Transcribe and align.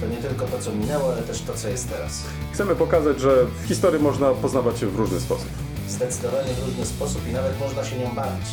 To 0.00 0.06
nie 0.06 0.16
tylko 0.16 0.46
to, 0.46 0.58
co 0.58 0.72
minęło, 0.72 1.12
ale 1.12 1.22
też 1.22 1.42
to, 1.42 1.54
co 1.54 1.68
jest 1.68 1.90
teraz. 1.90 2.22
Chcemy 2.52 2.76
pokazać, 2.76 3.20
że 3.20 3.44
w 3.62 3.66
historii 3.68 4.02
można 4.02 4.30
poznawać 4.30 4.78
się 4.78 4.86
w 4.86 4.96
różny 4.96 5.20
sposób. 5.20 5.48
Zdecydowanie 5.88 6.54
w 6.54 6.66
różny 6.66 6.86
sposób 6.86 7.28
i 7.28 7.32
nawet 7.32 7.60
można 7.60 7.84
się 7.84 7.98
nią 7.98 8.14
bawić. 8.14 8.46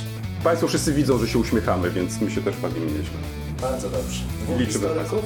Państwo 0.43 0.67
wszyscy 0.67 0.93
widzą, 0.93 1.17
że 1.17 1.27
się 1.27 1.39
uśmiechamy, 1.39 1.89
więc 1.89 2.21
my 2.21 2.31
się 2.31 2.41
też 2.41 2.57
bawimy 2.57 2.85
nieźle. 2.85 3.17
Bardzo 3.61 3.89
dobrze. 3.89 4.23
Dwóch 4.43 4.59
Liczymy 4.59 4.87
historyków, 4.87 5.25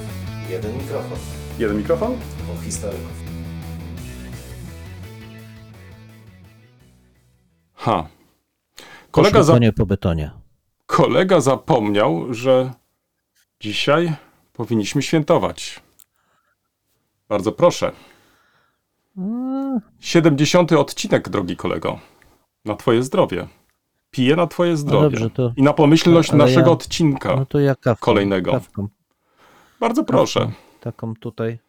jeden 0.50 0.78
mikrofon. 0.78 1.18
Jeden 1.60 1.78
mikrofon? 1.78 2.18
Dwóch 2.44 2.64
historyków. 2.66 3.22
Ha. 7.74 8.08
Kolega 9.12 9.44
za, 9.44 9.54
po 9.78 9.86
betonie. 9.86 10.32
kolega 10.86 11.40
zapomniał, 11.42 12.34
że 12.34 12.72
dzisiaj 13.60 14.14
powinniśmy 14.54 15.02
świętować. 15.02 15.80
Bardzo 17.32 17.52
proszę. 17.52 17.92
70. 20.00 20.72
odcinek, 20.72 21.30
drogi 21.30 21.56
kolego. 21.58 22.00
Na 22.66 22.76
twoje 22.76 23.04
zdrowie. 23.04 23.48
Piję 24.12 24.36
na 24.36 24.48
twoje 24.48 24.78
zdrowie. 24.78 25.10
dobrze, 25.10 25.30
to- 25.30 25.54
I 25.58 25.64
na 25.64 25.74
pomyślność 25.74 26.30
ale 26.30 26.38
naszego 26.38 26.66
ja- 26.68 26.72
odcinka. 26.72 27.36
No 27.36 27.46
to 27.46 27.60
ja 27.60 27.76
kawką. 27.76 28.06
Kolejnego. 28.06 28.52
Kawką. 28.52 28.88
Bardzo 29.80 30.04
proszę. 30.04 30.52
Taką 30.80 31.16
tutaj. 31.16 31.60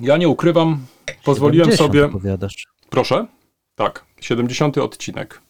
Ja 0.00 0.16
nie 0.16 0.28
ukrywam, 0.28 0.86
pozwoliłem 1.24 1.64
70 1.70 1.88
sobie. 1.92 2.04
Opowiadasz. 2.06 2.66
Proszę? 2.90 3.26
Tak, 3.74 4.04
70. 4.20 4.78
odcinek. 4.78 5.40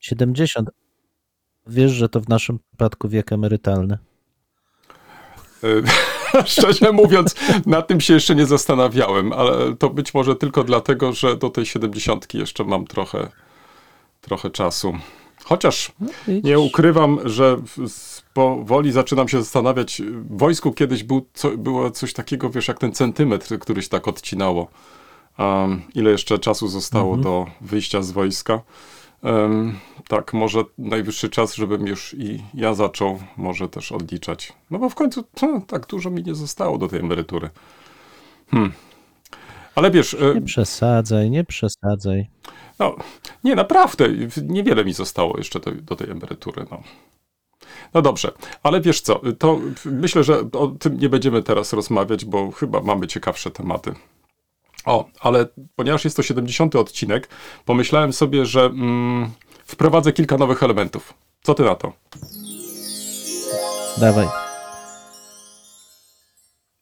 70. 0.00 0.70
Wiesz, 1.66 1.92
że 1.92 2.08
to 2.08 2.20
w 2.20 2.28
naszym 2.28 2.58
przypadku 2.58 3.08
wiek 3.08 3.32
emerytalny. 3.32 3.98
Szczerze 6.46 6.92
mówiąc, 6.92 7.34
nad 7.66 7.88
tym 7.88 8.00
się 8.00 8.14
jeszcze 8.14 8.34
nie 8.34 8.46
zastanawiałem, 8.46 9.32
ale 9.32 9.76
to 9.76 9.90
być 9.90 10.14
może 10.14 10.36
tylko 10.36 10.64
dlatego, 10.64 11.12
że 11.12 11.36
do 11.36 11.50
tej 11.50 11.66
70 11.66 12.34
jeszcze 12.34 12.64
mam 12.64 12.86
trochę, 12.86 13.28
trochę 14.20 14.50
czasu. 14.50 14.94
Chociaż 15.44 15.92
Widzisz? 16.28 16.44
nie 16.44 16.58
ukrywam, 16.58 17.18
że 17.24 17.56
powoli 18.34 18.92
zaczynam 18.92 19.28
się 19.28 19.38
zastanawiać. 19.38 20.02
W 20.02 20.38
wojsku 20.38 20.72
kiedyś 20.72 21.02
był 21.02 21.26
co, 21.34 21.50
było 21.50 21.90
coś 21.90 22.12
takiego, 22.12 22.50
wiesz, 22.50 22.68
jak 22.68 22.78
ten 22.78 22.92
centymetr, 22.92 23.58
który 23.58 23.82
się 23.82 23.88
tak 23.88 24.08
odcinało. 24.08 24.68
Um, 25.38 25.82
ile 25.94 26.10
jeszcze 26.10 26.38
czasu 26.38 26.68
zostało 26.68 27.16
do 27.16 27.46
wyjścia 27.60 28.02
z 28.02 28.10
wojska? 28.10 28.60
Tak, 30.08 30.32
może 30.32 30.64
najwyższy 30.78 31.30
czas, 31.30 31.54
żebym 31.54 31.86
już 31.86 32.14
i 32.14 32.42
ja 32.54 32.74
zaczął 32.74 33.18
może 33.36 33.68
też 33.68 33.92
odliczać. 33.92 34.52
No 34.70 34.78
bo 34.78 34.88
w 34.88 34.94
końcu 34.94 35.24
tak 35.66 35.86
dużo 35.86 36.10
mi 36.10 36.22
nie 36.22 36.34
zostało 36.34 36.78
do 36.78 36.88
tej 36.88 37.00
emerytury. 37.00 37.50
Hmm. 38.50 38.72
Ale 39.74 39.90
wiesz, 39.90 40.14
e, 40.14 40.34
Nie 40.34 40.42
przesadzaj, 40.42 41.30
nie 41.30 41.44
przesadzaj. 41.44 42.26
no, 42.78 42.96
nie, 43.44 43.54
naprawdę, 43.54 44.08
niewiele 44.42 44.84
mi 44.84 44.92
zostało 44.92 45.38
jeszcze 45.38 45.60
do, 45.60 45.72
do 45.72 45.96
tej 45.96 46.10
emerytury. 46.10 46.66
No. 46.70 46.82
no 47.94 48.02
dobrze, 48.02 48.32
ale 48.62 48.80
wiesz 48.80 49.00
co, 49.00 49.20
to 49.38 49.60
myślę, 49.84 50.24
że 50.24 50.50
o 50.52 50.66
tym 50.66 50.98
nie 50.98 51.08
będziemy 51.08 51.42
teraz 51.42 51.72
rozmawiać, 51.72 52.24
bo 52.24 52.50
chyba 52.50 52.80
mamy 52.80 53.06
ciekawsze 53.06 53.50
tematy. 53.50 53.94
O, 54.84 55.08
ale 55.20 55.46
ponieważ 55.76 56.04
jest 56.04 56.16
to 56.16 56.22
70 56.22 56.76
odcinek, 56.76 57.28
pomyślałem 57.64 58.12
sobie, 58.12 58.46
że 58.46 58.64
mm, 58.64 59.30
wprowadzę 59.64 60.12
kilka 60.12 60.38
nowych 60.38 60.62
elementów. 60.62 61.14
Co 61.42 61.54
ty 61.54 61.62
na 61.62 61.74
to? 61.74 61.92
Dawaj. 63.98 64.26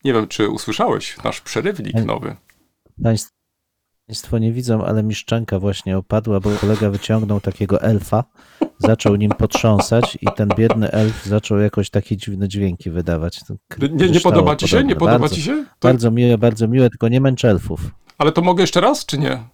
Nie 0.04 0.12
wiem, 0.12 0.28
czy 0.28 0.48
usłyszałeś 0.48 1.16
nasz 1.24 1.40
przerywnik 1.40 1.94
nowy. 2.04 2.36
Państw- 3.02 3.41
Państwo 4.06 4.38
nie 4.38 4.52
widzą, 4.52 4.84
ale 4.84 5.02
mi 5.02 5.14
szczęka 5.14 5.58
właśnie 5.58 5.98
opadła, 5.98 6.40
bo 6.40 6.50
kolega 6.50 6.90
wyciągnął 6.90 7.40
takiego 7.40 7.82
elfa, 7.82 8.24
zaczął 8.78 9.16
nim 9.16 9.30
potrząsać 9.30 10.18
i 10.20 10.26
ten 10.36 10.48
biedny 10.56 10.90
elf 10.90 11.24
zaczął 11.24 11.58
jakoś 11.58 11.90
takie 11.90 12.16
dziwne 12.16 12.48
dźwięki 12.48 12.90
wydawać. 12.90 13.40
Nie, 13.92 14.08
nie 14.08 14.20
podoba 14.20 14.56
ci 14.56 14.68
się? 14.68 14.76
Nie 14.76 14.82
podobne. 14.82 14.98
podoba 14.98 15.18
bardzo, 15.18 15.34
ci 15.36 15.42
się? 15.42 15.64
To, 15.78 15.88
Bardzo 15.88 16.10
miłe, 16.10 16.38
bardzo 16.38 16.68
miłe, 16.68 16.90
tylko 16.90 17.08
nie 17.08 17.20
męcz 17.20 17.44
elfów. 17.44 17.80
ale 18.18 18.32
to 18.32 18.42
mogę 18.42 18.62
jeszcze 18.62 18.80
raz, 18.80 19.06
czy 19.06 19.18
nie? 19.18 19.44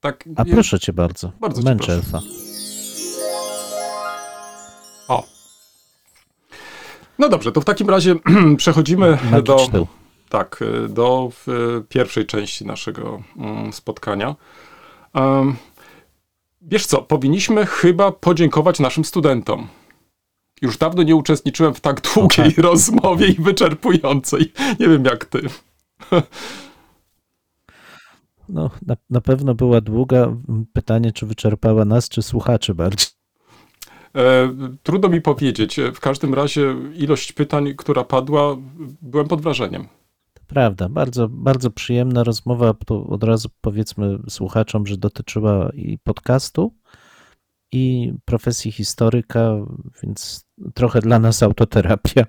Tak. 0.00 0.24
A 0.36 0.42
nie- 0.42 0.52
proszę 0.52 0.80
cię 0.80 0.92
bardzo, 0.92 1.32
Bardzo 1.40 1.62
cię 1.62 1.68
męcz 1.68 1.78
proszę. 1.78 1.92
elfa. 1.92 2.20
O. 5.08 5.24
No 7.18 7.28
dobrze, 7.28 7.52
to 7.52 7.60
w 7.60 7.64
takim 7.64 7.90
razie 7.90 8.14
przechodzimy 8.56 9.18
do, 9.44 9.54
Magiczny 9.54 9.72
tył. 9.72 9.86
Tak, 10.34 10.62
y, 10.62 10.88
do 10.88 11.30
y, 11.48 11.84
pierwszej 11.88 12.26
części 12.26 12.66
naszego 12.66 13.22
mm, 13.36 13.72
spotkania. 13.72 14.36
Wiesz 16.62 16.86
co, 16.86 17.02
powinniśmy 17.02 17.66
chyba 17.66 18.12
podziękować 18.12 18.80
naszym 18.80 19.04
studentom. 19.04 19.68
Już 20.62 20.78
dawno 20.78 21.02
nie 21.02 21.16
uczestniczyłem 21.16 21.74
w 21.74 21.80
tak 21.80 22.00
długiej 22.14 22.54
rozmowie 22.56 23.26
i 23.26 23.34
wyczerpującej. 23.34 24.52
Nie 24.80 24.88
wiem 24.88 25.04
jak 25.04 25.24
ty. 25.24 25.40
No, 28.48 28.70
na, 28.86 28.96
na 29.10 29.20
pewno 29.20 29.54
była 29.54 29.80
długa. 29.80 30.36
Pytanie, 30.72 31.12
czy 31.12 31.26
wyczerpała 31.26 31.84
nas, 31.84 32.08
czy 32.08 32.22
słuchaczy 32.22 32.74
bardziej. 32.74 33.08
E, 34.16 34.54
trudno 34.82 35.08
mi 35.08 35.20
powiedzieć. 35.20 35.80
W 35.94 36.00
każdym 36.00 36.34
razie 36.34 36.74
ilość 36.94 37.32
pytań, 37.32 37.74
która 37.76 38.04
padła, 38.04 38.56
byłem 39.02 39.28
pod 39.28 39.40
wrażeniem. 39.40 39.88
Prawda, 40.46 40.88
bardzo, 40.88 41.28
bardzo 41.28 41.70
przyjemna 41.70 42.24
rozmowa. 42.24 42.74
To 42.86 43.06
od 43.06 43.24
razu 43.24 43.48
powiedzmy 43.60 44.18
słuchaczom, 44.28 44.86
że 44.86 44.96
dotyczyła 44.96 45.70
i 45.74 45.98
podcastu, 45.98 46.74
i 47.72 48.12
profesji 48.24 48.72
historyka, 48.72 49.56
więc 50.02 50.46
trochę 50.74 51.00
dla 51.00 51.18
nas 51.18 51.42
autoterapia. 51.42 52.26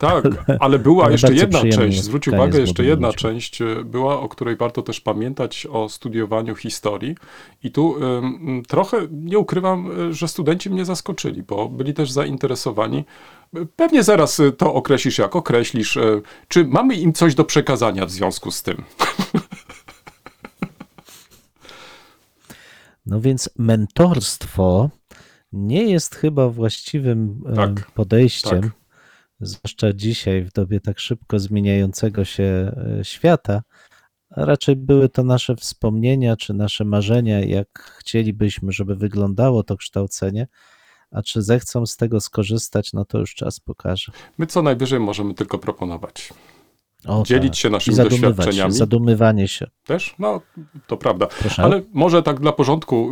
Tak, 0.00 0.24
ale 0.60 0.78
była 0.78 1.04
ale 1.04 1.12
jeszcze 1.12 1.34
jedna 1.34 1.62
część. 1.70 2.02
Zwróć 2.02 2.28
uwagę, 2.28 2.60
jeszcze 2.60 2.84
jedna 2.84 3.06
ludźmi. 3.08 3.20
część 3.20 3.62
e, 3.62 3.84
była, 3.84 4.20
o 4.20 4.28
której 4.28 4.56
warto 4.56 4.82
też 4.82 5.00
pamiętać 5.00 5.66
o 5.70 5.88
studiowaniu 5.88 6.54
historii. 6.54 7.16
I 7.62 7.70
tu 7.70 7.96
trochę 8.68 8.96
nie 9.12 9.38
ukrywam, 9.38 9.90
e, 10.10 10.12
że 10.12 10.28
studenci 10.28 10.70
mnie 10.70 10.84
zaskoczyli, 10.84 11.42
bo 11.42 11.68
byli 11.68 11.94
też 11.94 12.10
zainteresowani. 12.10 13.04
E, 13.56 13.66
Pewnie 13.76 14.02
zaraz 14.02 14.42
to 14.58 14.74
określisz, 14.74 15.18
jak 15.18 15.36
określisz. 15.36 15.98
Czy 16.48 16.64
mamy 16.64 16.94
im 16.94 17.12
coś 17.12 17.34
do 17.34 17.44
przekazania 17.44 18.06
w 18.06 18.10
związku 18.10 18.50
z 18.50 18.62
tym? 18.62 18.76
No 23.06 23.20
więc 23.20 23.50
mentorstwo 23.58 24.90
nie 25.52 25.84
jest 25.84 26.14
chyba 26.14 26.48
właściwym 26.48 27.42
Tak, 27.56 27.90
podejściem, 27.90 28.60
tak. 28.62 28.70
Zwłaszcza 29.46 29.92
dzisiaj, 29.92 30.42
w 30.44 30.52
dobie 30.52 30.80
tak 30.80 30.98
szybko 30.98 31.38
zmieniającego 31.38 32.24
się 32.24 32.44
e, 32.44 33.04
świata. 33.04 33.62
Raczej 34.30 34.76
były 34.76 35.08
to 35.08 35.22
nasze 35.24 35.56
wspomnienia 35.56 36.36
czy 36.36 36.54
nasze 36.54 36.84
marzenia, 36.84 37.40
jak 37.40 37.94
chcielibyśmy, 37.98 38.72
żeby 38.72 38.96
wyglądało 38.96 39.62
to 39.62 39.76
kształcenie. 39.76 40.46
A 41.10 41.22
czy 41.22 41.42
zechcą 41.42 41.86
z 41.86 41.96
tego 41.96 42.20
skorzystać, 42.20 42.92
no 42.92 43.04
to 43.04 43.18
już 43.18 43.34
czas 43.34 43.60
pokaże. 43.60 44.12
My 44.38 44.46
co 44.46 44.62
najwyżej 44.62 45.00
możemy 45.00 45.34
tylko 45.34 45.58
proponować. 45.58 46.32
O, 47.08 47.22
Dzielić 47.26 47.52
tak. 47.52 47.56
się 47.56 47.70
naszymi 47.70 47.96
się, 47.96 48.02
doświadczeniami. 48.04 48.72
zadumywanie 48.72 49.48
się. 49.48 49.66
Też? 49.86 50.14
No, 50.18 50.40
to 50.86 50.96
prawda. 50.96 51.26
Proszę. 51.26 51.62
Ale 51.62 51.82
może 51.92 52.22
tak 52.22 52.40
dla 52.40 52.52
porządku 52.52 53.10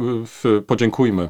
y, 0.58 0.62
podziękujmy 0.62 1.22
e, 1.22 1.28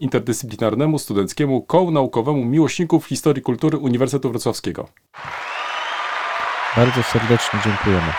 interdyscyplinarnemu 0.00 0.98
studenckiemu 0.98 1.62
kołu 1.62 1.90
naukowemu 1.90 2.44
miłośników 2.44 3.06
historii 3.06 3.42
kultury 3.42 3.78
Uniwersytetu 3.78 4.30
Wrocławskiego. 4.30 4.88
Bardzo 6.76 7.02
serdecznie 7.02 7.60
dziękujemy. 7.64 8.12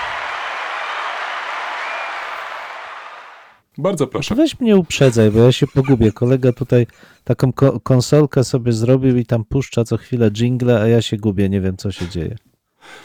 Bardzo 3.77 4.07
proszę. 4.07 4.35
weź 4.35 4.59
mnie 4.59 4.77
uprzedzaj, 4.77 5.31
bo 5.31 5.39
ja 5.39 5.51
się 5.51 5.67
pogubię. 5.67 6.11
Kolega 6.11 6.51
tutaj 6.53 6.87
taką 7.23 7.53
ko- 7.53 7.79
konsolkę 7.79 8.43
sobie 8.43 8.71
zrobił 8.73 9.17
i 9.17 9.25
tam 9.25 9.45
puszcza 9.45 9.83
co 9.83 9.97
chwilę 9.97 10.31
jingle, 10.31 10.81
a 10.81 10.87
ja 10.87 11.01
się 11.01 11.17
gubię, 11.17 11.49
nie 11.49 11.61
wiem 11.61 11.77
co 11.77 11.91
się 11.91 12.07
dzieje. 12.07 12.35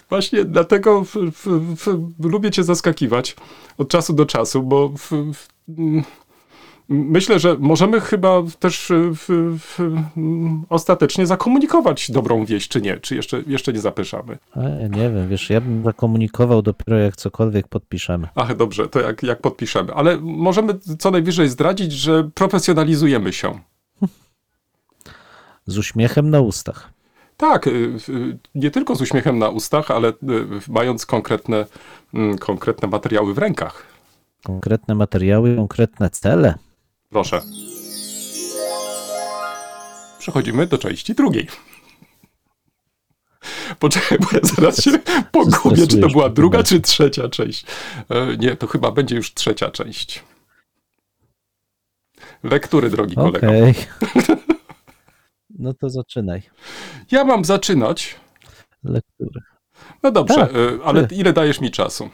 Właśnie 0.09 0.45
dlatego 0.45 1.05
lubię 2.21 2.51
cię 2.51 2.65
zaskakiwać 2.65 3.37
od 3.79 3.89
czasu 3.89 4.13
do 4.13 4.27
czasu, 4.27 4.63
bo 4.63 4.93
myślę, 6.89 7.39
że 7.39 7.57
możemy 7.59 8.01
chyba 8.01 8.43
też 8.59 8.93
ostatecznie 10.69 11.27
zakomunikować 11.27 12.11
dobrą 12.11 12.45
wieść, 12.45 12.69
czy 12.69 12.81
nie? 12.81 12.97
Czy 12.97 13.17
jeszcze, 13.17 13.43
jeszcze 13.47 13.73
nie 13.73 13.81
zapyszamy? 13.81 14.39
Ja 14.57 14.89
nie 14.89 15.11
wiem, 15.11 15.29
wiesz, 15.29 15.51
ja 15.51 15.61
bym 15.61 15.85
zakomunikował 15.85 16.63
dopiero 16.63 16.99
jak 16.99 17.17
cokolwiek 17.17 17.69
podpiszemy. 17.69 18.29
Ach, 18.35 18.57
dobrze, 18.57 18.89
to 18.89 19.01
jak, 19.01 19.23
jak 19.23 19.41
podpiszemy. 19.41 19.95
Ale 19.95 20.19
możemy 20.21 20.79
co 20.99 21.11
najwyżej 21.11 21.49
zdradzić, 21.49 21.93
że 21.93 22.31
profesjonalizujemy 22.35 23.33
się. 23.33 23.59
Z 25.67 25.79
uśmiechem 25.79 26.31
na 26.31 26.41
ustach. 26.41 26.94
Tak, 27.37 27.67
y, 27.67 27.99
nie 28.55 28.71
tylko 28.71 28.97
z 28.97 29.01
uśmiechem 29.01 29.39
na 29.39 29.49
ustach, 29.49 29.91
ale 29.91 30.09
y, 30.09 30.15
mając 30.69 31.07
konkretne, 31.07 31.67
mm, 32.15 32.39
konkretne 32.39 32.89
materiały 32.89 33.35
w 33.35 33.39
rękach. 33.39 33.87
Konkretne 34.45 34.95
materiały, 34.95 35.57
konkretne 35.57 36.11
cele. 36.11 36.55
Proszę. 37.11 37.41
Przechodzimy 40.19 40.67
do 40.67 40.79
części 40.79 41.15
drugiej. 41.15 41.49
Poczekaj, 43.79 44.19
bo 44.19 44.27
ja 44.33 44.41
zaraz 44.43 44.85
się 44.85 44.91
pogubię, 45.33 45.87
czy 45.87 46.01
to 46.01 46.09
była 46.09 46.29
druga, 46.29 46.63
czy 46.63 46.81
trzecia 46.81 47.29
część. 47.29 47.67
E, 48.11 48.37
nie, 48.37 48.57
to 48.57 48.67
chyba 48.67 48.91
będzie 48.91 49.17
już 49.17 49.35
trzecia 49.35 49.71
część. 49.71 50.23
Lektury, 52.43 52.91
drogi 52.91 53.15
kolego. 53.15 53.47
Okej. 53.47 53.75
No 55.59 55.75
to 55.75 55.91
zaczynaj. 55.91 56.43
Ja 57.11 57.25
mam 57.25 57.45
zaczynać. 57.45 58.17
Lekturę. 58.85 59.41
No 60.03 60.11
dobrze, 60.11 60.35
Tak, 60.35 60.51
e, 60.51 60.85
ale 60.85 61.07
ty. 61.07 61.15
ile 61.15 61.33
dajesz 61.33 61.61
mi 61.61 61.71
czasu? 61.71 62.11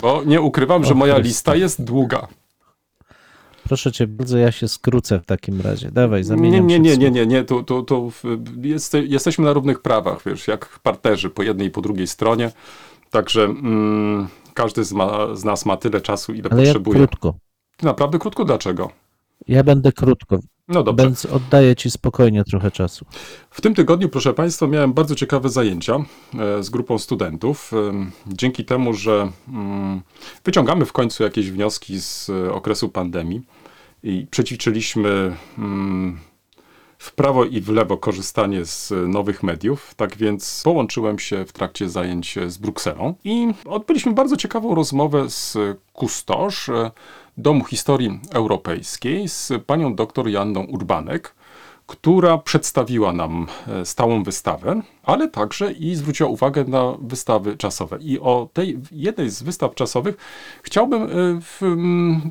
Bo 0.00 0.22
nie 0.26 0.40
ukrywam, 0.40 0.84
że 0.84 0.92
O 0.92 0.96
moja 0.96 1.14
Chryste. 1.14 1.28
lista 1.28 1.56
jest 1.56 1.84
długa. 1.84 2.28
Proszę 3.64 3.92
cię 3.92 4.06
bardzo, 4.06 4.38
ja 4.38 4.52
się 4.52 4.68
skrócę 4.68 5.20
w 5.20 5.26
takim 5.26 5.60
razie. 5.60 5.90
Dawaj, 5.90 6.20
Nie, 6.20 6.24
zamieniam 6.24 6.66
nie, 6.66 6.74
się 6.76 6.80
nie, 6.80 6.96
nie, 6.96 7.10
nie, 7.10 7.26
nie, 7.26 7.44
tu, 7.44 7.62
tu, 7.62 7.82
tu 7.82 8.12
jest, 8.62 8.94
jesteśmy 8.94 9.44
na 9.44 9.52
równych 9.52 9.82
prawach, 9.82 10.22
wiesz, 10.26 10.48
jak 10.48 10.78
parterzy 10.78 11.30
po 11.30 11.42
jednej 11.42 11.66
i 11.68 11.70
po 11.70 11.80
drugiej 11.80 12.06
stronie. 12.06 12.50
Także 13.10 13.44
mm, 13.44 14.28
każdy 14.54 14.84
z, 14.84 14.92
ma, 14.92 15.34
z 15.36 15.44
nas 15.44 15.66
ma 15.66 15.76
tyle 15.76 16.00
czasu, 16.00 16.32
ile 16.34 16.48
Ale 16.50 16.60
ja 16.62 16.66
potrzebuje. 16.66 16.98
krótko. 16.98 17.34
Naprawdę 17.82 18.18
krótko, 18.18 18.44
dlaczego? 18.44 18.90
Ja 19.48 19.64
będę 19.64 19.92
krótko, 19.92 20.38
No 20.68 20.82
dobrze. 20.82 21.06
więc 21.06 21.26
oddaję 21.26 21.76
ci 21.76 21.90
spokojnie 21.90 22.44
trochę 22.44 22.70
czasu. 22.70 23.06
W 23.50 23.60
tym 23.60 23.74
tygodniu, 23.74 24.08
proszę 24.08 24.34
Państwa, 24.34 24.66
miałem 24.66 24.92
bardzo 24.92 25.14
ciekawe 25.14 25.48
zajęcia 25.48 25.96
e, 26.38 26.62
z 26.62 26.70
grupą 26.70 26.98
studentów. 26.98 27.72
Em, 27.72 28.12
Dzięki 28.26 28.64
temu, 28.64 28.94
że 28.94 29.30
mm, 29.48 30.00
wyciągamy 30.44 30.84
w 30.84 30.92
końcu 30.92 31.22
jakieś 31.22 31.50
wnioski 31.50 32.00
z 32.00 32.30
e, 32.30 32.52
okresu 32.52 32.88
pandemii 32.88 33.42
i 34.02 34.26
przećwiczyliśmy 34.30 35.36
mm, 35.58 36.18
w 36.98 37.12
prawo 37.12 37.44
i 37.44 37.60
w 37.60 37.68
lewo 37.68 37.96
korzystanie 37.96 38.64
z 38.64 38.92
nowych 39.08 39.42
mediów, 39.42 39.94
tak 39.94 40.16
więc 40.16 40.60
połączyłem 40.64 41.18
się 41.18 41.44
w 41.44 41.52
trakcie 41.52 41.88
zajęć 41.88 42.38
z 42.46 42.58
Brukselą 42.58 43.14
i 43.24 43.48
odbyliśmy 43.64 44.12
bardzo 44.12 44.36
ciekawą 44.36 44.74
rozmowę 44.74 45.30
z 45.30 45.56
kustosz 45.92 46.68
e, 46.68 46.90
Domu 47.36 47.64
Historii 47.64 48.20
Europejskiej, 48.32 49.28
z 49.28 49.52
panią 49.66 49.94
dr 49.94 50.28
Janną 50.28 50.64
Urbanek, 50.64 51.34
która 51.86 52.38
przedstawiła 52.38 53.12
nam 53.12 53.46
e, 53.68 53.84
stałą 53.84 54.22
wystawę, 54.22 54.82
ale 55.02 55.28
także 55.28 55.72
i 55.72 55.94
zwróciła 55.94 56.28
uwagę 56.28 56.64
na 56.64 56.94
wystawy 56.98 57.56
czasowe. 57.56 57.98
I 58.00 58.20
o 58.20 58.48
tej 58.52 58.78
jednej 58.92 59.30
z 59.30 59.42
wystaw 59.42 59.74
czasowych 59.74 60.16
chciałbym 60.62 61.02
e, 61.02 61.06
w, 61.40 61.60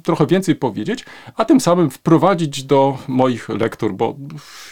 trochę 0.03 0.27
więcej 0.27 0.55
powiedzieć, 0.55 1.05
a 1.35 1.45
tym 1.45 1.59
samym 1.59 1.89
wprowadzić 1.89 2.63
do 2.63 2.97
moich 3.07 3.49
lektur, 3.49 3.93
bo 3.93 4.15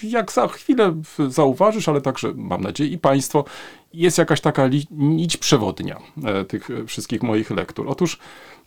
jak 0.04 0.32
za 0.32 0.48
chwilę 0.48 1.02
zauważysz, 1.30 1.90
ale 1.90 2.02
także 2.02 2.34
mam 2.36 2.62
nadzieję 2.62 2.90
i 2.90 2.98
Państwo, 2.98 3.46
jest 3.94 4.18
jakaś 4.18 4.42
taka 4.42 4.70
nić 4.92 5.38
przewodnia 5.38 6.00
e, 6.24 6.46
tych 6.46 6.70
wszystkich 6.88 7.24
moich 7.24 7.52
lektur. 7.52 7.90
Otóż 7.90 8.18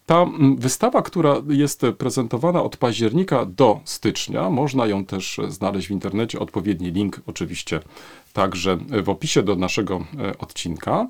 ta 0.07 0.23
mm, 0.23 0.57
wystawa, 0.57 1.03
która 1.03 1.37
jest 1.49 1.83
prezentowana 1.99 2.63
od 2.63 2.77
października 2.77 3.47
do 3.47 3.81
stycznia, 3.85 4.51
można 4.51 4.87
ją 4.87 5.05
też 5.05 5.41
znaleźć 5.49 5.89
w 5.89 5.91
internecie. 5.91 6.41
Odpowiedni 6.41 6.91
link 6.91 7.21
oczywiście 7.27 7.81
także 8.33 8.79
w 9.03 9.09
opisie 9.09 9.43
do 9.43 9.57
naszego 9.57 9.95
e, 9.95 10.39
odcinka. 10.39 11.07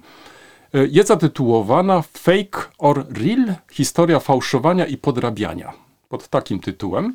E, 0.74 0.86
Jest 0.86 1.08
zatytułowana 1.08 2.02
Fake 2.02 2.60
or 2.78 3.06
Real? 3.10 3.54
Historia 3.72 4.20
fałszowania 4.20 4.86
i 4.86 4.96
podrabiania. 4.96 5.72
Pod 6.08 6.28
takim 6.28 6.60
tytułem. 6.60 7.14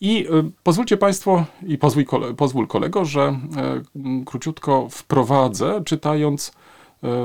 I 0.00 0.26
e, 0.26 0.50
pozwólcie 0.62 0.96
Państwo, 0.96 1.44
i 1.66 1.78
pozwól, 1.78 2.04
pozwól 2.36 2.66
kolego, 2.66 3.04
że 3.04 3.38
króciutko 4.26 4.88
wprowadzę, 4.90 5.82
czytając 5.84 6.52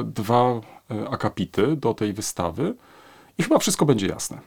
dwa 0.06 0.62
akapity 1.10 1.76
do 1.76 1.94
tej 1.94 2.14
wystawy. 2.14 2.76
I 3.38 3.44
chyba 3.44 3.60
wszystko 3.60 3.86
będzie 3.86 4.08
jasne. 4.08 4.38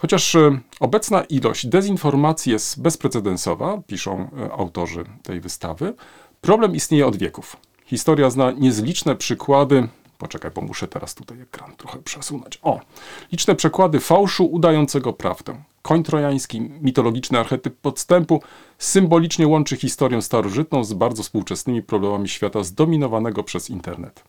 Chociaż 0.00 0.34
e, 0.34 0.60
obecna 0.80 1.22
ilość 1.22 1.66
dezinformacji 1.66 2.52
jest 2.52 2.82
bezprecedensowa, 2.82 3.78
piszą 3.86 4.28
e, 4.38 4.52
autorzy 4.52 5.04
tej 5.22 5.40
wystawy, 5.40 5.94
problem 6.40 6.74
istnieje 6.74 7.06
od 7.06 7.16
wieków. 7.16 7.56
Historia 7.86 8.30
zna 8.30 8.50
niezliczne 8.50 9.16
przykłady. 9.16 9.88
Poczekaj, 10.18 10.50
bo 10.54 10.60
muszę 10.60 10.88
teraz 10.88 11.14
tutaj 11.14 11.40
ekran 11.40 11.76
trochę 11.76 11.98
przesunąć. 11.98 12.58
O! 12.62 12.80
Liczne 13.32 13.54
przykłady 13.54 14.00
fałszu 14.00 14.46
udającego 14.46 15.12
prawdę. 15.12 15.62
Koń 15.82 16.02
trojański, 16.02 16.60
mitologiczny 16.60 17.38
archetyp 17.38 17.76
podstępu, 17.76 18.42
symbolicznie 18.78 19.48
łączy 19.48 19.76
historię 19.76 20.22
starożytną 20.22 20.84
z 20.84 20.92
bardzo 20.92 21.22
współczesnymi 21.22 21.82
problemami 21.82 22.28
świata 22.28 22.62
zdominowanego 22.62 23.42
przez 23.42 23.70
internet. 23.70 24.24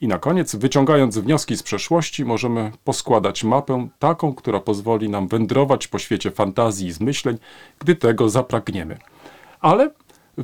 I 0.00 0.08
na 0.08 0.18
koniec, 0.18 0.56
wyciągając 0.56 1.18
wnioski 1.18 1.56
z 1.56 1.62
przeszłości, 1.62 2.24
możemy 2.24 2.72
poskładać 2.84 3.44
mapę 3.44 3.88
taką, 3.98 4.34
która 4.34 4.60
pozwoli 4.60 5.08
nam 5.08 5.28
wędrować 5.28 5.88
po 5.88 5.98
świecie 5.98 6.30
fantazji 6.30 6.86
i 6.88 6.92
zmyśleń, 6.92 7.38
gdy 7.78 7.94
tego 7.94 8.28
zapragniemy. 8.28 8.98
Ale 9.60 9.90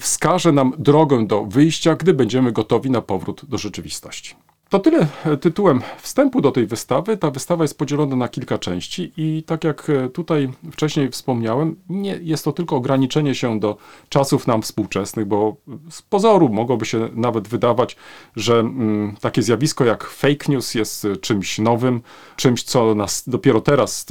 wskaże 0.01 0.53
nam 0.53 0.73
drogę 0.79 1.27
do 1.27 1.45
wyjścia, 1.45 1.95
gdy 1.95 2.15
będziemy 2.15 2.53
gotowi 2.53 2.91
na 2.91 3.03
powrót 3.03 3.45
do 3.45 3.59
rzeczywistości. 3.59 4.46
To 4.69 4.79
tyle 4.79 5.07
e, 5.25 5.37
tytułem 5.37 5.81
wstępu 5.99 6.41
do 6.41 6.53
tej 6.53 6.67
wystawy. 6.67 7.17
Ta 7.17 7.31
wystawa 7.31 7.65
jest 7.65 7.79
podzielona 7.79 8.17
na 8.17 8.29
kilka 8.29 8.59
części 8.59 9.13
i 9.17 9.43
tak 9.43 9.65
jak 9.65 9.91
e, 9.91 10.09
tutaj 10.09 10.49
wcześniej 10.73 11.11
wspomniałem, 11.11 11.77
nie 11.89 12.19
jest 12.23 12.45
to 12.45 12.53
tylko 12.53 12.77
ograniczenie 12.77 13.35
się 13.35 13.61
do 13.61 13.77
czasów 14.09 14.47
nam 14.47 14.63
współczesnych, 14.63 15.27
bo 15.27 15.57
z 15.91 16.03
pozoru 16.03 16.49
mogłoby 16.49 16.87
się 16.87 17.09
nawet 17.13 17.49
wydawać, 17.49 17.97
że 18.37 18.59
mm, 18.59 19.17
takie 19.21 19.43
zjawisko 19.43 19.85
jak 19.85 20.05
fake 20.05 20.45
news 20.49 20.75
jest 20.75 21.05
e, 21.05 21.17
czymś 21.17 21.59
nowym, 21.59 22.01
czymś, 22.37 22.63
co 22.63 22.95
nas 22.95 23.25
dopiero 23.27 23.61
teraz 23.61 24.07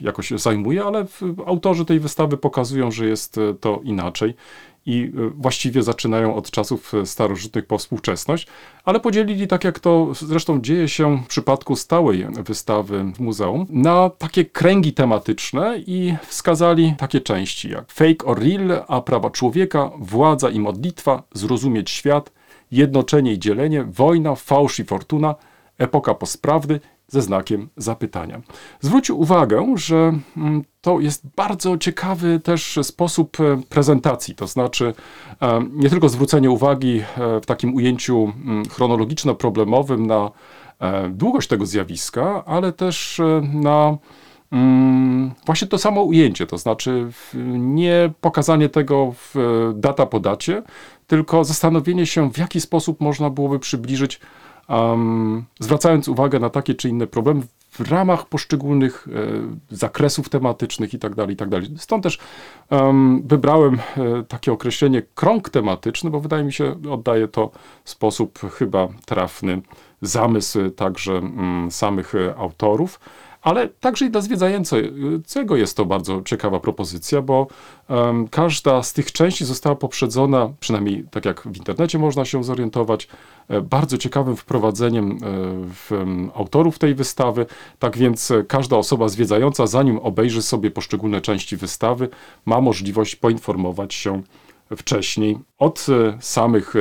jakoś 0.00 0.30
zajmuje, 0.30 0.84
ale 0.84 1.06
autorzy 1.46 1.84
tej 1.84 2.00
wystawy 2.00 2.36
pokazują, 2.36 2.90
że 2.90 3.06
jest 3.06 3.40
to 3.60 3.80
inaczej 3.84 4.34
i 4.88 5.02
y, 5.02 5.30
właściwie 5.30 5.82
zaczynają 5.82 6.34
od 6.34 6.50
czasów 6.50 6.94
y, 6.94 7.06
starożytnych 7.06 7.66
po 7.66 7.78
współczesność, 7.78 8.46
ale 8.84 9.00
podzielili, 9.00 9.48
tak 9.48 9.64
jak 9.64 9.80
to 9.80 10.08
zresztą 10.14 10.60
dzieje 10.60 10.88
się 10.88 11.22
w 11.24 11.26
przypadku 11.26 11.76
stałej 11.76 12.26
wystawy 12.44 13.12
w 13.14 13.20
muzeum, 13.20 13.66
na 13.70 14.10
takie 14.10 14.44
kręgi 14.44 14.92
tematyczne 14.92 15.78
i 15.86 16.14
wskazali 16.26 16.94
takie 16.98 17.20
części 17.20 17.70
jak 17.70 17.92
fake 17.92 18.24
or 18.24 18.38
real, 18.38 18.84
a 18.88 19.00
prawa 19.00 19.30
człowieka, 19.30 19.90
władza 19.98 20.50
i 20.50 20.60
modlitwa, 20.60 21.22
zrozumieć 21.34 21.90
świat, 21.90 22.32
jednoczenie 22.70 23.32
i 23.32 23.38
dzielenie, 23.38 23.84
wojna, 23.84 24.34
fałsz 24.34 24.78
i 24.78 24.84
fortuna, 24.84 25.34
epoka 25.78 26.14
postprawdy 26.14 26.80
ze 27.08 27.22
znakiem 27.22 27.68
zapytania. 27.76 28.40
Zwrócił 28.80 29.20
uwagę, 29.20 29.74
że 29.76 30.12
mm, 30.36 30.62
to 30.80 31.00
jest 31.00 31.26
bardzo 31.36 31.78
ciekawy 31.78 32.40
też 32.40 32.78
sposób 32.82 33.40
e, 33.40 33.60
prezentacji, 33.68 34.34
to 34.34 34.46
znaczy 34.46 34.94
e, 35.42 35.62
nie 35.72 35.90
tylko 35.90 36.08
zwrócenie 36.08 36.50
uwagi 36.50 36.98
e, 36.98 37.40
w 37.40 37.46
takim 37.46 37.74
ujęciu 37.74 38.32
mm, 38.44 38.64
chronologiczno-problemowym 38.64 40.06
na 40.06 40.30
długość 41.10 41.48
tego 41.48 41.66
zjawiska, 41.66 42.44
ale 42.44 42.72
też 42.72 43.20
na 43.52 43.98
mm, 44.52 45.30
właśnie 45.46 45.68
to 45.68 45.78
samo 45.78 46.02
ujęcie, 46.02 46.46
to 46.46 46.58
znaczy 46.58 47.10
nie 47.58 48.12
pokazanie 48.20 48.68
tego 48.68 49.12
w 49.12 49.34
data 49.74 50.06
po 50.06 50.20
dacie, 50.20 50.62
tylko 51.06 51.44
zastanowienie 51.44 52.06
się, 52.06 52.32
w 52.32 52.38
jaki 52.38 52.60
sposób 52.60 53.00
można 53.00 53.30
byłoby 53.30 53.58
przybliżyć 53.58 54.20
um, 54.68 55.44
zwracając 55.60 56.08
uwagę 56.08 56.38
na 56.38 56.50
takie 56.50 56.74
czy 56.74 56.88
inne 56.88 57.06
problemy 57.06 57.42
w 57.70 57.80
ramach 57.80 58.26
poszczególnych 58.26 59.08
e, 59.08 59.76
zakresów 59.76 60.28
tematycznych 60.28 60.94
i 60.94 60.98
tak 60.98 61.14
dalej, 61.14 61.34
i 61.34 61.36
tak. 61.36 61.48
Stąd 61.76 62.02
też 62.02 62.18
em, 62.70 63.22
wybrałem 63.24 63.74
e, 63.74 64.22
takie 64.28 64.52
określenie 64.52 65.02
krąg 65.14 65.50
tematyczny, 65.50 66.10
bo 66.10 66.20
wydaje 66.20 66.44
mi 66.44 66.52
się, 66.52 66.74
oddaje 66.90 67.28
to 67.28 67.50
w 67.84 67.90
sposób 67.90 68.38
chyba 68.38 68.88
trafny 69.06 69.62
zamysł 70.02 70.70
także 70.70 71.12
mm, 71.12 71.70
samych 71.70 72.14
e, 72.14 72.34
autorów 72.36 73.00
ale 73.48 73.68
także 73.68 74.06
i 74.06 74.10
dla 74.10 74.20
zwiedzającego 74.20 75.56
jest 75.56 75.76
to 75.76 75.84
bardzo 75.84 76.22
ciekawa 76.22 76.60
propozycja, 76.60 77.22
bo 77.22 77.46
um, 77.88 78.28
każda 78.28 78.82
z 78.82 78.92
tych 78.92 79.12
części 79.12 79.44
została 79.44 79.76
poprzedzona, 79.76 80.52
przynajmniej 80.60 81.04
tak 81.10 81.24
jak 81.24 81.42
w 81.42 81.56
internecie 81.56 81.98
można 81.98 82.24
się 82.24 82.44
zorientować, 82.44 83.08
e, 83.48 83.60
bardzo 83.60 83.98
ciekawym 83.98 84.36
wprowadzeniem 84.36 85.12
e, 85.12 85.16
w, 85.74 86.04
autorów 86.34 86.78
tej 86.78 86.94
wystawy. 86.94 87.46
Tak 87.78 87.98
więc 87.98 88.30
e, 88.30 88.44
każda 88.44 88.76
osoba 88.76 89.08
zwiedzająca, 89.08 89.66
zanim 89.66 89.98
obejrzy 89.98 90.42
sobie 90.42 90.70
poszczególne 90.70 91.20
części 91.20 91.56
wystawy, 91.56 92.08
ma 92.46 92.60
możliwość 92.60 93.16
poinformować 93.16 93.94
się 93.94 94.22
wcześniej 94.76 95.38
od 95.58 95.86
samych 96.20 96.74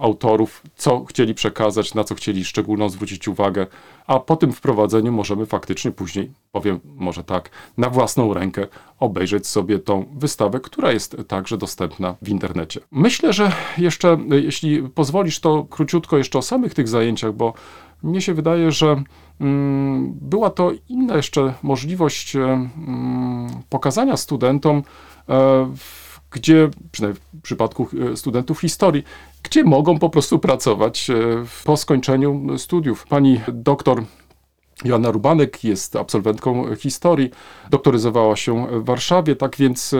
autorów, 0.00 0.62
co 0.76 1.04
chcieli 1.04 1.34
przekazać, 1.34 1.94
na 1.94 2.04
co 2.04 2.14
chcieli 2.14 2.44
szczególną 2.44 2.88
zwrócić 2.88 3.28
uwagę, 3.28 3.66
a 4.06 4.20
po 4.20 4.36
tym 4.36 4.52
wprowadzeniu 4.52 5.12
możemy 5.12 5.46
faktycznie 5.46 5.90
później, 5.90 6.30
powiem 6.52 6.80
może 6.84 7.24
tak, 7.24 7.50
na 7.76 7.90
własną 7.90 8.34
rękę 8.34 8.66
obejrzeć 9.00 9.46
sobie 9.46 9.78
tą 9.78 10.04
wystawę, 10.14 10.60
która 10.60 10.92
jest 10.92 11.16
także 11.28 11.58
dostępna 11.58 12.14
w 12.22 12.28
internecie. 12.28 12.80
Myślę, 12.90 13.32
że 13.32 13.52
jeszcze, 13.78 14.12
e, 14.30 14.40
jeśli 14.40 14.82
pozwolisz, 14.82 15.40
to 15.40 15.64
króciutko 15.64 16.18
jeszcze 16.18 16.38
o 16.38 16.42
samych 16.42 16.74
tych 16.74 16.88
zajęciach, 16.88 17.32
bo 17.32 17.54
mnie 18.02 18.20
się 18.20 18.34
wydaje, 18.34 18.72
że 18.72 19.02
mm, 19.40 20.12
była 20.20 20.50
to 20.50 20.72
inna 20.88 21.16
jeszcze 21.16 21.54
możliwość 21.62 22.36
e, 22.36 22.40
mm, 22.42 23.48
pokazania 23.68 24.16
studentom, 24.16 24.82
e, 25.28 25.74
gdzie, 26.30 26.70
przynajmniej 26.92 27.22
w 27.34 27.42
przypadku 27.42 27.88
e, 28.12 28.16
studentów 28.16 28.60
historii, 28.60 29.04
gdzie 29.44 29.64
mogą 29.64 29.98
po 29.98 30.10
prostu 30.10 30.38
pracować 30.38 31.10
e, 31.10 31.14
po 31.64 31.76
skończeniu 31.76 32.58
studiów. 32.58 33.06
Pani 33.06 33.40
doktor 33.48 34.02
Joanna 34.84 35.10
Rubanek 35.10 35.64
jest 35.64 35.96
absolwentką 35.96 36.76
historii, 36.76 37.30
doktoryzowała 37.70 38.36
się 38.36 38.66
w 38.80 38.84
Warszawie, 38.84 39.36
tak 39.36 39.56
więc 39.56 39.94
e, 39.94 39.98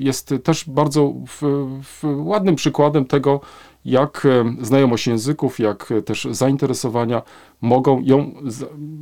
jest 0.00 0.34
też 0.44 0.68
bardzo 0.68 1.14
w, 1.26 1.42
w 1.82 2.04
ładnym 2.04 2.56
przykładem 2.56 3.04
tego, 3.04 3.40
jak 3.84 4.26
e, 4.26 4.64
znajomość 4.64 5.06
języków, 5.06 5.58
jak 5.58 5.92
e, 5.92 6.02
też 6.02 6.28
zainteresowania 6.30 7.22
mogą 7.60 8.00
ją 8.00 8.34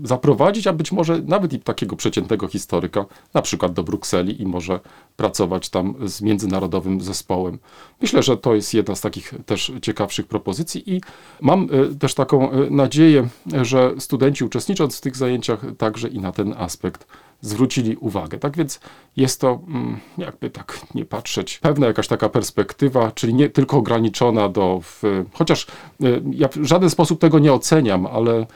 zaprowadzić, 0.02 0.66
a 0.66 0.72
być 0.72 0.92
może 0.92 1.22
nawet 1.26 1.52
i 1.52 1.60
takiego 1.60 1.96
przeciętnego 1.96 2.48
historyka, 2.48 3.04
na 3.34 3.42
przykład 3.42 3.72
do 3.72 3.82
Brukseli 3.82 4.42
i 4.42 4.46
może 4.46 4.80
pracować 5.16 5.68
tam 5.68 5.94
z 6.04 6.22
międzynarodowym 6.22 7.00
zespołem. 7.00 7.58
Myślę, 8.00 8.22
że 8.22 8.36
to 8.36 8.54
jest 8.54 8.74
jedna 8.74 8.94
z 8.94 9.00
takich 9.00 9.34
też 9.46 9.72
ciekawszych 9.82 10.26
propozycji 10.26 10.94
i 10.94 11.00
mam 11.40 11.68
e, 11.72 11.94
też 11.94 12.14
taką 12.14 12.50
nadzieję, 12.70 13.28
że 13.62 13.94
studenci 13.98 14.44
uczestnicząc 14.44 14.98
w 14.98 15.00
tych 15.00 15.16
zajęciach 15.16 15.60
także 15.78 16.08
i 16.08 16.18
na 16.18 16.32
ten 16.32 16.54
aspekt 16.58 17.06
zwrócili 17.40 17.96
uwagę. 17.96 18.38
Tak 18.38 18.56
więc 18.56 18.80
jest 19.16 19.40
to, 19.40 19.60
mm, 19.68 20.00
jakby 20.18 20.50
tak 20.50 20.80
nie 20.94 21.04
patrzeć, 21.04 21.58
pewna 21.58 21.86
jakaś 21.86 22.08
taka 22.08 22.28
perspektywa, 22.28 23.12
czyli 23.12 23.34
nie 23.34 23.48
tylko 23.50 23.76
ograniczona 23.76 24.48
do, 24.48 24.80
w, 24.82 25.02
chociaż 25.32 25.66
e, 26.02 26.06
ja 26.30 26.48
w 26.48 26.64
żaden 26.64 26.90
sposób 26.90 27.20
tego 27.20 27.38
nie 27.38 27.52
oceniam, 27.52 28.06
ale 28.06 28.46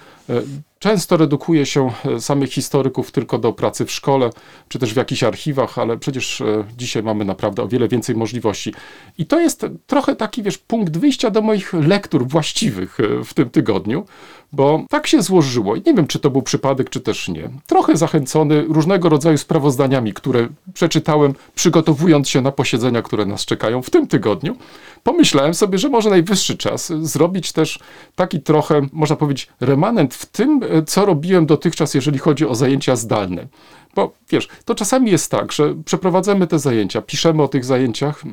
często 0.83 1.17
redukuje 1.17 1.67
się 1.67 1.91
e, 2.05 2.21
samych 2.21 2.53
historyków 2.53 3.11
tylko 3.11 3.39
do 3.39 3.53
pracy 3.53 3.85
w 3.85 3.93
szkole, 3.93 4.31
czy 4.69 4.79
też 4.79 4.95
w 4.95 4.97
jakichś 4.97 5.23
archiwach, 5.23 5.79
ale 5.79 5.99
przecież 5.99 6.41
e, 6.41 6.65
dzisiaj 6.77 7.03
mamy 7.03 7.25
naprawdę 7.25 7.63
o 7.63 7.69
wiele 7.69 7.89
więcej 7.89 8.17
możliwości. 8.17 8.75
I 9.19 9.27
to 9.27 9.41
jest 9.41 9.67
trochę 9.87 10.17
taki, 10.17 10.43
wiesz, 10.43 10.59
punkt 10.59 10.99
wyjścia 10.99 11.31
do 11.31 11.43
moich 11.43 11.73
lektur 11.73 12.27
właściwych 12.27 13.01
e, 13.01 13.25
w 13.25 13.35
tym 13.35 13.51
tygodniu, 13.51 14.05
bo 14.53 14.85
tak 14.91 15.07
się 15.07 15.23
złożyło 15.23 15.77
i 15.77 15.83
nie 15.87 15.95
wiem, 15.95 16.07
czy 16.07 16.19
to 16.19 16.31
był 16.31 16.43
przypadek, 16.43 16.91
czy 16.91 17.01
też 17.01 17.29
nie. 17.29 17.51
Trochę 17.67 17.97
zachęcony 17.97 18.65
różnego 18.69 19.09
rodzaju 19.09 19.39
sprawozdaniami, 19.39 20.13
które 20.13 20.49
przeczytałem, 20.75 21.35
przygotowując 21.55 22.29
się 22.29 22.41
na 22.41 22.53
posiedzenia, 22.53 23.03
które 23.03 23.27
nas 23.27 23.45
czekają 23.45 23.83
w 23.83 23.91
tym 23.91 24.07
tygodniu, 24.07 24.57
pomyślałem 25.03 25.55
sobie, 25.55 25.79
że 25.79 25.89
może 25.89 26.11
najwyższy 26.11 26.57
czas 26.57 26.93
zrobić 27.01 27.53
też 27.53 27.79
taki 28.17 28.41
trochę, 28.41 28.81
można 28.93 29.17
powiedzieć, 29.17 29.49
remanent 29.61 30.12
w 30.15 30.27
tym, 30.27 30.61
e, 30.63 30.83
co 30.83 31.07
robiłem 31.07 31.47
dotychczas, 31.47 31.95
jeżeli 31.95 32.19
chodzi 32.19 32.47
o 32.47 32.55
zajęcia 32.55 32.97
zdalne. 32.97 33.47
Bo 33.95 34.13
wiesz, 34.31 34.49
to 34.65 34.75
czasami 34.75 35.11
jest 35.11 35.31
tak, 35.31 35.53
że 35.53 35.75
przeprowadzamy 35.85 36.47
te 36.47 36.59
zajęcia, 36.59 37.03
piszemy 37.03 37.43
o 37.43 37.49
tych 37.49 37.65
zajęciach, 37.65 38.25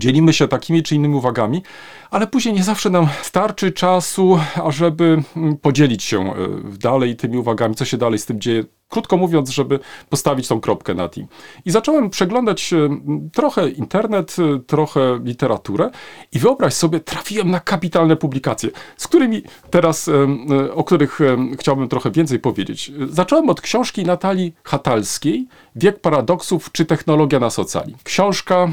Dzielimy 0.00 0.32
się 0.32 0.48
takimi 0.48 0.82
czy 0.82 0.94
innymi 0.94 1.14
uwagami, 1.14 1.62
ale 2.10 2.26
później 2.26 2.54
nie 2.54 2.64
zawsze 2.64 2.90
nam 2.90 3.08
starczy 3.22 3.72
czasu, 3.72 4.38
ażeby 4.64 5.22
mm, 5.36 5.56
podzielić 5.56 6.04
się 6.04 6.20
e, 6.20 6.34
dalej 6.78 7.16
tymi 7.16 7.36
uwagami, 7.36 7.74
co 7.74 7.84
się 7.84 7.96
dalej 7.96 8.18
z 8.18 8.26
tym 8.26 8.40
dzieje. 8.40 8.64
Krótko 8.90 9.16
mówiąc, 9.16 9.50
żeby 9.50 9.80
postawić 10.08 10.48
tą 10.48 10.60
kropkę 10.60 10.94
na 10.94 11.08
tym. 11.08 11.26
I 11.64 11.70
zacząłem 11.70 12.10
przeglądać 12.10 12.72
e, 12.72 12.88
trochę 13.32 13.68
internet, 13.68 14.36
e, 14.38 14.58
trochę 14.58 15.20
literaturę 15.24 15.90
i 16.32 16.38
wyobraź 16.38 16.74
sobie, 16.74 17.00
trafiłem 17.00 17.50
na 17.50 17.60
kapitalne 17.60 18.16
publikacje, 18.16 18.70
z 18.96 19.08
którymi 19.08 19.42
teraz, 19.70 20.08
e, 20.08 20.74
o 20.74 20.84
których 20.84 21.18
chciałbym 21.58 21.88
trochę 21.88 22.10
więcej 22.10 22.38
powiedzieć. 22.38 22.92
Zacząłem 23.10 23.50
od 23.50 23.60
książki 23.60 24.04
Natalii 24.04 24.54
Hatalskiej, 24.64 25.46
Wiek 25.76 26.00
paradoksów 26.00 26.72
czy 26.72 26.84
technologia 26.84 27.38
nas 27.38 27.58
ocali. 27.58 27.96
Książka 28.04 28.68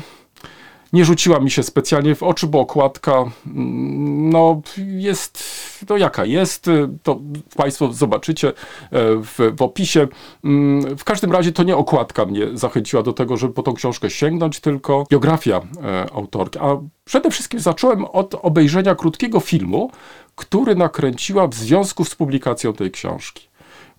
nie 0.94 1.06
rzuciła 1.06 1.40
mi 1.40 1.52
się 1.52 1.64
specjalnie 1.64 2.16
w 2.16 2.24
oczy, 2.24 2.48
bo 2.48 2.60
okładka 2.60 3.14
mm, 3.46 4.30
no, 4.30 4.62
jest, 4.78 5.44
no 5.90 5.98
jaka 5.98 6.26
jest, 6.26 6.70
to 7.04 7.20
Państwo 7.56 7.94
zobaczycie 7.94 8.48
e, 8.48 8.54
w, 9.16 9.54
w 9.58 9.62
opisie. 9.62 10.08
Mm, 10.44 10.98
W 10.98 11.04
każdym 11.04 11.32
razie 11.32 11.52
to 11.52 11.64
nie 11.64 11.76
okładka 11.76 12.26
mnie 12.26 12.48
zachęciła 12.54 13.04
do 13.04 13.14
tego, 13.14 13.38
żeby 13.38 13.54
po 13.54 13.64
tą 13.64 13.74
książkę 13.74 14.10
sięgnąć, 14.10 14.60
tylko 14.60 15.04
biografia 15.12 15.62
e, 15.84 16.14
autorki. 16.14 16.60
A 16.60 16.78
przede 17.06 17.32
wszystkim 17.32 17.60
zacząłem 17.60 18.06
od 18.06 18.36
obejrzenia 18.42 18.96
krótkiego 18.96 19.40
filmu, 19.40 19.92
który 20.36 20.76
nakręciła 20.76 21.48
w 21.48 21.54
związku 21.54 22.06
z 22.06 22.16
publikacją 22.16 22.74
tej 22.74 22.92
książki 22.92 23.48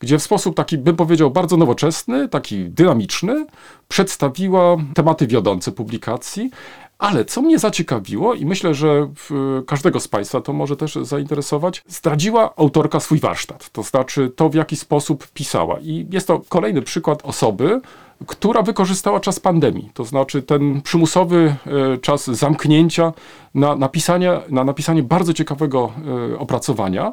gdzie 0.01 0.19
w 0.19 0.23
sposób 0.23 0.57
taki, 0.57 0.79
bym 0.79 0.97
powiedział, 0.97 1.31
bardzo 1.31 1.57
nowoczesny, 1.57 2.29
taki 2.29 2.65
dynamiczny, 2.65 3.47
przedstawiła 3.89 4.77
tematy 4.95 5.27
wiodące 5.27 5.73
publikacji. 5.73 6.51
Ale 6.99 7.25
co 7.25 7.43
mnie 7.43 7.59
zaciekawiło 7.59 8.35
i 8.35 8.47
myślę, 8.47 8.75
że 8.75 9.09
każdego 9.67 10.01
z 10.01 10.09
Państwa 10.09 10.41
to 10.41 10.53
może 10.53 10.77
też 10.77 10.95
zainteresować, 10.95 11.85
zdradziła 11.89 12.55
autorka 12.57 13.01
swój 13.01 13.19
warsztat, 13.19 13.71
to 13.71 13.83
znaczy 13.83 14.33
to, 14.37 14.49
w 14.49 14.55
jaki 14.55 14.77
sposób 14.77 15.29
pisała. 15.29 15.81
I 15.81 16.07
jest 16.11 16.27
to 16.27 16.41
kolejny 16.49 16.83
przykład 16.83 17.21
osoby, 17.23 17.81
która 18.27 18.63
wykorzystała 18.63 19.21
czas 19.21 19.41
pandemii, 19.41 19.91
to 19.95 20.05
znaczy 20.05 20.43
ten 20.43 20.83
przymusowy 20.83 21.57
e, 21.95 21.99
czas 21.99 22.27
zamknięcia 22.27 23.13
na 23.55 23.77
napisanie, 23.77 24.41
na 24.49 24.65
napisanie 24.65 25.03
bardzo 25.03 25.33
ciekawego 25.33 25.93
e, 26.33 26.39
opracowania 26.39 27.13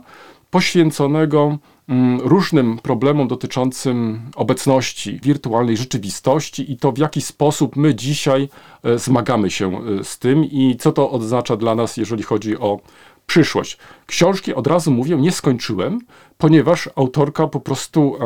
poświęconego 0.56 1.58
mm, 1.88 2.20
różnym 2.20 2.78
problemom 2.78 3.28
dotyczącym 3.28 4.22
obecności 4.36 5.20
wirtualnej 5.24 5.78
rzeczywistości 5.78 6.72
i 6.72 6.78
to, 6.78 6.92
w 6.92 6.98
jaki 6.98 7.22
sposób 7.22 7.76
my 7.76 7.96
dzisiaj 7.96 8.50
e, 8.84 9.00
zmagamy 9.00 9.52
się 9.52 9.82
e, 10.00 10.04
z 10.04 10.20
tym 10.20 10.46
i 10.46 10.76
co 10.80 10.92
to 10.92 11.12
oznacza 11.12 11.58
dla 11.58 11.76
nas, 11.76 11.98
jeżeli 11.98 12.24
chodzi 12.24 12.58
o 12.58 12.80
przyszłość. 13.28 13.78
Książki, 14.06 14.54
od 14.54 14.68
razu 14.68 14.92
mówię, 14.92 15.16
nie 15.16 15.32
skończyłem, 15.32 16.00
ponieważ 16.38 16.90
autorka 16.96 17.48
po 17.48 17.60
prostu. 17.60 18.18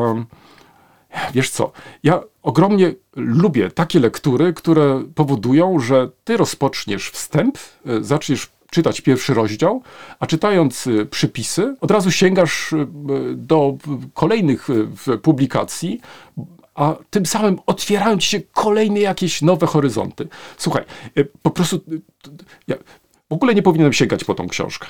Wiesz 1.34 1.50
co, 1.50 1.72
ja 2.04 2.22
ogromnie 2.44 2.94
lubię 3.16 3.72
takie 3.72 4.00
lektury, 4.00 4.54
które 4.54 5.04
powodują, 5.16 5.80
że 5.80 6.10
ty 6.24 6.38
rozpoczniesz 6.38 7.10
wstęp, 7.10 7.58
e, 7.86 8.04
zaczniesz 8.04 8.59
czytać 8.70 9.02
pierwszy 9.02 9.34
rozdział, 9.34 9.82
a 10.20 10.28
czytając 10.28 10.88
e, 10.88 11.06
przypisy, 11.06 11.76
od 11.82 11.92
razu 11.92 12.12
sięgasz 12.12 12.74
e, 12.74 12.86
do 13.36 13.78
kolejnych 14.14 14.68
w- 14.70 15.18
publikacji, 15.22 16.02
a 16.76 16.96
tym 17.10 17.26
samym 17.26 17.60
otwierają 17.66 18.18
ci 18.18 18.30
się 18.30 18.42
kolejne 18.54 19.00
jakieś 19.00 19.42
nowe 19.42 19.68
horyzonty. 19.68 20.28
Słuchaj, 20.58 20.84
po 21.42 21.52
prostu 21.52 21.82
ja 22.68 22.76
w 23.30 23.34
ogóle 23.34 23.56
nie 23.56 23.62
powinienem 23.62 23.94
sięgać 23.94 24.24
po 24.24 24.36
tą 24.36 24.48
książkę. 24.48 24.88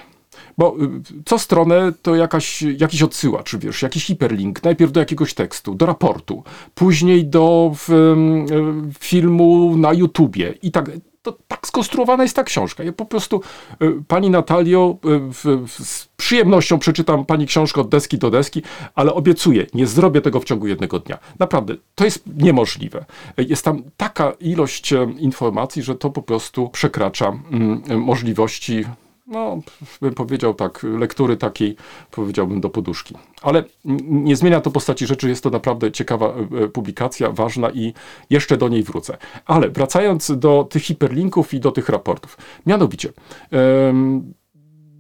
Bo 0.58 0.76
y, 0.84 1.24
co 1.26 1.40
stronę 1.40 1.92
to 2.02 2.16
jakaś, 2.16 2.62
jakiś 2.62 3.02
odsyłacz, 3.04 3.56
wiesz, 3.56 3.82
jakiś 3.82 4.06
hiperlink, 4.06 4.64
najpierw 4.64 4.92
do 4.92 5.00
jakiegoś 5.00 5.34
tekstu, 5.34 5.76
do 5.76 5.86
raportu, 5.86 6.44
później 6.76 7.26
do 7.26 7.72
w, 7.76 7.90
y, 7.90 8.94
filmu 9.00 9.78
na 9.78 9.94
YouTubie 9.94 10.54
i 10.62 10.72
tak 10.72 10.92
to 11.22 11.38
tak 11.48 11.68
skonstruowana 11.68 12.24
jest 12.24 12.36
ta 12.36 12.44
książka. 12.44 12.84
Ja 12.84 12.94
po 12.94 13.06
prostu, 13.06 13.42
y, 13.84 14.04
pani 14.08 14.30
Natalio, 14.30 14.98
y, 15.06 15.20
w, 15.20 15.68
w, 15.68 16.08
przyjemnością 16.18 16.80
przeczytam 16.80 17.26
pani 17.26 17.48
książkę 17.48 17.82
od 17.82 17.90
deski 17.90 18.18
do 18.18 18.30
deski, 18.30 18.62
ale 18.96 19.14
obiecuję, 19.14 19.66
nie 19.74 19.88
zrobię 19.88 20.22
tego 20.22 20.40
w 20.40 20.46
ciągu 20.46 20.68
jednego 20.68 21.00
dnia. 21.00 21.18
Naprawdę, 21.40 21.76
to 21.96 22.06
jest 22.06 22.24
niemożliwe. 22.38 23.06
Jest 23.38 23.66
tam 23.66 23.84
taka 23.98 24.32
ilość 24.32 24.94
informacji, 25.18 25.84
że 25.84 25.96
to 25.96 26.10
po 26.10 26.22
prostu 26.22 26.70
przekracza 26.70 27.28
mm, 27.28 27.82
możliwości 28.02 28.86
no, 29.30 29.60
bym 30.02 30.14
powiedział 30.14 30.54
tak, 30.54 30.84
lektury 30.84 31.38
takiej, 31.38 31.76
powiedziałbym, 32.12 32.62
do 32.62 32.70
poduszki. 32.70 33.16
Ale 33.42 33.64
nie 34.06 34.36
zmienia 34.36 34.62
to 34.62 34.72
postaci 34.72 35.08
rzeczy, 35.08 35.30
jest 35.30 35.44
to 35.44 35.50
naprawdę 35.50 35.92
ciekawa 35.92 36.26
e, 36.28 36.64
e, 36.64 36.68
publikacja, 36.68 37.32
ważna 37.32 37.70
i 37.70 37.94
jeszcze 38.30 38.58
do 38.58 38.70
niej 38.70 38.84
wrócę. 38.84 39.18
Ale 39.46 39.70
wracając 39.70 40.32
do 40.38 40.68
tych 40.70 40.84
hiperlinków 40.84 41.54
i 41.54 41.60
do 41.60 41.72
tych 41.72 41.90
raportów. 41.90 42.38
Mianowicie, 42.66 43.14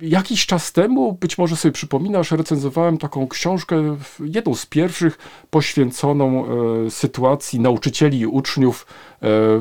jakiś 0.01 0.45
czas 0.45 0.71
temu, 0.71 1.13
być 1.13 1.37
może 1.37 1.55
sobie 1.55 1.71
przypominasz, 1.71 2.31
recenzowałem 2.31 2.97
taką 2.97 3.27
książkę, 3.27 3.97
jedną 4.19 4.55
z 4.55 4.65
pierwszych, 4.65 5.17
poświęconą 5.49 6.45
e, 6.45 6.89
sytuacji 6.89 7.59
nauczycieli 7.59 8.19
i 8.19 8.27
uczniów 8.27 8.85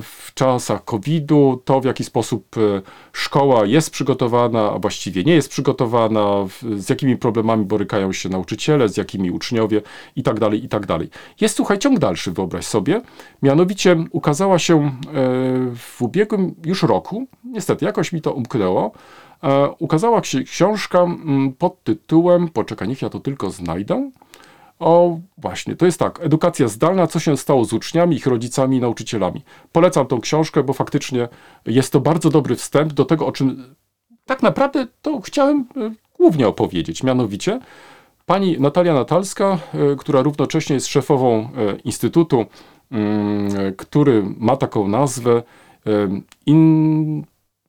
w 0.02 0.30
czasach 0.34 0.84
COVID-u, 0.84 1.62
to 1.64 1.80
w 1.80 1.84
jaki 1.84 2.04
sposób 2.04 2.56
e, 2.56 2.82
szkoła 3.12 3.66
jest 3.66 3.90
przygotowana, 3.90 4.72
a 4.72 4.78
właściwie 4.78 5.24
nie 5.24 5.34
jest 5.34 5.48
przygotowana, 5.48 6.46
z 6.76 6.88
jakimi 6.88 7.16
problemami 7.16 7.64
borykają 7.64 8.12
się 8.12 8.28
nauczyciele, 8.28 8.88
z 8.88 8.96
jakimi 8.96 9.30
uczniowie 9.30 9.82
i 10.16 10.22
tak 10.22 10.40
dalej, 10.40 10.64
i 10.64 10.68
tak. 10.68 10.86
Jest, 11.40 11.56
słuchaj, 11.56 11.78
ciąg 11.78 11.98
dalszy, 11.98 12.32
wyobraź 12.32 12.66
sobie. 12.66 13.00
Mianowicie 13.42 14.04
ukazała 14.10 14.58
się 14.58 14.76
e, 14.76 14.90
w 15.76 15.96
ubiegłym 16.02 16.54
już 16.66 16.82
roku, 16.82 17.26
niestety 17.44 17.84
jakoś 17.84 18.12
mi 18.12 18.22
to 18.22 18.32
umknęło, 18.32 18.92
e, 19.42 19.68
ukazała 19.78 20.24
się 20.24 20.42
książka 20.42 20.98
mm, 21.00 21.52
pod 21.52 21.84
tytułem, 21.84 22.48
poczekaj, 22.48 22.88
niech 22.88 23.02
ja 23.02 23.08
to 23.08 23.20
tylko 23.20 23.50
znajdę, 23.50 24.10
o, 24.78 25.18
właśnie, 25.38 25.76
to 25.76 25.86
jest 25.86 25.98
tak. 25.98 26.20
Edukacja 26.22 26.68
zdalna, 26.68 27.06
co 27.06 27.20
się 27.20 27.36
stało 27.36 27.64
z 27.64 27.72
uczniami, 27.72 28.16
ich 28.16 28.26
rodzicami 28.26 28.76
i 28.76 28.80
nauczycielami. 28.80 29.42
Polecam 29.72 30.06
tą 30.06 30.20
książkę, 30.20 30.62
bo 30.62 30.72
faktycznie 30.72 31.28
jest 31.66 31.92
to 31.92 32.00
bardzo 32.00 32.30
dobry 32.30 32.56
wstęp 32.56 32.92
do 32.92 33.04
tego, 33.04 33.26
o 33.26 33.32
czym 33.32 33.74
tak 34.24 34.42
naprawdę 34.42 34.86
to 35.02 35.20
chciałem 35.20 35.66
e, 35.76 35.90
głównie 36.18 36.48
opowiedzieć. 36.48 37.02
Mianowicie, 37.02 37.60
pani 38.26 38.60
Natalia 38.60 38.94
Natalska, 38.94 39.58
e, 39.74 39.96
która 39.96 40.22
równocześnie 40.22 40.74
jest 40.74 40.86
szefową 40.86 41.40
e, 41.40 41.48
instytutu, 41.84 42.46
mm, 42.90 43.74
który 43.76 44.22
ma 44.38 44.56
taką 44.56 44.88
nazwę 44.88 45.42
In 46.46 47.24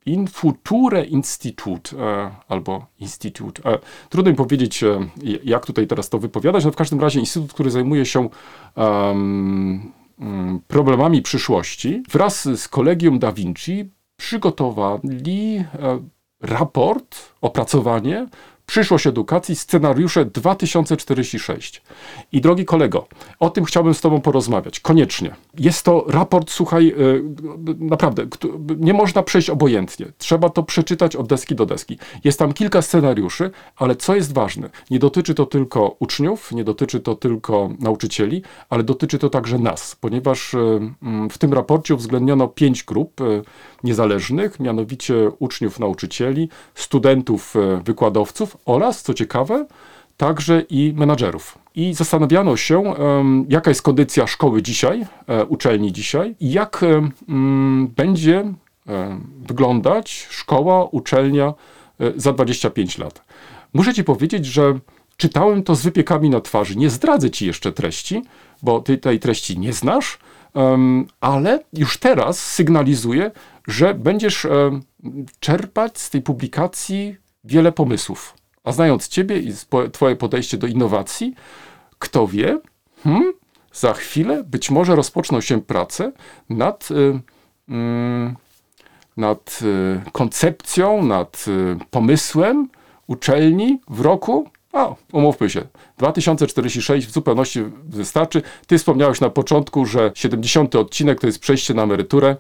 In 0.06 0.28
Future 0.28 1.04
Institut 1.04 1.94
e, 1.94 2.32
albo 2.48 2.86
Instytut. 3.00 3.60
E, 3.66 3.80
trudno 4.10 4.32
mi 4.32 4.38
powiedzieć, 4.38 4.84
e, 4.84 5.10
jak 5.44 5.66
tutaj 5.66 5.88
teraz 5.88 6.10
to 6.10 6.20
wypowiadać, 6.20 6.66
no 6.66 6.72
w 6.72 6.76
każdym 6.76 7.00
razie 7.00 7.20
instytut, 7.20 7.54
który 7.54 7.72
zajmuje 7.72 8.06
się 8.06 8.30
mm, 8.76 9.92
problemami 10.68 11.22
przyszłości, 11.22 12.04
wraz 12.12 12.44
z 12.44 12.68
kolegium 12.68 13.20
Da 13.20 13.32
Vinci 13.32 13.92
przygotowali 14.16 15.64
raport, 16.42 17.34
opracowanie 17.42 18.28
Przyszłość 18.70 19.08
edukacji, 19.08 19.56
scenariusze 19.56 20.26
2046. 20.26 21.82
I 22.32 22.42
drogi 22.42 22.66
kolego, 22.66 23.08
o 23.40 23.50
tym 23.50 23.66
chciałbym 23.66 23.94
z 23.94 24.02
Tobą 24.02 24.22
porozmawiać. 24.22 24.80
Koniecznie. 24.80 25.36
Jest 25.60 25.86
to 25.86 26.06
raport, 26.08 26.52
słuchaj, 26.52 26.88
y, 26.88 27.24
naprawdę, 27.80 28.28
nie 28.78 28.94
można 28.94 29.24
przejść 29.24 29.50
obojętnie. 29.50 30.06
Trzeba 30.18 30.50
to 30.50 30.64
przeczytać 30.64 31.16
od 31.16 31.28
deski 31.28 31.56
do 31.56 31.66
deski. 31.66 31.98
Jest 32.24 32.40
tam 32.40 32.54
kilka 32.54 32.82
scenariuszy, 32.82 33.52
ale 33.76 33.96
co 33.96 34.16
jest 34.16 34.34
ważne, 34.34 34.70
nie 34.90 35.00
dotyczy 35.00 35.34
to 35.34 35.46
tylko 35.46 35.96
uczniów, 36.00 36.52
nie 36.52 36.64
dotyczy 36.64 37.00
to 37.00 37.16
tylko 37.16 37.70
nauczycieli, 37.80 38.44
ale 38.70 38.84
dotyczy 38.84 39.20
to 39.20 39.30
także 39.30 39.60
nas, 39.60 39.96
ponieważ 39.96 40.54
mm, 40.54 41.30
w 41.30 41.38
tym 41.38 41.54
raporcie 41.54 41.96
uwzględniono 41.96 42.48
pięć 42.48 42.84
grup 42.84 43.22
y, 43.22 43.42
niezależnych, 43.84 44.60
mianowicie 44.60 45.32
uczniów, 45.40 45.80
nauczycieli, 45.80 46.50
studentów, 46.76 47.56
y, 47.56 47.84
wykładowców 47.84 48.58
oraz, 48.66 49.02
co 49.02 49.14
ciekawe, 49.14 49.66
także 50.18 50.62
i 50.70 50.94
menadżerów. 50.96 51.58
I 51.76 51.94
zastanawiano 51.94 52.58
się, 52.58 52.94
jaka 53.50 53.72
jest 53.72 53.82
kondycja 53.82 54.28
szkoły 54.28 54.62
dzisiaj, 54.62 55.06
e, 55.28 55.46
uczelni 55.46 55.94
dzisiaj 55.94 56.36
i 56.40 56.52
jak 56.52 56.86
mm, 57.30 57.88
będzie 57.88 58.54
wyglądać 59.48 60.28
szkoła, 60.30 60.86
uczelnia 60.86 61.54
e, 62.00 62.12
za 62.16 62.34
25 62.34 62.98
lat. 62.98 63.22
Muszę 63.74 63.94
ci 63.94 64.04
powiedzieć, 64.04 64.46
że 64.46 64.80
czytałem 65.18 65.64
to 65.64 65.76
z 65.76 65.82
wypiekami 65.82 66.30
na 66.30 66.42
twarzy. 66.42 66.76
Nie 66.76 66.90
zdradzę 66.90 67.30
ci 67.32 67.46
jeszcze 67.48 67.72
treści, 67.72 68.24
bo 68.64 68.80
ty 68.80 68.98
tej 68.98 69.20
treści 69.20 69.60
nie 69.60 69.74
znasz, 69.74 70.18
ale 71.22 71.60
już 71.74 71.98
teraz 71.98 72.40
sygnalizuję, 72.40 73.32
że 73.68 73.94
będziesz 73.94 74.48
czerpać 75.40 76.00
z 76.00 76.10
tej 76.10 76.22
publikacji 76.22 77.16
wiele 77.44 77.72
pomysłów. 77.72 78.34
A 78.64 78.72
znając 78.72 79.08
ciebie 79.08 79.38
i 79.38 79.54
twoje 79.92 80.16
podejście 80.16 80.58
do 80.58 80.68
innowacji, 80.68 81.36
kto 82.00 82.28
wie, 82.28 82.60
hmm, 83.04 83.34
za 83.74 83.94
chwilę 83.94 84.44
być 84.44 84.72
może 84.72 84.96
rozpoczną 84.96 85.42
się 85.42 85.62
prace 85.62 86.12
nad, 86.50 86.92
y, 86.92 87.20
mm, 87.70 88.36
nad 89.18 89.60
y, 89.62 90.12
koncepcją, 90.12 91.04
nad 91.04 91.46
y, 91.48 91.78
pomysłem 91.90 92.70
uczelni 93.08 93.82
w 93.90 94.02
roku, 94.02 94.50
a 94.74 94.96
umówmy 95.14 95.50
się, 95.50 95.62
2046 95.98 97.08
w 97.08 97.12
zupełności 97.12 97.64
wystarczy. 97.84 98.42
Ty 98.68 98.78
wspomniałeś 98.78 99.22
na 99.22 99.30
początku, 99.30 99.86
że 99.86 100.12
70 100.16 100.76
odcinek 100.76 101.20
to 101.20 101.28
jest 101.28 101.40
przejście 101.40 101.74
na 101.74 101.84
emeryturę. 101.84 102.36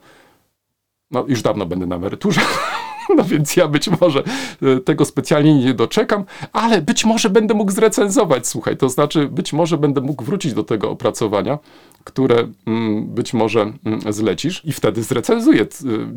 No, 1.11 1.25
już 1.27 1.41
dawno 1.41 1.65
będę 1.65 1.85
na 1.85 1.95
emeryturze. 1.95 2.41
No 3.17 3.23
więc 3.23 3.55
ja 3.55 3.67
być 3.67 3.89
może 4.01 4.23
e, 4.61 4.79
tego 4.79 5.05
specjalnie 5.05 5.59
nie 5.59 5.73
doczekam, 5.73 6.25
ale 6.53 6.81
być 6.81 7.05
może 7.05 7.29
będę 7.29 7.53
mógł 7.53 7.71
zrecenzować, 7.71 8.47
słuchaj, 8.47 8.77
to 8.77 8.89
znaczy 8.89 9.27
być 9.27 9.53
może 9.53 9.77
będę 9.77 10.01
mógł 10.01 10.23
wrócić 10.23 10.53
do 10.53 10.63
tego 10.63 10.89
opracowania, 10.89 11.59
które 12.03 12.47
mm, 12.67 13.05
być 13.07 13.33
może 13.33 13.61
mm, 13.61 14.13
zlecisz 14.13 14.65
i 14.65 14.71
wtedy 14.71 15.03
zrecenzuję, 15.03 15.61
y, 15.61 15.67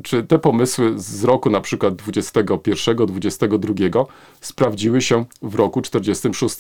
czy 0.03 0.23
te 0.23 0.39
pomysły 0.39 0.93
z 0.97 1.25
roku 1.25 1.51
na 1.51 1.61
przykład 1.61 1.95
21, 1.95 3.07
22 3.07 4.05
sprawdziły 4.41 5.01
się 5.01 5.25
w 5.43 5.55
roku 5.55 5.83
46. 5.83 6.59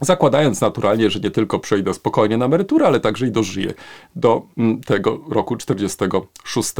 Zakładając 0.00 0.60
naturalnie, 0.60 1.10
że 1.10 1.20
nie 1.20 1.30
tylko 1.30 1.58
przejdę 1.58 1.94
spokojnie 1.94 2.36
na 2.36 2.44
emeryturę, 2.44 2.86
ale 2.86 3.00
także 3.00 3.26
i 3.26 3.30
dożyję 3.30 3.74
do 4.16 4.42
mm, 4.58 4.80
tego 4.80 5.20
roku 5.28 5.56
46. 5.56 6.72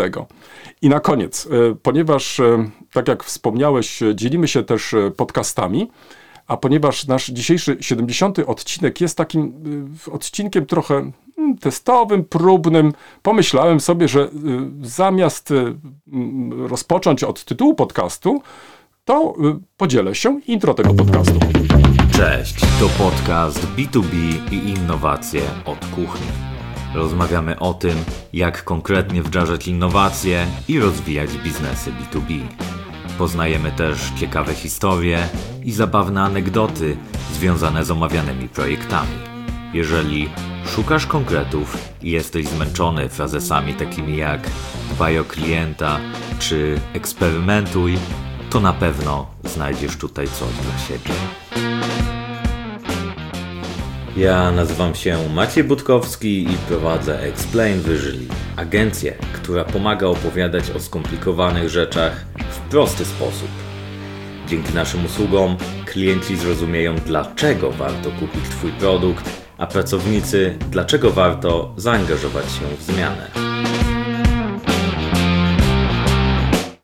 I 0.82 0.88
na 0.88 1.00
koniec, 1.00 1.46
e, 1.46 1.74
ponieważ, 1.82 2.40
e, 2.40 2.70
tak 2.92 3.08
jak 3.08 3.24
wspomniałeś, 3.24 4.02
e, 4.02 4.14
dzielimy 4.14 4.48
się 4.48 4.62
też 4.62 4.94
podcastami, 5.16 5.90
a 6.46 6.56
ponieważ 6.56 7.06
nasz 7.06 7.26
dzisiejszy 7.26 7.76
70. 7.80 8.38
odcinek 8.38 9.00
jest 9.00 9.16
takim 9.16 9.52
odcinkiem 10.12 10.66
trochę 10.66 11.10
mm, 11.38 11.58
testowym, 11.58 12.24
próbnym, 12.24 12.92
pomyślałem 13.22 13.80
sobie, 13.80 14.08
że 14.08 14.28
zamiast 14.82 15.50
mm, 16.12 16.66
rozpocząć 16.66 17.24
od 17.24 17.44
tytułu 17.44 17.74
podcastu, 17.74 18.42
to 19.04 19.34
podzielę 19.76 20.14
się 20.14 20.40
intro 20.46 20.74
tego 20.74 20.94
podcastu. 20.94 21.38
Cześć, 22.16 22.54
to 22.80 22.88
podcast 22.88 23.66
B2B 23.76 24.14
i 24.52 24.68
innowacje 24.68 25.42
od 25.64 25.78
kuchni. 25.86 26.26
Rozmawiamy 26.94 27.58
o 27.58 27.74
tym, 27.74 28.04
jak 28.32 28.64
konkretnie 28.64 29.22
wdrażać 29.22 29.68
innowacje 29.68 30.46
i 30.68 30.80
rozwijać 30.80 31.30
biznesy 31.44 31.90
B2B. 31.92 32.40
Poznajemy 33.18 33.72
też 33.72 33.98
ciekawe 34.20 34.54
historie 34.54 35.28
i 35.64 35.72
zabawne 35.72 36.22
anegdoty 36.22 36.96
związane 37.32 37.84
z 37.84 37.90
omawianymi 37.90 38.48
projektami. 38.48 39.16
Jeżeli 39.72 40.28
szukasz 40.66 41.06
konkretów 41.06 41.78
i 42.02 42.10
jesteś 42.10 42.46
zmęczony 42.46 43.08
frazesami 43.08 43.74
takimi 43.74 44.16
jak 44.16 44.40
dbaj 44.90 45.18
o 45.18 45.24
klienta 45.24 45.98
czy 46.38 46.80
eksperymentuj, 46.94 47.98
to 48.56 48.60
na 48.60 48.72
pewno 48.72 49.26
znajdziesz 49.44 49.96
tutaj 49.96 50.26
coś 50.26 50.48
dla 50.52 50.78
siebie. 50.78 51.14
Ja 54.16 54.50
nazywam 54.50 54.94
się 54.94 55.18
Maciej 55.34 55.64
Budkowski 55.64 56.44
i 56.44 56.56
prowadzę 56.68 57.20
Explain 57.20 57.80
Wyżyli, 57.80 58.28
agencję, 58.56 59.14
która 59.32 59.64
pomaga 59.64 60.06
opowiadać 60.06 60.70
o 60.70 60.80
skomplikowanych 60.80 61.68
rzeczach 61.68 62.24
w 62.50 62.58
prosty 62.58 63.04
sposób. 63.04 63.48
Dzięki 64.48 64.74
naszym 64.74 65.04
usługom 65.04 65.56
klienci 65.86 66.36
zrozumieją, 66.36 66.94
dlaczego 67.06 67.70
warto 67.70 68.10
kupić 68.10 68.44
Twój 68.50 68.72
produkt, 68.72 69.30
a 69.58 69.66
pracownicy, 69.66 70.58
dlaczego 70.70 71.10
warto 71.10 71.74
zaangażować 71.76 72.44
się 72.44 72.76
w 72.78 72.82
zmianę. 72.82 73.30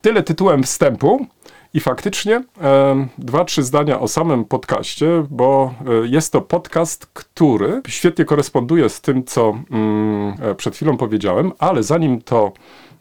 Tyle 0.00 0.22
tytułem 0.22 0.62
wstępu. 0.62 1.26
I 1.74 1.80
faktycznie 1.80 2.44
dwa, 3.18 3.44
trzy 3.44 3.62
zdania 3.62 4.00
o 4.00 4.08
samym 4.08 4.44
podcaście, 4.44 5.26
bo 5.30 5.74
e, 6.04 6.08
jest 6.08 6.32
to 6.32 6.40
podcast, 6.40 7.06
który 7.06 7.80
świetnie 7.88 8.24
koresponduje 8.24 8.88
z 8.88 9.00
tym, 9.00 9.24
co 9.24 9.58
mm, 9.70 10.34
e, 10.42 10.54
przed 10.54 10.74
chwilą 10.74 10.96
powiedziałem, 10.96 11.52
ale 11.58 11.82
zanim 11.82 12.22
to 12.22 12.52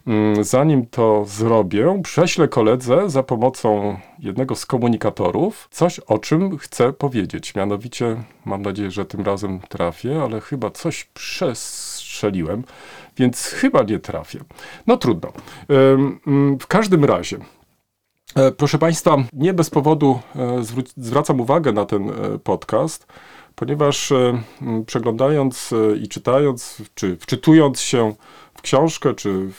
Mm, 0.06 0.44
Zanim 0.44 0.86
to 0.86 1.24
zrobię, 1.26 2.00
prześlę 2.04 2.48
koledze 2.48 3.10
za 3.10 3.22
pomocą 3.22 3.96
jednego 4.18 4.54
z 4.54 4.66
komunikatorów 4.66 5.68
coś, 5.70 5.98
o 5.98 6.18
czym 6.18 6.58
chcę 6.58 6.92
powiedzieć. 6.92 7.54
Mianowicie, 7.54 8.16
mam 8.44 8.62
nadzieję, 8.62 8.90
że 8.90 9.04
tym 9.04 9.20
razem 9.20 9.60
trafię, 9.68 10.22
ale 10.22 10.40
chyba 10.40 10.70
coś 10.70 11.04
przestrzeliłem, 11.04 12.64
więc 13.16 13.44
chyba 13.46 13.82
nie 13.82 13.98
trafię. 13.98 14.38
No 14.86 14.96
trudno. 14.96 15.32
Mm, 15.68 16.58
W 16.58 16.66
każdym 16.66 17.04
razie, 17.04 17.38
proszę 18.56 18.78
Państwa, 18.78 19.16
nie 19.32 19.54
bez 19.54 19.70
powodu 19.70 20.20
e, 20.36 20.64
zwracam 20.96 21.40
uwagę 21.40 21.72
na 21.72 21.84
ten 21.86 22.10
e, 22.10 22.38
podcast, 22.38 23.06
ponieważ 23.54 24.12
e, 24.12 24.42
przeglądając 24.86 25.72
e, 25.72 25.96
i 25.96 26.08
czytając, 26.08 26.82
czy 26.94 27.16
wczytując 27.16 27.80
się 27.80 28.14
książkę, 28.62 29.14
czy 29.14 29.50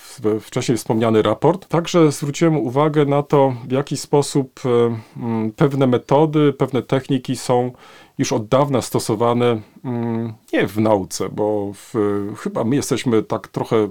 wcześniej 0.41 0.77
wspomniany 0.77 1.21
raport, 1.21 1.67
także 1.67 2.11
zwróciłem 2.11 2.57
uwagę 2.57 3.05
na 3.05 3.23
to, 3.23 3.53
w 3.67 3.71
jaki 3.71 3.97
sposób 3.97 4.59
e, 4.65 4.69
m, 5.17 5.51
pewne 5.55 5.87
metody, 5.87 6.53
pewne 6.53 6.81
techniki 6.81 7.35
są 7.35 7.71
już 8.17 8.33
od 8.33 8.47
dawna 8.47 8.81
stosowane 8.81 9.61
mm, 9.85 10.33
nie 10.53 10.67
w 10.67 10.77
nauce, 10.77 11.29
bo 11.29 11.71
w, 11.73 11.93
chyba 12.39 12.63
my 12.63 12.75
jesteśmy 12.75 13.23
tak 13.23 13.47
trochę 13.47 13.87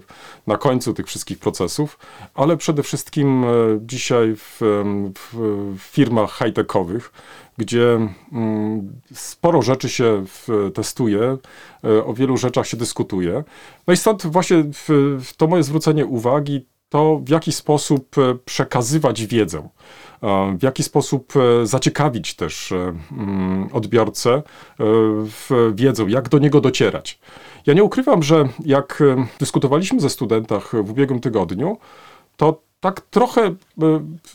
na 0.46 0.56
końcu 0.58 0.94
tych 0.94 1.06
wszystkich 1.06 1.38
procesów, 1.38 1.98
ale 2.34 2.56
przede 2.56 2.82
wszystkim 2.82 3.44
e, 3.44 3.48
dzisiaj 3.80 4.36
w, 4.36 4.58
w 5.78 5.80
firmach 5.80 6.38
high-techowych, 6.38 7.12
gdzie 7.58 8.08
mm, 8.32 9.00
sporo 9.12 9.62
rzeczy 9.62 9.88
się 9.88 10.24
testuje, 10.74 11.36
e, 11.84 12.04
o 12.04 12.14
wielu 12.14 12.36
rzeczach 12.36 12.66
się 12.66 12.76
dyskutuje. 12.76 13.44
No 13.86 13.94
i 13.94 13.96
stąd 13.96 14.26
właśnie 14.26 14.64
to 15.36 15.46
moje 15.46 15.62
zwrócenie 15.62 16.06
uwagi, 16.06 16.66
to 16.88 17.20
w 17.24 17.28
jaki 17.28 17.52
sposób 17.52 18.18
e, 18.18 18.34
przekazywać 18.44 19.26
wiedzę, 19.26 19.68
e, 20.22 20.56
w 20.58 20.62
jaki 20.62 20.82
sposób 20.82 21.32
zaciekawić 21.64 22.34
też 22.34 22.72
mm, 23.12 23.68
odbiorcę 23.72 24.42
wiedzą, 25.74 26.06
jak 26.06 26.28
do 26.28 26.38
niego 26.38 26.60
docierać. 26.60 27.18
Ja 27.66 27.74
nie 27.74 27.84
ukrywam, 27.84 28.22
że 28.22 28.48
jak 28.64 29.02
dyskutowaliśmy 29.40 30.00
ze 30.00 30.10
studentach 30.10 30.72
w 30.82 30.90
ubiegłym 30.90 31.20
tygodniu, 31.20 31.78
to 32.36 32.62
tak 32.82 33.00
trochę 33.00 33.42
e, 33.42 33.54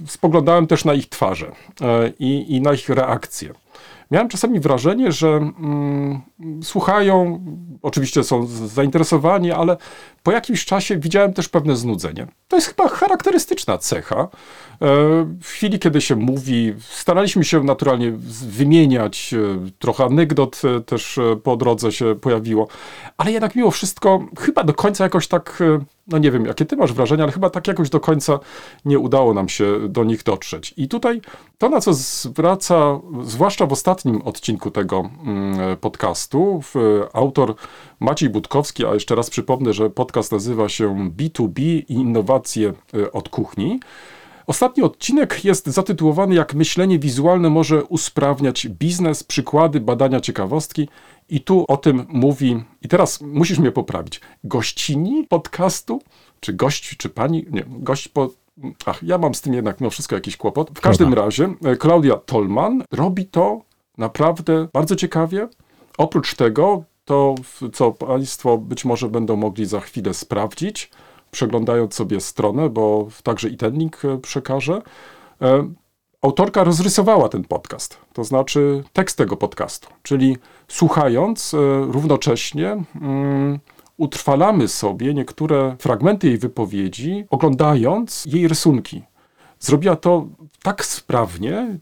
spoglądałem 0.07 0.67
też 0.67 0.86
na 0.86 0.93
ich 0.93 1.10
twarze 1.10 1.51
e, 1.81 2.12
i, 2.19 2.55
i 2.55 2.62
na 2.62 2.73
ich 2.73 2.89
reakcje. 2.89 3.53
Miałem 4.12 4.29
czasami 4.29 4.60
wrażenie, 4.60 5.12
że 5.12 5.27
mm, 5.27 6.21
słuchają, 6.63 7.45
oczywiście 7.81 8.23
są 8.23 8.45
zainteresowani, 8.45 9.51
ale 9.51 9.77
po 10.23 10.31
jakimś 10.31 10.65
czasie 10.65 10.97
widziałem 10.97 11.33
też 11.33 11.49
pewne 11.49 11.75
znudzenie. 11.75 12.27
To 12.47 12.57
jest 12.57 12.67
chyba 12.67 12.89
charakterystyczna 12.89 13.77
cecha. 13.77 14.15
E, 14.21 14.27
W 15.41 15.47
chwili, 15.47 15.79
kiedy 15.79 16.01
się 16.01 16.15
mówi, 16.15 16.73
staraliśmy 16.79 17.43
się 17.43 17.63
naturalnie 17.63 18.12
wymieniać, 18.47 19.36
trochę 19.79 20.05
anegdot 20.05 20.62
też 20.86 21.19
po 21.43 21.57
drodze 21.57 21.91
się 21.91 22.15
pojawiło, 22.15 22.67
ale 23.17 23.31
jednak 23.31 23.55
mimo 23.55 23.71
wszystko 23.71 24.25
chyba 24.39 24.63
do 24.63 24.73
końca 24.73 25.03
jakoś 25.03 25.27
tak, 25.27 25.63
no 26.07 26.17
nie 26.17 26.31
wiem, 26.31 26.45
jakie 26.45 26.65
ty 26.65 26.75
masz 26.75 26.93
wrażenia, 26.93 27.23
ale 27.23 27.31
chyba 27.31 27.49
tak 27.49 27.67
jakoś 27.67 27.89
do 27.89 27.99
końca 27.99 28.39
nie 28.85 28.99
udało 28.99 29.33
nam 29.33 29.49
się 29.49 29.89
do 29.89 30.03
nich 30.03 30.23
dotrzeć. 30.23 30.73
I 30.77 30.87
tutaj 30.87 31.21
to, 31.57 31.69
na 31.69 31.81
co 31.81 31.93
zwraca, 31.93 32.99
zwłaszcza 33.23 33.65
w 33.65 33.71
ostatnim 33.71 34.21
odcinku 34.21 34.71
tego 34.71 35.09
mm, 35.25 35.77
podcastu, 35.77 36.61
autor 37.13 37.55
Maciej 37.99 38.29
Budkowski, 38.29 38.85
a 38.85 38.93
jeszcze 38.93 39.15
raz 39.15 39.29
przypomnę, 39.29 39.73
że 39.73 39.89
podcast 39.89 40.31
nazywa 40.31 40.69
się 40.69 41.11
B2B 41.17 41.59
i 41.59 41.85
innowacje 41.93 42.73
y, 42.93 43.11
od 43.11 43.29
kuchni. 43.29 43.79
Ostatni 44.47 44.83
odcinek 44.83 45.45
jest 45.45 45.67
zatytułowany 45.67 46.36
Jak 46.36 46.53
myślenie 46.53 46.99
wizualne 46.99 47.49
może 47.49 47.83
usprawniać 47.83 48.67
biznes, 48.67 49.23
przykłady, 49.23 49.79
badania, 49.79 50.19
ciekawostki. 50.19 50.89
I 51.29 51.41
tu 51.41 51.65
o 51.67 51.77
tym 51.77 52.05
mówi, 52.10 52.63
i 52.81 52.88
teraz 52.88 53.21
musisz 53.21 53.60
mnie 53.60 53.71
poprawić, 53.71 54.21
gościni 54.43 55.27
podcastu, 55.27 56.01
czy 56.39 56.53
gość, 56.53 56.97
czy 56.97 57.10
pani, 57.10 57.45
nie, 57.51 57.63
gość 57.67 58.07
po, 58.07 58.29
ach, 58.86 59.03
ja 59.03 59.17
mam 59.17 59.36
z 59.36 59.41
tym 59.41 59.53
jednak 59.53 59.81
mimo 59.81 59.89
wszystko 59.89 60.15
jakiś 60.15 60.38
kłopot. 60.38 60.69
W 60.75 60.81
każdym 60.81 61.13
razie 61.13 61.53
e, 61.63 61.75
Klaudia 61.75 62.15
Tolman 62.15 62.83
robi 62.91 63.25
to 63.25 63.62
naprawdę 63.97 64.67
bardzo 64.73 64.95
ciekawie. 64.95 65.47
Oprócz 65.97 66.36
tego, 66.36 66.83
to 67.05 67.36
co 67.73 67.91
Państwo 67.91 68.57
być 68.57 68.86
może 68.86 69.10
będą 69.10 69.36
mogli 69.36 69.65
za 69.65 69.79
chwilę 69.79 70.13
sprawdzić, 70.13 70.91
przeglądając 71.31 71.93
sobie 71.93 72.21
stronę, 72.21 72.69
bo 72.69 73.07
także 73.23 73.49
i 73.49 73.57
ten 73.57 73.73
link 73.73 74.05
e, 74.05 74.17
przekażę. 74.17 74.81
E, 75.41 75.69
Autorka 76.21 76.63
rozrysowała 76.63 77.29
ten 77.29 77.43
podcast, 77.43 77.97
to 78.13 78.23
znaczy 78.23 78.83
tekst 78.93 79.17
tego 79.17 79.37
podcastu, 79.37 79.87
czyli 80.03 80.37
słuchając 80.67 81.53
e, 81.53 81.57
równocześnie 81.91 82.83
mm, 83.01 83.59
utrwalamy 83.97 84.67
sobie 84.67 85.13
niektóre 85.13 85.75
fragmenty 85.79 86.27
jej 86.27 86.37
wypowiedzi, 86.37 87.25
oglądając 87.29 88.25
jej 88.25 88.47
rysunki. 88.47 89.03
Zrobiła 89.59 89.95
to 89.95 90.27
tak 90.63 90.85
sprawnie, 90.85 91.53
e, 91.57 91.79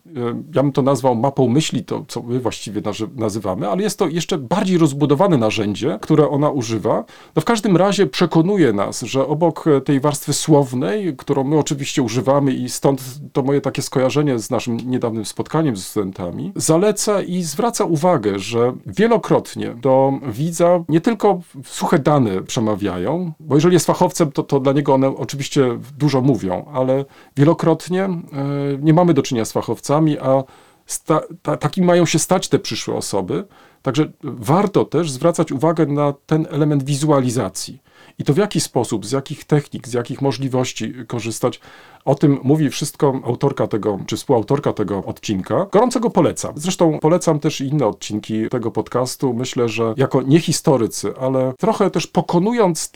ja 0.55 0.63
bym 0.63 0.71
to 0.71 0.81
nazwał 0.81 1.15
mapą 1.15 1.47
myśli, 1.47 1.83
to 1.83 2.05
co 2.07 2.21
my 2.23 2.39
właściwie 2.39 2.81
nazy- 2.81 3.07
nazywamy, 3.15 3.69
ale 3.69 3.83
jest 3.83 3.99
to 3.99 4.07
jeszcze 4.07 4.37
bardziej 4.37 4.77
rozbudowane 4.77 5.37
narzędzie, 5.37 5.99
które 6.01 6.29
ona 6.29 6.49
używa. 6.49 7.03
No 7.35 7.41
w 7.41 7.45
każdym 7.45 7.77
razie 7.77 8.07
przekonuje 8.07 8.73
nas, 8.73 9.01
że 9.01 9.27
obok 9.27 9.67
e, 9.67 9.81
tej 9.81 9.99
warstwy 9.99 10.33
słownej, 10.33 11.15
którą 11.17 11.43
my 11.43 11.57
oczywiście 11.59 12.01
używamy 12.01 12.53
i 12.53 12.69
stąd 12.69 13.01
to 13.33 13.43
moje 13.43 13.61
takie 13.61 13.81
skojarzenie 13.81 14.39
z 14.39 14.49
naszym 14.49 14.77
niedawnym 14.77 15.25
spotkaniem 15.25 15.77
z 15.77 15.87
studentami, 15.87 16.51
zaleca 16.55 17.21
i 17.21 17.43
zwraca 17.43 17.85
uwagę, 17.85 18.39
że 18.39 18.73
wielokrotnie 18.85 19.73
do 19.73 20.13
widza 20.27 20.83
nie 20.89 21.01
tylko 21.01 21.41
suche 21.65 21.99
dane 21.99 22.41
przemawiają, 22.41 23.31
bo 23.39 23.55
jeżeli 23.55 23.73
jest 23.73 23.85
fachowcem, 23.85 24.31
to, 24.31 24.43
to 24.43 24.59
dla 24.59 24.73
niego 24.73 24.93
one 24.93 25.07
oczywiście 25.07 25.79
dużo 25.97 26.21
mówią, 26.21 26.65
ale 26.73 27.05
wielokrotnie 27.37 28.03
e, 28.03 28.64
nie 28.81 28.93
mamy 28.93 29.13
do 29.13 29.21
czynienia 29.21 29.45
z 29.45 29.51
fachowcami, 29.51 30.19
a 30.19 30.43
sta, 30.85 31.21
ta, 31.41 31.57
takimi 31.57 31.87
mają 31.87 32.05
się 32.05 32.19
stać 32.19 32.47
te 32.49 32.59
przyszłe 32.59 32.95
osoby. 32.95 33.45
Także 33.81 34.11
warto 34.23 34.85
też 34.85 35.11
zwracać 35.11 35.51
uwagę 35.51 35.85
na 35.85 36.13
ten 36.25 36.47
element 36.49 36.83
wizualizacji. 36.83 37.81
I 38.19 38.23
to 38.23 38.33
w 38.33 38.37
jaki 38.37 38.59
sposób, 38.59 39.05
z 39.05 39.11
jakich 39.11 39.43
technik, 39.43 39.87
z 39.87 39.93
jakich 39.93 40.21
możliwości 40.21 40.93
korzystać, 41.07 41.59
o 42.05 42.15
tym 42.15 42.39
mówi 42.43 42.69
wszystko 42.69 43.21
autorka 43.25 43.67
tego, 43.67 43.99
czy 44.05 44.17
współautorka 44.17 44.73
tego 44.73 45.03
odcinka. 45.05 45.67
Gorąco 45.71 45.99
go 45.99 46.09
polecam. 46.09 46.53
Zresztą 46.55 46.99
polecam 46.99 47.39
też 47.39 47.61
inne 47.61 47.87
odcinki 47.87 48.49
tego 48.49 48.71
podcastu. 48.71 49.33
Myślę, 49.33 49.69
że 49.69 49.93
jako 49.97 50.21
nie 50.21 50.39
historycy, 50.39 51.13
ale 51.19 51.53
trochę 51.59 51.91
też 51.91 52.07
pokonując 52.07 52.91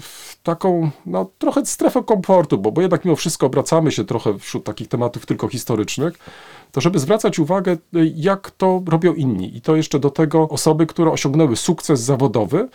w 0.00 0.42
taką, 0.42 0.90
no 1.06 1.30
trochę 1.38 1.66
strefę 1.66 2.02
komfortu, 2.02 2.58
bo, 2.58 2.72
bo 2.72 2.80
jednak 2.80 3.04
mimo 3.04 3.16
wszystko 3.16 3.46
obracamy 3.46 3.92
się 3.92 4.04
trochę 4.04 4.38
wśród 4.38 4.64
takich 4.64 4.88
tematów 4.88 5.26
tylko 5.26 5.48
historycznych, 5.48 6.14
to 6.72 6.80
żeby 6.80 6.98
zwracać 6.98 7.38
uwagę, 7.38 7.72
y, 7.72 7.78
jak 8.16 8.50
to 8.50 8.82
robią 8.88 9.14
inni. 9.14 9.56
I 9.56 9.60
to 9.60 9.76
jeszcze 9.76 9.98
do 9.98 10.10
tego 10.10 10.48
osoby, 10.48 10.86
które 10.86 11.10
osiągnęły 11.10 11.56
sukces 11.56 12.00
zawodowy. 12.00 12.68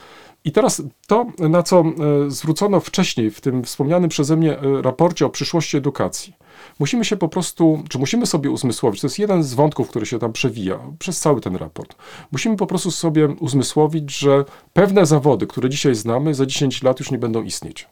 I 0.45 0.51
teraz 0.51 0.81
to, 1.07 1.25
na 1.39 1.63
co 1.63 1.79
e, 1.79 1.85
zwrócono 2.31 2.79
wcześniej 2.79 3.31
w 3.31 3.41
tym 3.41 3.63
wspomnianym 3.63 4.09
przeze 4.09 4.35
mnie 4.35 4.59
e, 4.59 4.81
raporcie 4.81 5.25
o 5.25 5.29
przyszłości 5.29 5.58
edukacji. 5.77 6.33
Musimy 6.79 7.05
się 7.05 7.17
po 7.17 7.27
prostu, 7.27 7.83
czy 7.89 7.99
musimy 7.99 8.25
sobie 8.25 8.51
uzmysłowić, 8.51 9.01
to 9.01 9.07
jest 9.07 9.19
jeden 9.19 9.43
z 9.43 9.53
wątków, 9.53 9.89
który 9.89 10.05
się 10.05 10.19
tam 10.19 10.33
przewija 10.33 10.79
przez 10.99 11.19
cały 11.19 11.41
ten 11.41 11.55
raport. 11.55 11.95
Musimy 12.31 12.57
po 12.57 12.67
prostu 12.67 12.91
sobie 12.91 13.27
uzmysłowić, 13.27 14.17
że 14.17 14.45
pewne 14.73 15.05
zawody, 15.05 15.47
które 15.47 15.69
dzisiaj 15.69 15.95
znamy, 15.95 16.33
za 16.33 16.45
10 16.45 16.83
lat 16.83 16.99
już 16.99 17.11
nie 17.11 17.17
będą 17.17 17.43
istnieć. 17.43 17.87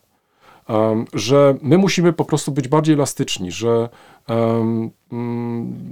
Um, 0.69 1.06
że 1.13 1.58
my 1.62 1.77
musimy 1.77 2.13
po 2.13 2.25
prostu 2.25 2.51
być 2.51 2.67
bardziej 2.67 2.95
elastyczni, 2.95 3.51
że 3.51 3.89
um, 4.27 4.91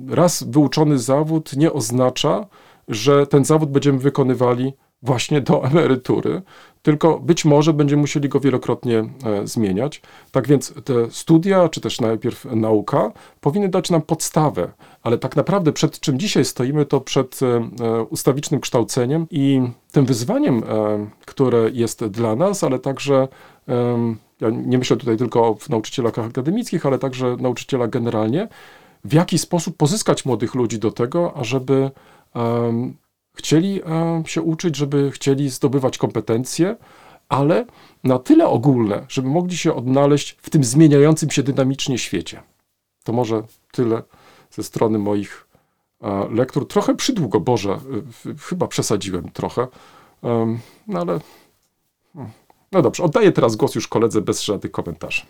raz 0.10 0.44
wyuczony 0.44 1.00
zawód 1.00 1.56
nie 1.56 1.74
oznacza, 1.74 2.46
że 2.88 3.28
ten 3.28 3.46
zawód 3.46 3.72
będziemy 3.72 4.00
wykonywali 4.00 4.74
właśnie 5.06 5.42
do 5.42 5.66
emerytury, 5.66 6.42
tylko 6.82 7.20
być 7.20 7.46
może 7.46 7.74
będziemy 7.74 8.02
musieli 8.02 8.30
go 8.30 8.40
wielokrotnie 8.40 9.00
e, 9.00 9.48
zmieniać. 9.48 10.02
Tak 10.32 10.48
więc 10.48 10.74
te 10.84 11.12
studia, 11.12 11.70
czy 11.70 11.82
też 11.82 12.02
najpierw 12.02 12.46
nauka, 12.46 13.12
powinny 13.42 13.70
dać 13.70 13.90
nam 13.90 14.02
podstawę, 14.02 14.72
ale 15.04 15.18
tak 15.18 15.36
naprawdę 15.36 15.72
przed 15.72 16.00
czym 16.00 16.20
dzisiaj 16.20 16.46
stoimy, 16.46 16.86
to 16.86 17.02
przed 17.02 17.40
e, 17.42 17.46
e, 17.86 18.04
ustawicznym 18.04 18.60
kształceniem 18.62 19.28
i 19.32 19.62
tym 19.92 20.06
wyzwaniem, 20.06 20.64
które 21.26 21.70
jest 21.74 22.06
dla 22.06 22.36
nas, 22.36 22.64
ale 22.64 22.80
także 22.80 23.28
ja 24.42 24.50
nie 24.50 24.78
myślę 24.78 24.98
tutaj 24.98 25.18
tylko 25.18 25.42
o 25.42 25.58
nauczycielach 25.70 26.20
akademickich, 26.20 26.86
ale 26.86 27.00
także 27.00 27.38
nauczycielach 27.40 27.90
generalnie, 27.90 28.48
w 29.06 29.14
jaki 29.14 29.38
sposób 29.38 29.78
pozyskać 29.78 30.26
młodych 30.26 30.56
ludzi 30.56 30.80
do 30.80 30.92
tego, 30.92 31.38
ażeby 31.38 31.92
chcieli 33.36 33.82
em, 33.84 34.26
się 34.26 34.42
uczyć, 34.42 34.76
żeby 34.76 35.12
chcieli 35.12 35.50
zdobywać 35.50 35.98
kompetencje, 35.98 36.76
ale 37.30 37.66
na 38.04 38.20
tyle 38.20 38.48
ogólne, 38.48 39.06
żeby 39.10 39.28
mogli 39.28 39.58
się 39.58 39.74
odnaleźć 39.74 40.38
w 40.42 40.50
tym 40.50 40.64
zmieniającym 40.64 41.32
się 41.32 41.44
dynamicznie 41.44 41.98
świecie. 41.98 42.44
To 43.04 43.14
może 43.14 43.44
tyle 43.72 44.04
ze 44.52 44.64
strony 44.64 45.00
moich 45.00 45.48
e, 46.02 46.28
lektur. 46.32 46.68
Trochę 46.68 46.96
przydługo, 46.96 47.40
Boże, 47.40 47.80
chyba 48.40 48.68
przesadziłem 48.68 49.30
trochę, 49.30 49.68
no 50.88 51.00
ale. 51.00 51.20
hmm. 52.14 52.32
No 52.72 52.82
dobrze, 52.82 53.04
oddaję 53.04 53.32
teraz 53.32 53.56
głos 53.56 53.76
już 53.76 53.88
koledze 53.88 54.22
bez 54.22 54.42
żadnych 54.42 54.72
komentarzy. 54.72 55.22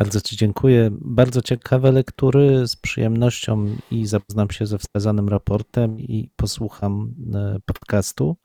Bardzo 0.00 0.20
Ci 0.20 0.36
dziękuję. 0.36 0.90
Bardzo 0.92 1.42
ciekawe 1.42 1.92
lektury. 1.92 2.68
Z 2.68 2.76
przyjemnością 2.76 3.76
i 3.90 4.06
zapoznam 4.06 4.50
się 4.50 4.66
ze 4.66 4.78
wskazanym 4.78 5.28
raportem 5.28 6.00
i 6.00 6.30
posłucham 6.36 7.14
e, 7.34 7.56
podcastu. 7.64 8.36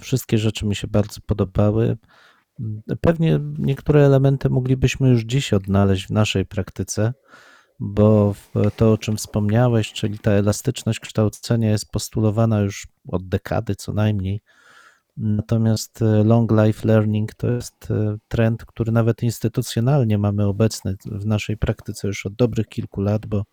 Wszystkie 0.00 0.38
rzeczy 0.38 0.66
mi 0.66 0.76
się 0.76 0.86
bardzo 0.86 1.20
podobały. 1.26 1.96
Pewnie 3.00 3.40
niektóre 3.58 4.06
elementy 4.06 4.50
moglibyśmy 4.50 5.08
już 5.08 5.22
dziś 5.22 5.52
odnaleźć 5.52 6.06
w 6.06 6.10
naszej 6.10 6.46
praktyce, 6.46 7.12
bo 7.80 8.34
to, 8.76 8.92
o 8.92 8.98
czym 8.98 9.16
wspomniałeś, 9.16 9.92
czyli 9.92 10.18
ta 10.18 10.30
elastyczność 10.30 11.00
kształcenia 11.00 11.70
jest 11.70 11.90
postulowana 11.90 12.60
już 12.60 12.86
od 13.08 13.28
dekady 13.28 13.74
co 13.76 13.92
najmniej. 13.92 14.40
Natomiast 15.22 16.02
e, 16.02 16.24
long 16.24 16.52
life 16.52 16.88
learning 16.88 17.34
to 17.34 17.50
jest 17.50 17.90
e, 17.90 18.16
trend, 18.28 18.64
który 18.64 18.92
nawet 18.92 19.22
instytucjonalnie 19.22 20.18
mamy 20.18 20.46
obecny 20.46 20.96
w 21.04 21.26
naszej 21.26 21.56
praktyce 21.56 22.08
już 22.08 22.26
od 22.26 22.34
dobrych 22.34 22.68
kilku 22.68 23.00
lat, 23.00 23.26
bo 23.26 23.44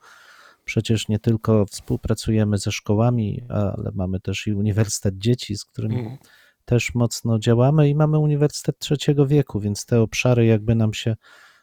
przecież 0.66 1.08
nie 1.08 1.20
tylko 1.20 1.66
współpracujemy 1.66 2.58
ze 2.58 2.72
szkołami, 2.72 3.44
ale 3.50 3.92
mamy 3.94 4.20
też 4.20 4.48
i 4.48 4.54
Uniwersytet 4.54 5.18
Dzieci, 5.18 5.58
z 5.58 5.66
którym 5.66 5.92
Mm. 5.92 6.18
też 6.66 6.96
mocno 6.96 7.40
działamy 7.40 7.90
i 7.90 7.96
mamy 7.96 8.20
Uniwersytet 8.20 8.80
Trzeciego 8.80 9.28
Wieku, 9.28 9.60
więc 9.60 9.86
te 9.86 10.02
obszary 10.02 10.46
jakby 10.46 10.76
nam 10.76 10.94
się 10.94 11.16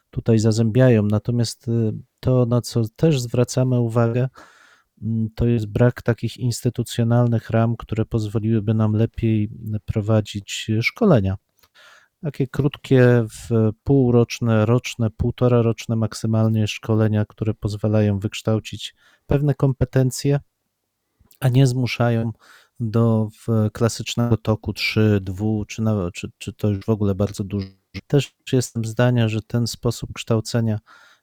tutaj 0.09 0.39
zazębiają. 0.39 1.03
Natomiast 1.03 1.67
y, 1.67 1.91
to, 2.19 2.45
na 2.45 2.61
co 2.61 2.81
też 2.95 3.21
zwracamy 3.21 3.79
uwagę, 3.79 4.27
to 5.35 5.47
jest 5.47 5.65
brak 5.65 6.01
takich 6.01 6.37
instytucjonalnych 6.37 7.49
ram, 7.49 7.75
które 7.77 8.05
pozwoliłyby 8.05 8.73
nam 8.73 8.93
lepiej 8.93 9.49
prowadzić 9.85 10.71
szkolenia. 10.81 11.37
Takie 12.21 12.47
krótkie, 12.47 13.25
półroczne, 13.83 14.65
roczne, 14.65 15.09
półtora 15.09 15.61
roczne 15.61 15.95
maksymalnie 15.95 16.67
szkolenia, 16.67 17.25
które 17.25 17.53
pozwalają 17.53 18.19
wykształcić 18.19 18.95
pewne 19.27 19.53
kompetencje, 19.53 20.39
a 21.39 21.49
nie 21.49 21.67
zmuszają 21.67 22.31
do 22.79 23.27
klasycznego 23.73 24.37
toku 24.37 24.73
3, 24.73 25.19
2, 25.21 25.45
czy, 25.67 25.81
na, 25.81 26.11
czy, 26.13 26.31
czy 26.37 26.53
to 26.53 26.69
już 26.69 26.85
w 26.85 26.89
ogóle 26.89 27.15
bardzo 27.15 27.43
dużo. 27.43 27.67
Też 28.07 28.35
jestem 28.51 28.85
zdania, 28.85 29.29
że 29.29 29.41
ten 29.41 29.67
sposób 29.67 30.13
kształcenia 30.13 30.79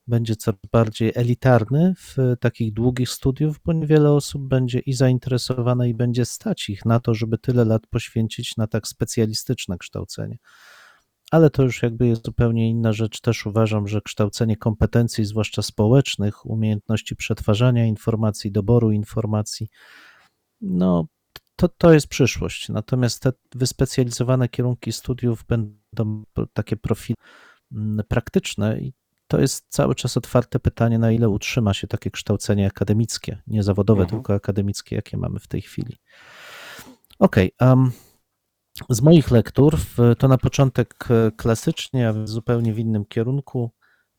będzie 0.07 0.37
coraz 0.37 0.61
bardziej 0.73 1.13
elitarny 1.15 1.95
w 1.99 2.17
takich 2.41 2.73
długich 2.73 3.11
studiów, 3.11 3.61
bo 3.65 3.73
niewiele 3.73 4.11
osób 4.13 4.49
będzie 4.49 4.79
i 4.79 4.93
zainteresowane, 4.93 5.89
i 5.89 5.95
będzie 5.95 6.25
stać 6.25 6.69
ich 6.69 6.85
na 6.85 7.01
to, 7.01 7.15
żeby 7.15 7.39
tyle 7.39 7.65
lat 7.65 7.87
poświęcić 7.87 8.57
na 8.57 8.67
tak 8.67 8.89
specjalistyczne 8.89 9.79
kształcenie. 9.79 10.39
Ale 11.31 11.51
to 11.51 11.63
już 11.63 11.83
jakby 11.83 12.07
jest 12.07 12.25
zupełnie 12.25 12.71
inna 12.71 12.93
rzecz. 12.93 13.21
Też 13.21 13.47
uważam, 13.47 13.89
że 13.89 14.01
kształcenie 14.01 14.57
kompetencji, 14.57 15.25
zwłaszcza 15.25 15.63
społecznych, 15.63 16.47
umiejętności 16.47 17.17
przetwarzania 17.17 17.87
informacji, 17.87 18.53
doboru 18.53 18.91
informacji, 18.91 19.69
no 20.61 21.07
to, 21.57 21.69
to 21.69 21.93
jest 21.93 22.07
przyszłość. 22.07 22.69
Natomiast 22.69 23.23
te 23.23 23.33
wyspecjalizowane 23.55 24.49
kierunki 24.49 24.93
studiów 24.93 25.45
będą 25.49 26.25
takie 26.53 26.77
profile 26.77 27.17
mm, 27.73 28.07
praktyczne 28.09 28.81
i 28.81 28.93
to 29.33 29.41
jest 29.41 29.67
cały 29.69 29.95
czas 29.95 30.17
otwarte 30.17 30.59
pytanie, 30.61 30.99
na 30.99 31.13
ile 31.13 31.29
utrzyma 31.29 31.75
się 31.75 31.87
takie 31.87 32.11
kształcenie 32.11 32.67
akademickie, 32.67 33.43
nie 33.47 33.63
zawodowe, 33.63 34.03
Mhm. 34.03 34.21
tylko 34.21 34.35
akademickie, 34.35 34.97
jakie 34.97 35.17
mamy 35.17 35.41
w 35.41 35.47
tej 35.49 35.63
chwili. 35.63 35.97
Okej, 37.19 37.53
em, 37.61 37.91
z 38.91 39.03
moich 39.03 39.31
lektur, 39.31 39.77
to 40.19 40.29
na 40.29 40.39
początek 40.39 40.95
e, 41.11 41.31
klasycznie, 41.37 42.09
a 42.09 42.13
w 42.13 42.29
zupełnie 42.29 42.75
w 42.75 42.79
innym 42.79 43.05
kierunku, 43.05 43.71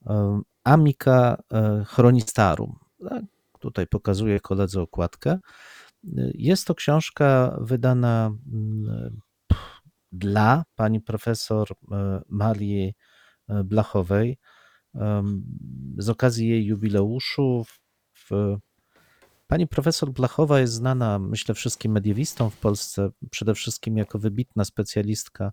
em, 0.06 0.42
Amica 0.64 1.38
e, 1.54 1.84
Chronistarum. 1.88 2.80
Tak, 3.10 3.24
Tutaj 3.60 3.88
pokazuję 3.88 4.40
koledze 4.40 4.82
okładkę. 4.82 5.40
Jest 6.34 6.68
to 6.68 6.76
książka 6.76 7.58
wydana 7.62 8.32
mm, 8.54 9.20
dla 10.12 10.64
pani 10.76 11.02
profesor 11.02 11.68
e, 11.72 12.22
Marii 12.30 12.94
e, 13.50 13.64
Blachowej 13.64 14.38
z 15.98 16.10
okazji 16.10 16.50
jej 16.50 16.66
jubileuszu. 16.66 17.66
W, 18.14 18.58
pani 19.48 19.68
profesor 19.68 20.12
Blachowa 20.12 20.60
jest 20.60 20.74
znana, 20.74 21.20
myślę, 21.20 21.56
wszystkim 21.56 21.92
mediewistom 21.92 22.50
w 22.50 22.58
Polsce, 22.58 23.10
przede 23.32 23.54
wszystkim 23.56 23.98
jako 23.98 24.20
wybitna 24.20 24.66
specjalistka 24.66 25.52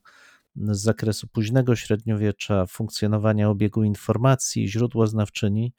z 0.56 0.80
zakresu 0.80 1.28
późnego 1.28 1.76
średniowiecza, 1.76 2.66
funkcjonowania 2.66 3.48
obiegu 3.48 3.82
informacji, 3.82 4.68
źródłoznawczyni. 4.68 5.72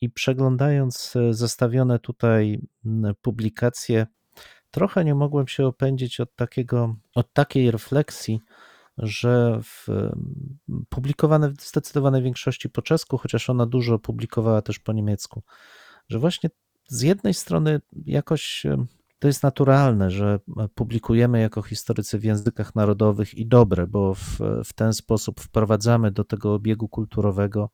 I 0.00 0.10
przeglądając 0.10 1.16
e, 1.16 1.34
zestawione 1.34 1.98
tutaj 1.98 2.60
publikacje, 3.22 4.06
trochę 4.70 5.04
nie 5.04 5.14
mogłem 5.14 5.48
się 5.48 5.66
opędzić 5.66 6.20
od, 6.20 6.36
takiego, 6.36 6.96
od 7.14 7.32
takiej 7.32 7.70
refleksji, 7.70 8.40
że 8.98 9.60
w, 9.62 9.88
m, 9.88 10.84
publikowane 10.88 11.50
w 11.50 11.62
zdecydowanej 11.62 12.22
większości 12.22 12.70
po 12.70 12.82
czesku, 12.82 13.18
chociaż 13.18 13.50
ona 13.50 13.66
dużo 13.66 13.98
publikowała 13.98 14.62
też 14.62 14.78
po 14.78 14.92
niemiecku, 14.92 15.42
że 16.08 16.18
właśnie 16.18 16.50
z 16.88 17.02
jednej 17.02 17.34
strony 17.34 17.80
jakoś 18.06 18.66
to 19.22 19.28
jest 19.28 19.42
naturalne, 19.42 20.10
że 20.10 20.40
e, 20.58 20.68
publikujemy 20.74 21.40
jako 21.40 21.62
historycy 21.62 22.18
w 22.18 22.24
językach 22.24 22.74
narodowych 22.74 23.34
i 23.34 23.46
dobre, 23.46 23.86
bo 23.86 24.14
w, 24.14 24.38
w 24.64 24.72
ten 24.72 24.92
sposób 24.92 25.40
wprowadzamy 25.40 26.10
do 26.10 26.24
tego 26.24 26.54
obiegu 26.54 26.88
kulturowego 26.88 27.70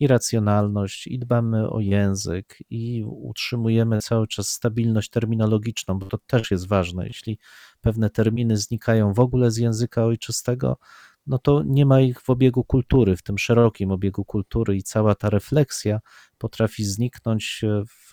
i 0.00 0.06
racjonalność, 0.06 1.06
i 1.06 1.18
dbamy 1.18 1.70
o 1.70 1.80
język, 1.80 2.58
i 2.70 3.04
utrzymujemy 3.06 4.00
cały 4.02 4.26
czas 4.26 4.48
stabilność 4.48 5.10
terminologiczną, 5.10 5.98
bo 5.98 6.06
to 6.06 6.18
też 6.26 6.50
jest 6.50 6.68
ważne. 6.68 7.06
Jeśli 7.06 7.38
pewne 7.80 8.10
terminy 8.10 8.56
znikają 8.56 9.12
w 9.12 9.20
ogóle 9.20 9.50
z 9.50 9.56
języka 9.56 10.04
ojczystego, 10.04 10.78
no 11.26 11.38
to 11.38 11.62
nie 11.66 11.86
ma 11.86 12.00
ich 12.00 12.20
w 12.20 12.30
obiegu 12.30 12.64
kultury, 12.64 13.16
w 13.16 13.22
tym 13.22 13.38
szerokim 13.38 13.90
obiegu 13.90 14.24
kultury, 14.24 14.76
i 14.76 14.82
cała 14.82 15.14
ta 15.14 15.30
refleksja 15.30 16.00
potrafi 16.38 16.84
zniknąć 16.84 17.64
w 17.88 18.12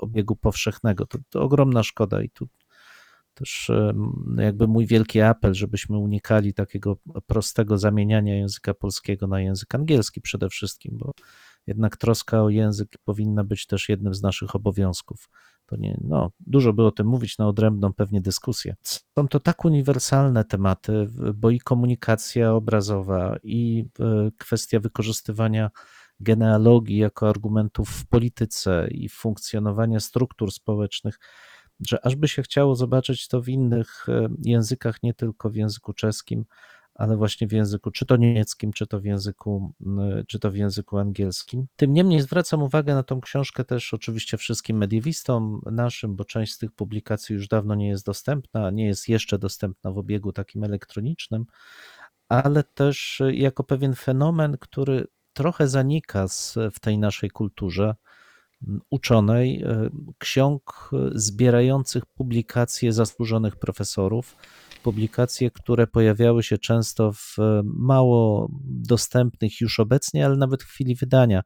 obiegu 0.00 0.36
powszechnego. 0.36 1.06
To, 1.06 1.18
to 1.30 1.42
ogromna 1.42 1.82
szkoda, 1.82 2.22
i 2.22 2.30
tu 2.30 2.48
też 3.34 3.70
em, 3.70 4.36
jakby 4.38 4.68
mój 4.68 4.86
wielki 4.86 5.20
apel, 5.20 5.54
żebyśmy 5.54 5.98
unikali 5.98 6.54
takiego 6.54 6.96
prostego 7.26 7.78
zamieniania 7.78 8.34
języka 8.36 8.74
polskiego 8.74 9.26
na 9.26 9.40
język 9.40 9.74
angielski 9.74 10.20
przede 10.20 10.48
wszystkim, 10.48 10.98
bo 10.98 11.12
jednak 11.66 11.96
troska 11.96 12.42
o 12.42 12.48
język 12.48 12.88
powinna 13.04 13.44
być 13.44 13.66
też 13.66 13.88
jednym 13.88 14.14
z 14.14 14.22
naszych 14.22 14.54
obowiązków. 14.54 15.28
To 15.66 15.76
nie, 15.76 16.00
no, 16.04 16.30
dużo 16.40 16.72
by 16.72 16.84
o 16.84 16.90
tym 16.90 17.06
mówić 17.06 17.38
na 17.38 17.48
odrębną 17.48 17.92
pewnie 17.92 18.20
dyskusję. 18.20 18.74
Są 19.18 19.28
to 19.28 19.40
tak 19.40 19.64
uniwersalne 19.64 20.44
tematy, 20.44 21.08
bo 21.34 21.50
i 21.50 21.60
komunikacja 21.60 22.52
obrazowa, 22.52 23.36
i 23.42 23.84
e, 24.00 24.30
kwestia 24.38 24.80
wykorzystywania 24.80 25.70
genealogii 26.20 26.96
jako 26.96 27.28
argumentów 27.28 27.88
w 27.88 28.06
polityce 28.06 28.88
i 28.90 29.08
funkcjonowania 29.08 30.00
struktur 30.00 30.52
społecznych, 30.52 31.18
że 31.88 32.06
aż 32.06 32.16
by 32.16 32.28
się 32.28 32.42
chciało 32.42 32.74
zobaczyć 32.74 33.28
to 33.28 33.42
w 33.42 33.48
innych 33.48 34.06
e, 34.08 34.28
językach, 34.44 35.02
nie 35.02 35.14
tylko 35.14 35.50
w 35.50 35.54
języku 35.54 35.92
czeskim, 35.92 36.44
ale 36.94 37.16
właśnie 37.16 37.46
w 37.46 37.52
języku 37.52 37.90
czy 37.90 38.06
to 38.06 38.16
niemieckim, 38.16 38.72
czy 38.72 38.86
to 38.86 39.00
w 39.00 39.04
języku, 39.04 39.72
y, 40.20 40.24
czy 40.26 40.38
to 40.38 40.50
w 40.50 40.56
języku 40.56 40.98
angielskim. 40.98 41.66
Tym 41.76 41.92
niemniej 41.92 42.20
zwracam 42.20 42.62
uwagę 42.62 42.94
na 42.94 43.02
tą 43.02 43.20
książkę 43.20 43.64
też 43.64 43.94
oczywiście 43.94 44.36
wszystkim 44.36 44.76
mediewistom 44.76 45.60
naszym, 45.72 46.16
bo 46.16 46.24
część 46.24 46.52
z 46.52 46.58
tych 46.58 46.72
publikacji 46.72 47.34
już 47.34 47.48
dawno 47.48 47.74
nie 47.74 47.88
jest 47.88 48.06
dostępna, 48.06 48.70
nie 48.70 48.86
jest 48.86 49.08
jeszcze 49.08 49.38
dostępna 49.38 49.90
w 49.90 49.98
obiegu 49.98 50.32
takim 50.32 50.64
elektronicznym, 50.64 51.46
ale 52.28 52.64
też 52.64 53.22
jako 53.32 53.64
pewien 53.64 53.94
fenomen, 53.94 54.56
który 54.60 55.06
trochę 55.32 55.68
zanika 55.68 56.26
w 56.72 56.80
tej 56.80 56.98
naszej 56.98 57.30
kulturze 57.30 57.94
uczonej, 58.90 59.64
y, 59.64 59.90
ksiąg 60.18 60.90
zbierających 61.14 62.06
publikacje 62.06 62.92
zasłużonych 62.92 63.56
profesorów, 63.56 64.36
publikacje, 64.82 65.50
które 65.50 65.86
pojawiały 65.86 66.42
się 66.42 66.58
często 66.58 67.12
w 67.12 67.36
mało 67.64 68.48
dostępnych 68.64 69.60
już 69.60 69.80
obecnie, 69.80 70.26
ale 70.26 70.36
nawet 70.36 70.62
w 70.62 70.66
chwili 70.66 70.94
wydania, 70.94 71.42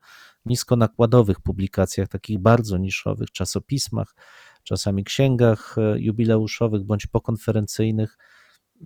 niskonakładowych 0.46 1.40
publikacjach, 1.40 2.08
takich 2.08 2.38
bardzo 2.38 2.78
niszowych, 2.78 3.30
czasopismach, 3.30 4.14
czasami 4.62 5.04
księgach 5.04 5.76
e, 5.78 6.00
jubileuszowych 6.00 6.84
bądź 6.84 7.06
pokonferencyjnych 7.06 8.18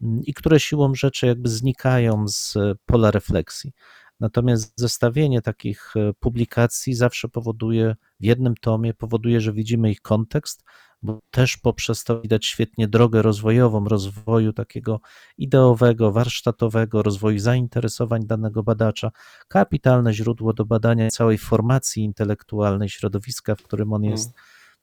mm, 0.03 0.21
i 0.25 0.35
które 0.35 0.61
siłą 0.61 0.95
rzeczy 0.95 1.27
jakby 1.27 1.49
znikają 1.49 2.29
z 2.29 2.55
pola 2.87 3.11
refleksji. 3.11 3.73
Natomiast 4.21 4.73
zestawienie 4.77 5.43
takich 5.43 5.97
e, 5.97 6.13
publikacji 6.21 6.95
zawsze 6.95 7.29
powoduje, 7.29 7.97
w 8.21 8.25
jednym 8.25 8.55
tomie 8.55 8.95
powoduje, 8.95 9.41
że 9.41 9.53
widzimy 9.53 9.91
ich 9.91 10.01
kontekst, 10.01 10.65
bo 11.03 11.21
też 11.31 11.57
poprzez 11.57 12.05
to 12.05 12.21
widać 12.21 12.47
świetnie 12.47 12.89
drogę 12.89 13.23
rozwojową, 13.23 13.85
rozwoju 13.85 14.53
takiego 14.53 15.01
ideowego, 15.39 16.13
warsztatowego, 16.13 17.03
rozwoju 17.03 17.39
zainteresowań 17.39 18.27
danego 18.27 18.63
badacza. 18.63 19.11
Kapitalne 19.49 20.15
źródło 20.15 20.53
do 20.53 20.65
badania 20.65 21.09
całej 21.09 21.39
formacji 21.39 22.03
intelektualnej 22.05 22.89
środowiska, 22.89 23.55
w 23.55 23.63
którym 23.63 23.93
on 23.93 24.05
jest, 24.05 24.33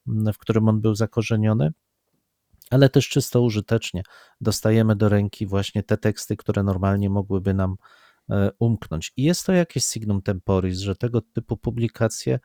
mm. 0.08 0.34
w 0.34 0.38
którym 0.38 0.70
on 0.70 0.82
był 0.82 0.96
zakorzeniony 0.96 1.72
ale 2.70 2.90
też 2.90 3.10
czysto 3.10 3.42
użytecznie 3.42 4.04
dostajemy 4.42 4.96
do 4.96 5.10
ręki 5.10 5.46
właśnie 5.46 5.84
te 5.84 5.98
teksty, 5.98 6.38
które 6.38 6.64
normalnie 6.64 7.10
mogłyby 7.10 7.54
nam 7.54 7.76
umknąć. 8.60 9.14
I 9.18 9.24
jest 9.24 9.46
to 9.46 9.54
jakieś 9.54 9.84
signum 9.84 10.22
temporis, 10.22 10.80
że 10.80 10.96
tego 10.96 11.22
typu 11.22 11.58
publikacje 11.58 12.40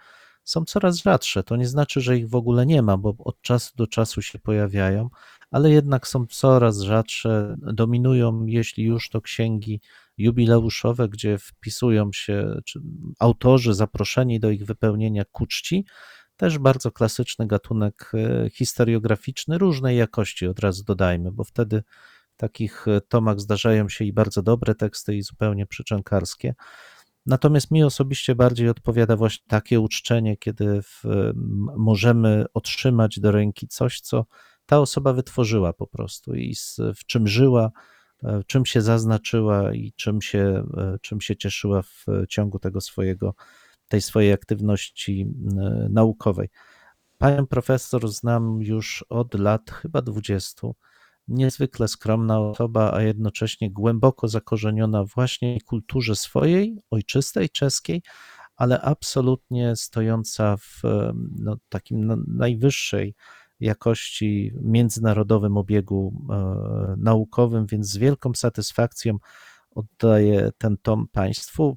są 0.45 0.65
coraz 0.65 0.97
rzadsze. 0.97 1.43
To 1.43 1.57
nie 1.57 1.69
znaczy, 1.69 2.01
że 2.01 2.19
ich 2.19 2.29
w 2.29 2.35
ogóle 2.35 2.67
nie 2.67 2.83
ma, 2.83 2.97
bo 2.97 3.15
od 3.19 3.41
czasu 3.41 3.73
do 3.77 3.87
czasu 3.87 4.23
się 4.23 4.39
pojawiają, 4.39 5.09
ale 5.51 5.71
jednak 5.71 6.09
są 6.09 6.27
coraz 6.27 6.81
rzadsze. 6.81 7.57
Dominują, 7.59 8.47
jeśli 8.47 8.85
już, 8.85 9.11
to 9.11 9.21
księgi 9.21 9.81
jubileuszowe, 10.19 11.09
gdzie 11.09 11.39
wpisują 11.39 12.11
się 12.13 12.61
autorzy 13.19 13.75
zaproszeni 13.75 14.41
do 14.41 14.51
ich 14.51 14.65
wypełnienia 14.65 15.25
ku 15.33 15.47
czci. 15.47 15.87
Też 16.37 16.59
bardzo 16.59 16.93
klasyczny 16.93 17.47
gatunek 17.47 18.13
e, 18.15 18.51
historiograficzny 18.51 19.59
różnej 19.59 19.97
jakości, 19.97 20.47
od 20.47 20.59
razu 20.59 20.85
dodajmy, 20.85 21.33
bo 21.33 21.45
wtedy 21.45 21.83
takich 22.37 22.89
e, 22.89 23.01
tomach 23.01 23.41
zdarzają 23.41 23.89
się 23.89 24.05
i 24.05 24.13
bardzo 24.13 24.43
dobre 24.43 24.75
teksty, 24.75 25.17
i 25.17 25.23
zupełnie 25.23 25.67
przyczynkarskie. 25.67 26.55
Natomiast 27.27 27.71
mi 27.71 27.85
osobiście 27.85 28.35
bardziej 28.35 28.69
odpowiada 28.69 29.17
właśnie 29.17 29.45
takie 29.49 29.81
uczczenie, 29.81 30.37
kiedy 30.37 30.83
w, 30.83 31.03
możemy 31.77 32.45
otrzymać 32.55 33.21
do 33.21 33.33
ręki 33.33 33.69
coś, 33.69 34.01
co 34.01 34.27
ta 34.67 34.79
osoba 34.79 35.13
wytworzyła 35.13 35.73
po 35.73 35.87
prostu 35.87 36.35
i 36.35 36.55
z, 36.55 36.81
w 36.97 37.07
czym 37.07 37.29
żyła, 37.29 37.71
e, 38.23 38.41
czym 38.47 38.67
się 38.67 38.83
zaznaczyła 38.83 39.75
i 39.75 39.93
czym 39.97 40.23
się, 40.23 40.65
e, 40.77 40.99
czym 41.03 41.21
się 41.21 41.37
cieszyła 41.37 41.83
w 41.83 42.07
ciągu 42.29 42.59
tego 42.59 42.81
swojego, 42.81 43.35
tej 43.89 44.01
swojej 44.01 44.33
aktywności 44.33 45.27
naukowej. 45.91 46.49
Panią 47.19 47.47
profesor 47.47 48.09
znam 48.09 48.63
już 48.63 49.05
od 49.09 49.35
lat 49.35 49.71
chyba 49.71 50.03
20 50.03 50.69
niezwykle 51.29 51.89
skromna 51.89 52.41
osoba, 52.41 52.93
a 52.93 53.03
jednocześnie 53.03 53.71
głęboko 53.71 54.29
zakorzeniona 54.29 55.05
właśnie 55.05 55.61
w 55.61 55.65
kulturze 55.65 56.17
swojej, 56.17 56.79
ojczystej, 56.91 57.51
czeskiej, 57.51 58.03
ale 58.57 58.81
absolutnie 58.81 59.77
stojąca 59.77 60.57
w 60.57 60.83
no, 61.39 61.57
takim 61.69 62.25
najwyższej 62.27 63.15
jakości 63.61 64.53
międzynarodowym 64.63 65.57
obiegu 65.57 66.15
e, 66.31 66.95
naukowym, 66.99 67.67
więc 67.67 67.89
z 67.89 67.97
wielką 67.97 68.35
satysfakcją 68.35 69.17
oddaję 69.71 70.51
ten 70.59 70.77
tom 70.83 71.07
Państwu. 71.13 71.77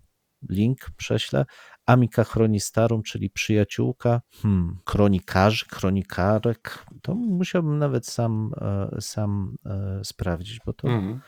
Link 0.49 0.79
prześlę, 0.97 1.45
Amika 1.85 2.23
Chronistarum, 2.23 3.03
czyli 3.03 3.29
przyjaciółka 3.29 4.21
hmm, 4.41 4.77
kronikarzy, 4.83 5.65
kronikarek. 5.65 6.85
To 7.01 7.15
musiałbym 7.15 7.79
nawet 7.79 8.07
sam, 8.07 8.51
e, 8.61 9.01
sam 9.01 9.55
e, 9.65 9.99
sprawdzić, 10.03 10.59
bo 10.65 10.73
to 10.73 10.87
mm. 10.87 11.19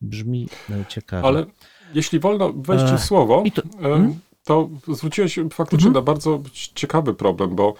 brzmi 0.00 0.48
e, 0.70 0.84
ciekawie. 0.88 1.28
Ale 1.28 1.46
jeśli 1.94 2.20
wolno 2.20 2.52
wejść 2.52 2.84
w 2.84 2.98
słowo, 2.98 3.42
to, 3.54 3.62
hmm? 3.80 4.20
to 4.44 4.68
zwróciłeś 4.88 5.38
faktycznie 5.52 5.86
mm 5.86 5.92
-hmm. 5.92 5.94
na 5.94 6.02
bardzo 6.02 6.40
ciekawy 6.52 7.14
problem, 7.14 7.56
bo 7.56 7.74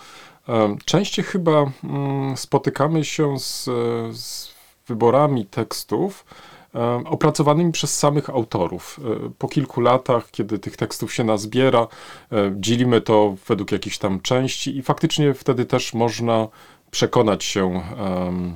częściej 0.85 1.25
chyba 1.25 1.73
mm, 1.85 2.37
spotykamy 2.37 3.05
się 3.05 3.39
z, 3.39 3.65
z 4.19 4.55
wyborami 4.87 5.47
tekstów, 5.47 6.25
opracowanymi 7.05 7.73
przez 7.73 7.99
samych 7.99 8.31
autorów. 8.31 9.01
E, 9.27 9.31
po 9.39 9.49
kilku 9.49 9.81
latach, 9.81 10.31
kiedy 10.31 10.59
tych 10.59 10.77
tekstów 10.77 11.15
się 11.15 11.25
nazbiera, 11.25 11.87
e, 12.33 12.53
dzielimy 12.57 13.01
to 13.01 13.37
według 13.49 13.73
jakichś 13.73 13.99
tam 13.99 14.21
części 14.21 14.77
i 14.77 14.83
faktycznie 14.83 15.35
wtedy 15.35 15.65
też 15.65 15.95
można 15.95 16.49
przekonać 16.91 17.45
się, 17.45 17.65
um, 17.67 18.55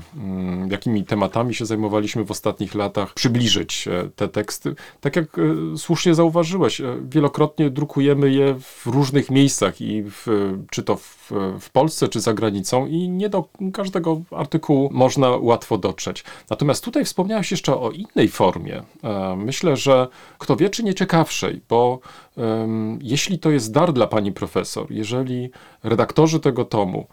jakimi 0.71 1.05
tematami 1.05 1.55
się 1.55 1.67
zajmowaliśmy 1.67 2.25
w 2.25 2.31
ostatnich 2.31 2.75
latach, 2.75 3.15
przybliżyć 3.15 3.89
e, 3.89 4.09
te 4.17 4.29
teksty. 4.29 4.75
Tak 5.01 5.17
jak 5.17 5.39
e, 5.39 5.43
słusznie 5.79 6.15
zauważyłeś, 6.15 6.81
e, 6.81 6.97
wielokrotnie 7.03 7.71
drukujemy 7.71 8.31
je 8.31 8.55
w 8.61 8.87
różnych 8.87 9.31
miejscach 9.31 9.81
i 9.81 10.03
w, 10.03 10.27
czy 10.71 10.83
to 10.83 10.97
w, 10.97 11.31
w 11.61 11.71
Polsce, 11.71 12.09
czy 12.09 12.21
za 12.21 12.35
granicą 12.35 12.87
i 12.87 13.09
nie 13.09 13.29
do 13.29 13.49
każdego 13.73 14.21
artykułu 14.31 14.89
można 14.93 15.29
łatwo 15.31 15.79
dotrzeć. 15.79 16.25
Natomiast 16.51 16.85
tutaj 16.85 17.05
wspomniałeś 17.05 17.51
jeszcze 17.51 17.77
o 17.77 17.91
innej 17.91 18.29
formie. 18.29 18.83
Myślę, 19.37 19.77
że 19.77 20.09
kto 20.39 20.57
wie, 20.57 20.71
czy 20.71 20.85
nie 20.85 20.95
ciekawszej, 20.95 21.61
bo 21.69 22.01
jeśli 23.01 23.39
to 23.39 23.51
jest 23.51 23.73
dar 23.73 23.93
dla 23.93 24.07
pani 24.07 24.33
profesor, 24.33 24.93
jeżeli 24.93 25.51
redaktorzy 25.83 26.41
tego 26.41 26.65
tomu 26.65 27.07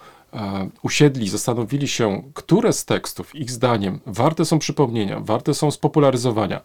usiedli, 0.81 1.29
zastanowili 1.29 1.87
się, 1.87 2.23
które 2.33 2.73
z 2.73 2.85
tekstów, 2.85 3.35
ich 3.35 3.51
zdaniem, 3.51 3.99
warte 4.05 4.45
są 4.45 4.59
przypomnienia, 4.59 5.19
warte 5.19 5.53
są 5.53 5.71
spopularyzowania 5.71 6.61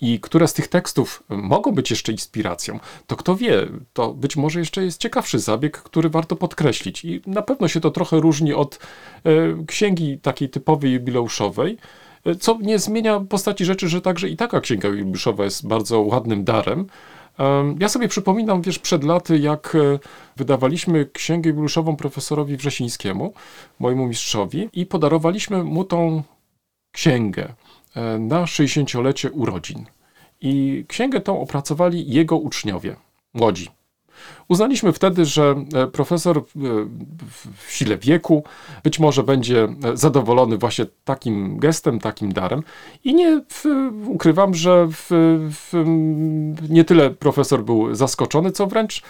i 0.00 0.20
które 0.20 0.48
z 0.48 0.52
tych 0.52 0.68
tekstów 0.68 1.22
mogą 1.28 1.72
być 1.72 1.90
jeszcze 1.90 2.12
inspiracją, 2.12 2.80
to 3.06 3.16
kto 3.16 3.36
wie, 3.36 3.66
to 3.92 4.14
być 4.14 4.36
może 4.36 4.58
jeszcze 4.58 4.84
jest 4.84 5.00
ciekawszy 5.00 5.38
zabieg, 5.38 5.78
który 5.78 6.10
warto 6.10 6.36
podkreślić. 6.36 7.04
I 7.04 7.22
na 7.26 7.42
pewno 7.42 7.68
się 7.68 7.80
to 7.80 7.90
trochę 7.90 8.20
różni 8.20 8.54
od 8.54 8.78
e, 9.24 9.30
księgi 9.66 10.18
takiej 10.18 10.48
typowej 10.48 10.92
jubileuszowej, 10.92 11.78
e, 12.24 12.34
co 12.34 12.58
nie 12.62 12.78
zmienia 12.78 13.20
postaci 13.20 13.64
rzeczy, 13.64 13.88
że 13.88 14.00
także 14.00 14.28
i 14.28 14.36
taka 14.36 14.60
księga 14.60 14.88
jubileuszowa 14.88 15.44
jest 15.44 15.68
bardzo 15.68 16.00
ładnym 16.00 16.44
darem, 16.44 16.86
ja 17.78 17.88
sobie 17.88 18.08
przypominam, 18.08 18.62
wiesz, 18.62 18.78
przed 18.78 19.04
laty, 19.04 19.38
jak 19.38 19.74
e, 19.74 19.98
wydawaliśmy 20.36 21.06
księgę 21.06 21.48
jubileuszową 21.50 21.96
profesorowi 21.96 22.56
Wrzesińskiemu, 22.56 23.32
mojemu 23.78 24.06
mistrzowi, 24.06 24.68
i 24.72 24.86
podarowaliśmy 24.86 25.64
mu 25.64 25.84
tą 25.84 26.22
księgę 26.92 27.54
e, 27.96 28.18
na 28.18 28.44
60-lecie 28.44 29.30
urodzin. 29.30 29.86
I 30.40 30.84
księgę 30.88 31.20
tą 31.20 31.40
opracowali 31.40 32.10
jego 32.12 32.36
uczniowie, 32.36 32.96
młodzi. 33.34 33.79
Uznaliśmy 34.48 34.92
wtedy, 34.92 35.24
że 35.24 35.64
e, 35.74 35.86
profesor 35.86 36.38
e, 36.38 36.42
w 37.56 37.72
sile 37.72 37.98
wieku 37.98 38.44
być 38.84 38.98
może 38.98 39.22
będzie 39.22 39.68
e, 39.84 39.96
zadowolony 39.96 40.58
właśnie 40.58 40.86
takim 41.04 41.58
gestem, 41.58 42.00
takim 42.00 42.32
darem. 42.32 42.62
I 43.04 43.14
nie 43.14 43.42
ukrywam, 44.06 44.54
że 44.54 44.86
w, 44.86 45.06
w, 45.50 45.84
nie 46.68 46.84
tyle 46.84 47.10
profesor 47.10 47.64
był 47.64 47.94
zaskoczony, 47.94 48.52
co 48.52 48.66
wręcz 48.66 49.02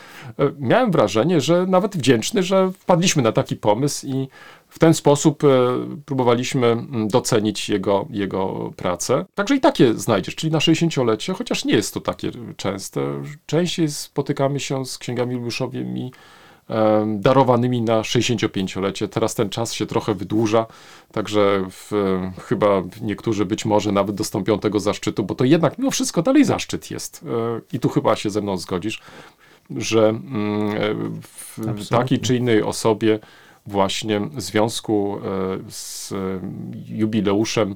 miałem 0.58 0.90
wrażenie, 0.90 1.40
że 1.40 1.66
nawet 1.66 1.96
wdzięczny, 1.96 2.42
że 2.42 2.72
wpadliśmy 2.72 3.22
na 3.22 3.32
taki 3.32 3.56
pomysł 3.56 4.06
i 4.06 4.28
w 4.70 4.78
ten 4.78 4.94
sposób 4.94 5.44
e, 5.44 5.48
próbowaliśmy 6.06 6.66
mm, 6.66 7.08
docenić 7.08 7.68
jego, 7.68 8.06
jego 8.10 8.72
pracę. 8.76 9.24
Także 9.34 9.56
i 9.56 9.60
takie 9.60 9.94
znajdziesz, 9.94 10.34
czyli 10.34 10.52
na 10.52 10.58
60-lecie, 10.58 11.32
chociaż 11.32 11.64
nie 11.64 11.74
jest 11.74 11.94
to 11.94 12.00
takie 12.00 12.30
częste. 12.56 13.00
Częściej 13.46 13.88
spotykamy 13.88 14.60
się 14.60 14.86
z 14.86 14.98
księgami 14.98 15.32
jubileuszowymi 15.32 16.12
em, 16.68 17.20
darowanymi 17.20 17.82
na 17.82 18.00
65-lecie. 18.00 19.08
Teraz 19.08 19.34
ten 19.34 19.50
czas 19.50 19.72
się 19.72 19.86
trochę 19.86 20.14
wydłuża, 20.14 20.66
także 21.12 21.64
w, 21.70 21.92
chyba 22.44 22.82
niektórzy 23.00 23.44
być 23.44 23.64
może 23.64 23.92
nawet 23.92 24.16
dostąpią 24.16 24.58
tego 24.58 24.80
zaszczytu, 24.80 25.24
bo 25.24 25.34
to 25.34 25.44
jednak 25.44 25.78
mimo 25.78 25.90
wszystko 25.90 26.22
dalej 26.22 26.44
zaszczyt 26.44 26.90
jest. 26.90 27.24
E, 27.26 27.60
I 27.72 27.80
tu 27.80 27.88
chyba 27.88 28.16
się 28.16 28.30
ze 28.30 28.40
mną 28.40 28.56
zgodzisz, 28.56 29.00
że 29.76 30.08
mm, 30.08 30.70
e, 30.70 30.94
w 31.22 31.58
Absolutnie. 31.58 31.98
takiej 31.98 32.18
czy 32.18 32.36
innej 32.36 32.62
osobie 32.62 33.18
właśnie 33.70 34.20
w 34.20 34.40
związku 34.40 35.18
e, 35.18 35.58
z 35.68 36.12
e, 36.12 36.16
jubileuszem, 36.86 37.70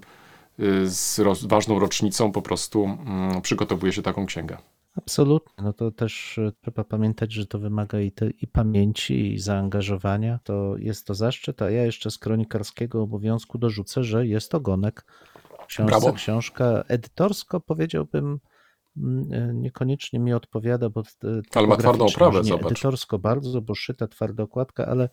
e, 0.59 0.86
z 0.86 1.18
roz, 1.18 1.45
ważną 1.45 1.78
rocznicą 1.78 2.32
po 2.32 2.42
prostu 2.42 2.84
mm, 2.84 3.42
przygotowuje 3.42 3.92
się 3.92 4.03
taką 4.03 4.26
księgę. 4.26 4.57
Absolutnie. 4.97 5.64
No 5.64 5.72
to 5.72 5.90
też 5.90 6.40
trzeba 6.62 6.84
pamiętać, 6.84 7.32
że 7.32 7.47
to 7.47 7.59
wymaga 7.59 8.01
i, 8.01 8.12
te, 8.12 8.30
i 8.30 8.47
pamięci, 8.47 9.32
i 9.34 9.38
zaangażowania. 9.38 10.38
To 10.45 10.76
jest 10.78 11.07
to 11.07 11.14
zaszczyt, 11.14 11.62
a 11.62 11.70
ja 11.70 11.84
jeszcze 11.84 12.11
z 12.11 12.18
kronikarskiego 12.18 13.03
obowiązku 13.03 13.59
dorzucę, 13.59 14.05
że 14.05 14.26
jest 14.26 14.55
ogonek. 14.55 15.05
Książce, 15.66 15.86
Brawo. 15.86 16.12
książka 16.12 16.84
edytorsko 16.88 17.61
powiedziałbym 17.61 18.38
mm, 18.97 19.62
niekoniecznie 19.62 20.18
mi 20.18 20.32
odpowiada, 20.32 20.90
bo 20.90 21.03
Ale 21.55 21.66
ma 21.66 21.76
twardą 21.76 22.07
oprawę, 22.07 22.45
zobacz. 22.45 22.72
Edytorsko 22.72 23.18
bardzo, 23.18 23.62
bo 23.62 23.74
szyta 23.74 24.07
twarda 24.07 24.42
okładka, 24.42 24.86
ale 24.86 25.09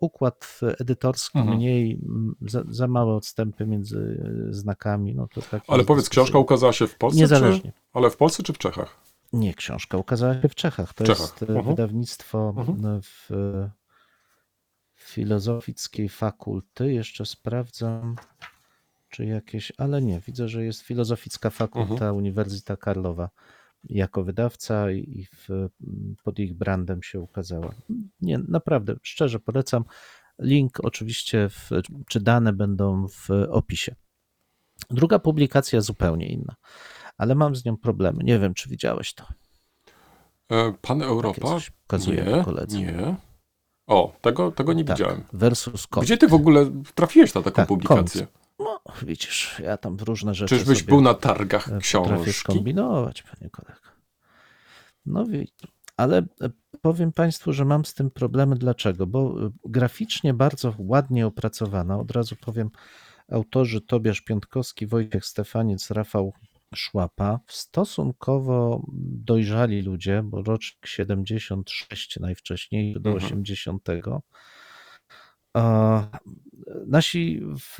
układ 0.00 0.60
edytorski 0.80 1.38
Mhm. 1.38 1.56
mniej, 1.56 2.00
za, 2.40 2.62
za 2.68 2.86
małe 2.88 3.14
odstępy 3.14 3.66
między 3.66 4.22
e, 4.48 4.52
znakami. 4.52 5.14
No 5.14 5.28
to 5.28 5.42
tak 5.42 5.62
Ale 5.68 5.84
powiedz, 5.84 6.08
książka 6.08 6.38
ukazała 6.38 6.72
się 6.72 6.86
w 6.86 6.98
Polsce? 6.98 7.20
Niezależnie. 7.20 7.72
Czy, 7.72 7.80
ale 7.92 8.10
w 8.10 8.16
Polsce 8.16 8.42
czy 8.42 8.52
w 8.52 8.58
Czechach? 8.58 8.96
Nie, 9.32 9.54
książka 9.54 9.98
ukazała 9.98 10.42
się 10.42 10.48
w 10.48 10.54
Czechach. 10.54 10.94
To 10.94 11.04
Czechach. 11.04 11.20
jest 11.20 11.42
e, 11.42 11.46
Mhm. 11.46 11.66
wydawnictwo 11.66 12.54
Mhm. 12.58 13.00
w 13.02 13.30
e, 13.30 13.70
Filozofickiej 14.94 16.08
Fakulty. 16.08 16.92
Jeszcze 16.92 17.26
sprawdzam, 17.26 18.16
czy 19.08 19.24
jakieś, 19.26 19.72
ale 19.78 20.02
nie, 20.02 20.20
widzę, 20.20 20.48
że 20.48 20.64
jest 20.64 20.80
Filozoficka 20.82 21.50
Fakulta 21.50 21.92
Mhm. 21.92 22.16
Uniwersyteta 22.16 22.76
Karlowa 22.76 23.30
jako 23.90 24.24
wydawca 24.24 24.90
i 24.90 25.26
w, 25.36 25.68
pod 26.24 26.38
ich 26.38 26.54
brandem 26.54 27.02
się 27.02 27.20
ukazała. 27.20 27.74
Nie, 28.20 28.38
naprawdę, 28.38 28.94
szczerze 29.02 29.40
polecam. 29.40 29.84
Link 30.38 30.78
oczywiście, 30.82 31.48
w, 31.48 31.70
czy 32.08 32.20
dane 32.20 32.52
będą 32.52 33.08
w 33.08 33.28
opisie. 33.48 33.94
Druga 34.90 35.18
publikacja 35.18 35.80
zupełnie 35.80 36.26
inna, 36.28 36.54
ale 37.18 37.34
mam 37.34 37.56
z 37.56 37.64
nią 37.64 37.76
problemy. 37.76 38.24
Nie 38.24 38.38
wiem, 38.38 38.54
czy 38.54 38.68
widziałeś 38.68 39.14
to. 39.14 39.24
E, 40.50 40.72
Pan 40.82 41.02
Europa? 41.02 41.48
coś 41.48 41.70
pokazujemy 41.70 42.32
nie, 42.36 42.44
koledze. 42.44 42.78
nie. 42.78 43.16
O, 43.86 44.16
tego, 44.20 44.52
tego 44.52 44.72
nie 44.72 44.84
Tak, 44.84 44.96
widziałem. 44.98 45.24
versus. 45.32 45.86
Gdzie 46.02 46.16
ty 46.18 46.28
w 46.28 46.34
ogóle 46.34 46.70
trafiłeś 46.94 47.34
na 47.34 47.42
taką 47.42 47.56
Tak, 47.56 47.68
publikację? 47.68 48.26
No, 48.58 48.80
widzisz, 49.02 49.60
ja 49.64 49.76
tam 49.76 49.96
w 49.96 50.02
różne 50.02 50.34
rzeczy 50.34 50.58
Czyżbyś 50.58 50.82
był 50.82 51.00
na 51.00 51.14
targach 51.14 51.68
e, 51.72 51.78
książki? 51.78 52.32
skombinować, 52.32 53.22
panie 53.22 53.50
kolego. 53.50 53.80
No 55.06 55.24
ale 55.96 56.18
e, 56.18 56.50
powiem 56.82 57.12
państwu, 57.12 57.52
że 57.52 57.64
mam 57.64 57.84
z 57.84 57.94
tym 57.94 58.10
problemy. 58.10 58.56
Dlaczego? 58.56 59.06
Bo 59.06 59.46
e, 59.46 59.50
graficznie 59.64 60.34
bardzo 60.34 60.74
ładnie 60.78 61.26
opracowana, 61.26 61.98
od 61.98 62.10
razu 62.10 62.36
powiem, 62.36 62.70
autorzy 63.32 63.80
Tobiasz 63.80 64.20
Piątkowski, 64.20 64.86
Wojciech 64.86 65.24
Stefaniec, 65.24 65.90
Rafał 65.90 66.32
Szłapa, 66.74 67.40
stosunkowo 67.48 68.82
dojrzali 69.02 69.82
ludzie, 69.82 70.22
bo 70.24 70.42
rocznik 70.42 70.86
76 70.86 72.20
najwcześniej 72.20 72.94
do 73.00 73.10
Mhm. 73.10 73.24
80. 73.26 73.82
Nasi, 76.86 77.42
w, 77.58 77.78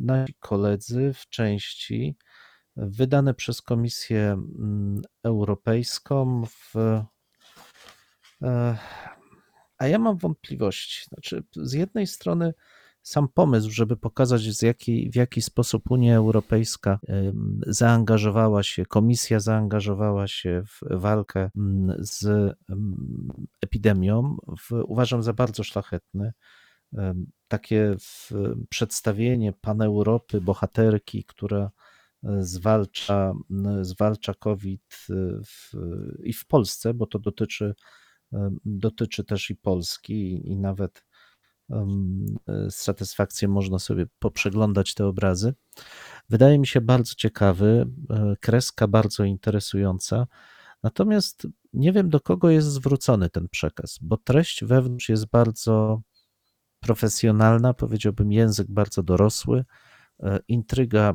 nasi 0.00 0.34
koledzy 0.40 1.12
w 1.14 1.28
części 1.28 2.16
wydane 2.76 3.34
przez 3.34 3.62
Komisję 3.62 4.20
mm, 4.20 5.02
Europejską 5.22 6.44
w 6.46 6.76
e, 8.42 8.76
a 9.78 9.86
ja 9.86 9.98
mam 9.98 10.16
wątpliwości. 10.16 11.04
Znaczy, 11.04 11.44
z 11.56 11.72
jednej 11.72 12.06
strony 12.06 12.54
sam 13.02 13.28
pomysł, 13.28 13.70
żeby 13.70 13.96
pokazać, 13.96 14.42
z 14.42 14.62
jaki, 14.62 15.10
w 15.10 15.16
jaki 15.16 15.42
sposób 15.42 15.90
Unia 15.90 16.16
Europejska 16.16 16.98
zaangażowała 17.66 18.62
się, 18.62 18.86
Komisja 18.86 19.40
zaangażowała 19.40 20.28
się 20.28 20.62
w 20.66 21.00
walkę 21.00 21.50
z 21.98 22.24
em, 22.68 22.96
epidemią, 23.60 24.36
uważam 24.86 25.22
za 25.22 25.32
bardzo 25.32 25.64
szlachetny. 25.64 26.32
Takie 27.48 27.96
przedstawienie 28.68 29.52
pan 29.52 29.82
Europy, 29.82 30.40
bohaterki, 30.40 31.24
która 31.24 31.70
e, 32.24 32.42
zwalcza, 32.42 33.32
zwalcza 33.80 34.34
COVID 34.34 35.06
e, 35.10 35.14
w, 35.44 35.72
i 36.22 36.32
w 36.32 36.46
Polsce, 36.46 36.94
bo 36.94 37.06
to 37.06 37.18
dotyczy 37.18 37.74
dotyczy 38.64 39.24
też 39.24 39.50
i 39.50 39.56
Polski 39.56 40.14
i, 40.14 40.48
i 40.48 40.56
nawet 40.56 41.04
z 42.68 42.74
satysfakcją 42.74 43.48
można 43.48 43.78
sobie 43.78 44.06
poprzeglądać 44.18 44.94
te 44.94 45.06
obrazy. 45.06 45.54
Wydaje 46.28 46.58
mi 46.58 46.66
się 46.66 46.80
bardzo 46.80 47.14
ciekawy, 47.14 47.86
e, 48.10 48.34
kreska 48.40 48.88
bardzo 48.88 49.24
interesująca. 49.24 50.26
Natomiast 50.82 51.46
nie 51.72 51.92
wiem, 51.92 52.10
do 52.10 52.20
kogo 52.20 52.50
jest 52.50 52.68
zwrócony 52.68 53.30
ten 53.30 53.48
przekaz, 53.48 53.98
bo 54.02 54.16
treść 54.16 54.64
wewnątrz 54.64 55.08
jest 55.08 55.26
bardzo 55.26 56.02
profesjonalna, 56.80 57.74
powiedziałbym 57.74 58.32
język 58.32 58.70
bardzo 58.70 59.02
dorosły, 59.02 59.64
e, 60.20 60.38
intryga 60.48 61.14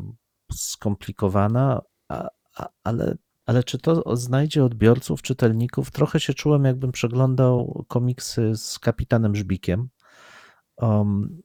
skomplikowana, 0.54 1.82
a, 2.08 2.30
a, 2.58 2.70
ale, 2.84 3.18
ale 3.46 3.64
czy 3.64 3.78
to 3.78 4.16
znajdzie 4.18 4.64
odbiorców, 4.64 5.22
czytelników? 5.22 5.92
Trochę 5.92 6.20
się 6.20 6.34
czułem, 6.34 6.66
jakbym 6.66 6.92
przeglądał 6.92 7.86
komiksy 7.88 8.52
z 8.56 8.80
kapitanem 8.80 9.36
Żbikiem. 9.36 9.90
Um, 10.78 11.42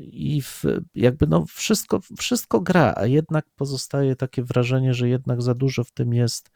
I 0.00 0.42
w, 0.42 0.64
jakby 0.94 1.26
no 1.26 1.44
wszystko, 1.46 2.00
wszystko 2.18 2.60
gra, 2.60 2.94
a 2.96 3.06
jednak 3.06 3.46
pozostaje 3.56 4.16
takie 4.16 4.42
wrażenie, 4.42 4.94
że 4.94 5.08
jednak 5.08 5.42
za 5.42 5.54
dużo 5.54 5.84
w 5.84 5.92
tym 5.92 6.14
jest 6.14 6.50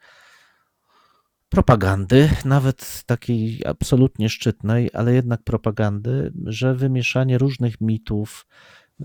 propagandy, 1.49 2.29
nawet 2.45 3.03
takiej 3.05 3.61
absolutnie 3.65 4.29
szczytnej, 4.29 4.89
ale 4.93 5.13
jednak 5.13 5.43
propagandy, 5.43 6.33
że 6.45 6.75
wymieszanie 6.75 7.37
różnych 7.37 7.81
mitów, 7.81 8.45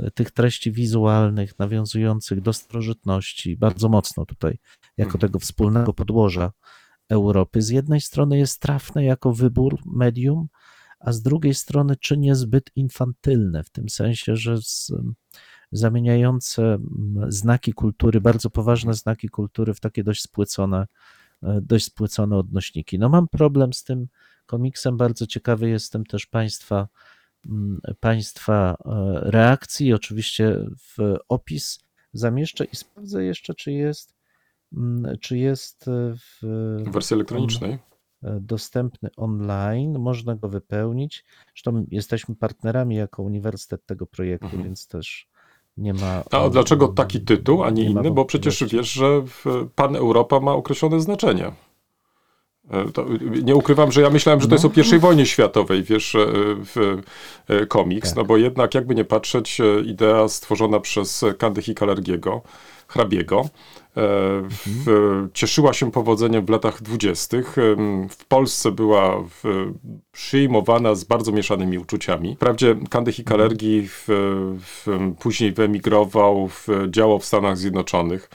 e, 0.00 0.10
tych 0.10 0.30
treści 0.30 0.72
wizualnych 0.72 1.58
nawiązujących 1.58 2.40
do 2.40 2.52
starożytności, 2.52 3.56
bardzo 3.56 3.88
mocno 3.88 4.26
tutaj, 4.26 4.58
jako 4.96 5.08
Mhm. 5.08 5.20
tego 5.20 5.38
wspólnego 5.38 5.92
podłoża 5.92 6.52
Europy, 7.08 7.62
z 7.62 7.68
jednej 7.68 8.00
strony 8.00 8.38
jest 8.38 8.60
trafne 8.60 9.04
jako 9.04 9.32
wybór 9.32 9.78
medium, 9.86 10.48
a 11.00 11.12
z 11.12 11.22
drugiej 11.22 11.54
strony 11.54 11.96
czy 11.96 12.18
niezbyt 12.18 12.70
infantylne, 12.76 13.64
w 13.64 13.70
tym 13.70 13.88
sensie, 13.88 14.36
że 14.36 14.62
z, 14.62 14.92
zamieniające 15.72 16.62
mm, 16.62 17.32
znaki 17.32 17.72
kultury, 17.72 18.20
bardzo 18.20 18.50
poważne 18.50 18.94
znaki 18.94 19.28
kultury 19.28 19.74
w 19.74 19.80
takie 19.80 20.04
dość 20.04 20.22
spłycone, 20.22 20.86
e, 21.42 21.60
dość 21.62 21.84
spłycone 21.84 22.36
odnośniki. 22.36 22.98
No 22.98 23.08
mam 23.08 23.28
problem 23.28 23.72
z 23.72 23.84
tym 23.84 24.08
komiksem, 24.46 24.96
bardzo 24.96 25.26
ciekawy 25.26 25.68
jestem 25.68 26.04
też 26.04 26.26
Państwa, 26.26 26.88
mm, 27.46 27.80
państwa 28.00 28.76
e, 28.84 29.20
reakcji. 29.30 29.92
Oczywiście 29.92 30.66
w 30.76 31.16
opis 31.28 31.78
zamieszczę 32.12 32.64
i 32.64 32.76
sprawdzę 32.76 33.24
jeszcze, 33.24 33.54
czy 33.54 33.72
jest, 33.72 34.14
mm, 34.72 35.18
czy 35.20 35.38
jest 35.38 35.88
e, 35.88 36.14
w 36.16 36.38
W 36.86 36.92
wersji 36.92 37.14
elektronicznej? 37.14 37.78
Dostępny 38.22 39.08
online, 39.16 39.98
można 39.98 40.34
go 40.34 40.48
wypełnić. 40.48 41.24
Zresztą 41.48 41.86
jesteśmy 41.90 42.34
partnerami 42.36 42.96
jako 42.96 43.22
uniwersytet 43.22 43.86
tego 43.86 44.06
projektu, 44.06 44.46
Mhm. 44.46 44.64
więc 44.64 44.88
też 44.88 45.28
nie 45.76 45.94
ma. 45.94 46.22
A 46.30 46.48
dlaczego 46.48 46.88
taki 46.88 47.20
tytuł, 47.20 47.62
a 47.62 47.70
nie, 47.70 47.82
nie 47.84 47.90
inny? 47.90 48.10
Bo 48.10 48.24
przecież 48.24 48.64
wiesz, 48.64 48.92
że 48.92 49.22
Pan 49.74 49.96
Europa 49.96 50.40
ma 50.40 50.52
określone 50.52 51.00
znaczenie. 51.00 51.52
E, 52.70 52.92
To, 52.92 53.06
nie 53.42 53.56
ukrywam, 53.56 53.92
że 53.92 54.00
ja 54.02 54.10
myślałem, 54.10 54.40
że 54.40 54.48
to 54.48 54.54
jest 54.54 54.64
o 54.64 54.70
No. 54.76 54.96
I 54.96 54.98
wojnie 54.98 55.26
światowej, 55.26 55.82
wiesz, 55.82 56.14
e, 56.14 56.26
w 56.74 57.00
e, 57.48 57.66
komiks, 57.66 58.08
Tak. 58.08 58.16
no 58.16 58.24
bo 58.24 58.36
jednak 58.36 58.74
jakby 58.74 58.94
nie 58.94 59.04
patrzeć, 59.04 59.58
idea 59.84 60.28
stworzona 60.28 60.80
przez 60.80 61.24
Kandychi 61.38 61.74
Kalergiego, 61.74 62.42
hrabiego, 62.88 63.48
w, 63.96 65.28
cieszyła 65.32 65.72
się 65.72 65.90
powodzeniem 65.90 66.46
w 66.46 66.50
latach 66.50 66.82
dwudziestych. 66.82 67.56
W 68.10 68.26
Polsce 68.26 68.72
była 68.72 69.22
w, 69.22 69.70
przyjmowana 70.12 70.94
z 70.94 71.04
bardzo 71.04 71.32
mieszanymi 71.32 71.78
uczuciami. 71.78 72.36
Wprawdzie 72.36 72.76
Kandychi 72.90 73.24
Kalergi 73.24 73.88
w, 73.88 74.04
w, 74.60 74.86
później 75.20 75.52
wyemigrował, 75.52 76.50
działał 76.88 77.18
w 77.18 77.24
Stanach 77.24 77.58
Zjednoczonych. 77.58 78.30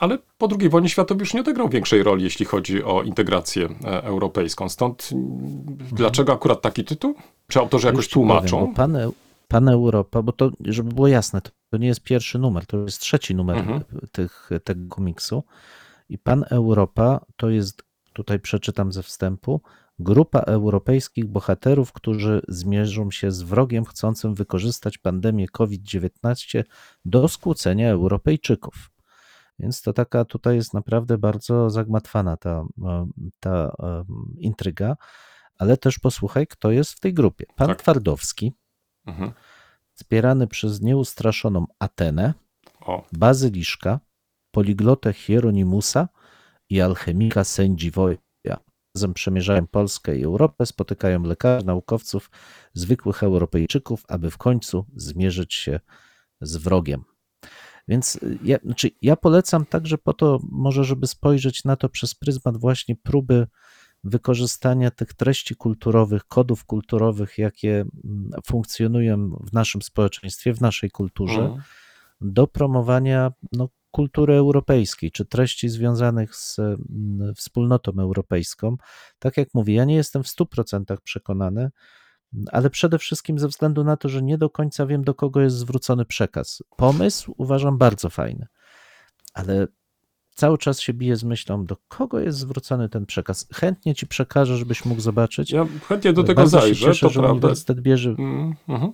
Ale 0.00 0.18
po 0.38 0.48
II 0.60 0.68
wojnie 0.68 0.88
światowej 0.88 1.20
już 1.20 1.34
nie 1.34 1.40
odegrał 1.40 1.68
większej 1.68 2.02
roli, 2.02 2.24
jeśli 2.24 2.46
chodzi 2.46 2.84
o 2.84 3.02
integrację 3.02 3.68
e, 3.84 4.04
europejską. 4.04 4.68
Stąd 4.68 5.10
mm, 5.12 5.28
dlaczego 5.92 6.32
akurat 6.32 6.62
taki 6.62 6.84
tytuł? 6.84 7.14
Czy 7.48 7.58
autorzy 7.58 7.86
jakoś 7.86 8.08
powiem, 8.08 8.12
tłumaczą? 8.12 8.66
bo 8.66 8.74
pan, 8.74 8.96
pan 9.48 9.68
Europa, 9.68 10.22
bo 10.22 10.32
to, 10.32 10.50
żeby 10.60 10.92
było 10.92 11.08
jasne, 11.08 11.40
to, 11.40 11.50
to 11.76 11.80
nie 11.80 11.88
jest 11.88 12.00
pierwszy 12.00 12.38
numer, 12.38 12.66
to 12.66 12.78
jest 12.78 13.00
trzeci 13.00 13.34
numer 13.34 13.56
Mhm. 13.56 13.84
tych, 14.12 14.50
tego 14.64 14.88
komiksu. 14.88 15.44
I 16.08 16.18
Pan 16.18 16.44
Europa 16.50 17.24
to 17.36 17.50
jest, 17.50 17.82
tutaj 18.12 18.40
przeczytam 18.40 18.92
ze 18.92 19.02
wstępu, 19.02 19.60
grupa 19.98 20.38
europejskich 20.38 21.26
bohaterów, 21.26 21.92
którzy 21.92 22.42
zmierzą 22.48 23.10
się 23.10 23.30
z 23.30 23.42
wrogiem 23.42 23.84
chcącym 23.84 24.34
wykorzystać 24.34 24.98
pandemię 24.98 25.48
COVID-19 25.48 26.64
do 27.04 27.28
skłócenia 27.28 27.90
Europejczyków. 27.90 28.90
Więc 29.58 29.82
to 29.82 29.92
taka 29.92 30.24
tutaj 30.24 30.56
jest 30.56 30.74
naprawdę 30.74 31.18
bardzo 31.18 31.70
zagmatwana 31.70 32.36
ta, 32.36 32.64
e, 32.84 33.06
ta 33.40 33.72
em, 33.78 34.06
intryga, 34.38 34.96
ale 35.58 35.76
też 35.76 35.98
posłuchaj, 35.98 36.46
kto 36.46 36.70
jest 36.70 36.92
w 36.92 37.00
tej 37.00 37.14
grupie. 37.14 37.44
Pan 37.56 37.68
Tak. 37.68 37.78
Twardowski, 37.82 38.52
Mhm. 39.06 39.32
Wspierany 39.96 40.46
przez 40.46 40.80
nieustraszoną 40.80 41.66
Atenę, 41.78 42.34
O, 42.80 43.04
Bazyliszka, 43.12 44.00
poliglotę 44.50 45.12
Hieronimusa 45.12 46.08
i 46.70 46.80
alchemika 46.80 47.44
Sędziwoja. 47.44 48.16
Razem 48.96 49.14
przemierzają 49.14 49.66
Polskę 49.66 50.18
i 50.18 50.24
Europę, 50.24 50.66
spotykają 50.66 51.22
lekarzy, 51.22 51.66
naukowców, 51.66 52.30
zwykłych 52.74 53.22
Europejczyków, 53.22 54.04
aby 54.08 54.30
w 54.30 54.38
końcu 54.38 54.86
zmierzyć 54.96 55.54
się 55.54 55.80
z 56.40 56.56
wrogiem. 56.56 57.04
Więc 57.88 58.16
y, 58.16 58.38
ja, 58.44 58.58
znaczy 58.64 58.90
ja 59.02 59.16
polecam 59.16 59.66
także 59.66 59.98
po 59.98 60.12
to, 60.12 60.40
może 60.50 60.84
żeby 60.84 61.06
spojrzeć 61.06 61.64
na 61.64 61.76
to 61.76 61.88
przez 61.88 62.14
pryzmat 62.14 62.56
właśnie 62.56 62.96
próby 62.96 63.46
wykorzystania 64.04 64.90
tych 64.90 65.14
treści 65.14 65.56
kulturowych, 65.56 66.24
kodów 66.24 66.64
kulturowych, 66.64 67.38
jakie 67.38 67.84
mm, 68.04 68.30
funkcjonują 68.46 69.30
w 69.30 69.52
naszym 69.52 69.82
społeczeństwie, 69.82 70.54
w 70.54 70.60
naszej 70.60 70.90
kulturze, 70.90 71.40
mhm. 71.40 71.62
do 72.20 72.46
promowania 72.46 73.32
no, 73.52 73.68
kultury 73.90 74.34
europejskiej, 74.34 75.10
czy 75.10 75.24
treści 75.24 75.68
związanych 75.68 76.36
z 76.36 76.58
mm, 76.58 77.34
wspólnotą 77.34 77.92
europejską. 77.98 78.76
Tak 79.18 79.36
jak 79.36 79.48
mówię, 79.54 79.74
ja 79.74 79.84
nie 79.84 79.94
jestem 79.94 80.22
w 80.22 80.26
100% 80.26 80.96
przekonany, 81.02 81.70
ale 82.52 82.70
przede 82.70 82.98
wszystkim 82.98 83.38
ze 83.38 83.48
względu 83.48 83.84
na 83.84 83.96
to, 83.96 84.08
że 84.08 84.22
nie 84.22 84.38
do 84.38 84.50
końca 84.50 84.86
wiem, 84.86 85.04
do 85.04 85.14
kogo 85.14 85.40
jest 85.40 85.56
zwrócony 85.56 86.04
przekaz. 86.04 86.62
Pomysł 86.76 87.34
uważam 87.36 87.78
bardzo 87.78 88.10
fajny, 88.10 88.46
ale 89.34 89.66
cały 90.36 90.58
czas 90.58 90.80
się 90.80 90.92
biję 90.94 91.16
z 91.16 91.24
myślą, 91.24 91.64
do 91.64 91.76
kogo 91.88 92.20
jest 92.20 92.38
zwrócony 92.38 92.88
ten 92.88 93.06
przekaz. 93.06 93.48
Chętnie 93.54 93.94
ci 93.94 94.06
przekażę, 94.06 94.56
żebyś 94.56 94.84
mógł 94.84 95.00
zobaczyć. 95.00 95.50
Ja 95.50 95.66
chętnie 95.88 96.12
do 96.12 96.24
tego 96.24 96.40
Bardzo 96.42 96.56
się 96.58 96.62
zajrzę, 96.62 96.86
cieszę, 96.86 97.06
to 97.06 97.12
że 97.12 97.20
prawda. 97.20 97.32
uniwersytet 97.32 97.80
bierze, 97.80 98.10
Mm, 98.18 98.54
mhm. 98.68 98.92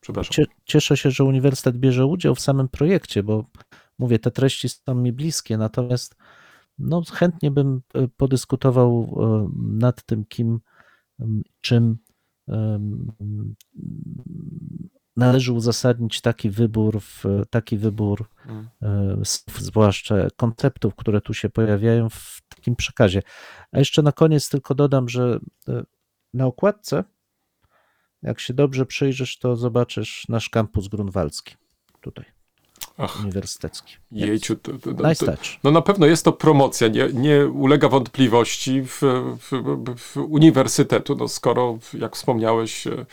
Przepraszam. 0.00 0.32
Cie- 0.32 0.46
Cieszę 0.64 0.96
się, 0.96 1.10
że 1.10 1.24
uniwersytet 1.24 1.76
bierze 1.76 2.06
udział 2.06 2.34
w 2.34 2.40
samym 2.40 2.68
projekcie, 2.68 3.22
bo 3.22 3.44
mówię, 3.98 4.18
te 4.18 4.30
treści 4.30 4.68
są 4.68 4.94
mi 4.94 5.12
bliskie, 5.12 5.56
natomiast 5.58 6.16
no, 6.78 7.02
chętnie 7.12 7.50
bym 7.50 7.80
e, 7.94 8.08
podyskutował 8.08 9.16
e, 9.18 9.48
nad 9.78 10.02
tym, 10.06 10.24
kim, 10.24 10.60
czym 11.60 11.98
należy 15.16 15.52
uzasadnić 15.52 16.20
taki 16.20 16.50
wybór, 16.50 17.00
w, 17.00 17.24
taki 17.50 17.76
wybór 17.76 18.28
Mm. 18.46 18.68
e, 18.82 19.24
słów, 19.24 19.60
zwłaszcza 19.60 20.14
konceptów, 20.36 20.94
które 20.94 21.20
tu 21.20 21.34
się 21.34 21.48
pojawiają 21.50 22.08
w 22.10 22.40
takim 22.48 22.76
przekazie. 22.76 23.22
A 23.72 23.78
jeszcze 23.78 24.02
na 24.02 24.12
koniec 24.12 24.48
tylko 24.48 24.74
dodam, 24.74 25.08
że 25.08 25.38
e, 25.68 25.82
na 26.34 26.46
okładce, 26.46 27.04
jak 28.22 28.40
się 28.40 28.54
dobrze 28.54 28.86
przyjrzysz, 28.86 29.38
to 29.38 29.56
zobaczysz 29.56 30.26
nasz 30.28 30.48
kampus 30.48 30.88
grunwaldzki 30.88 31.54
tutaj, 32.00 32.24
Ach, 32.98 33.20
uniwersytecki. 33.20 33.96
jejciu. 34.12 34.56
To, 34.56 34.72
to, 34.78 34.94
to, 34.94 35.08
Nice 35.08 35.36
no 35.64 35.70
na 35.70 35.82
pewno 35.82 36.06
jest 36.06 36.24
to 36.24 36.32
promocja, 36.32 36.88
nie, 36.88 37.08
nie 37.12 37.46
ulega 37.46 37.88
wątpliwości 37.88 38.82
w, 38.82 39.00
w, 39.38 39.50
w 39.96 40.16
uniwersytetu, 40.16 41.16
no 41.16 41.28
skoro, 41.28 41.78
jak 41.94 42.16
wspomniałeś, 42.16 42.86
e, 42.86 43.06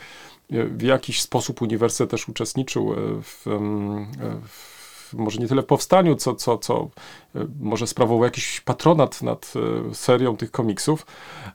w 0.52 0.82
jakiś 0.82 1.22
sposób 1.22 1.62
uniwersytet 1.62 2.12
też 2.12 2.30
uczestniczył 2.30 2.94
e, 2.94 2.96
w, 3.22 3.48
em, 3.48 4.08
w 4.48 4.72
może 5.14 5.40
nie 5.40 5.48
tyle 5.48 5.62
w 5.62 5.66
powstaniu, 5.66 6.16
co, 6.16 6.36
co, 6.36 6.58
co 6.58 6.90
e, 7.36 7.48
może 7.60 7.88
sprawował 7.88 8.24
jakiś 8.24 8.62
patronat 8.62 9.22
nad 9.22 9.54
e, 9.90 9.96
serią 9.96 10.38
tych 10.38 10.52
komiksów, 10.52 11.06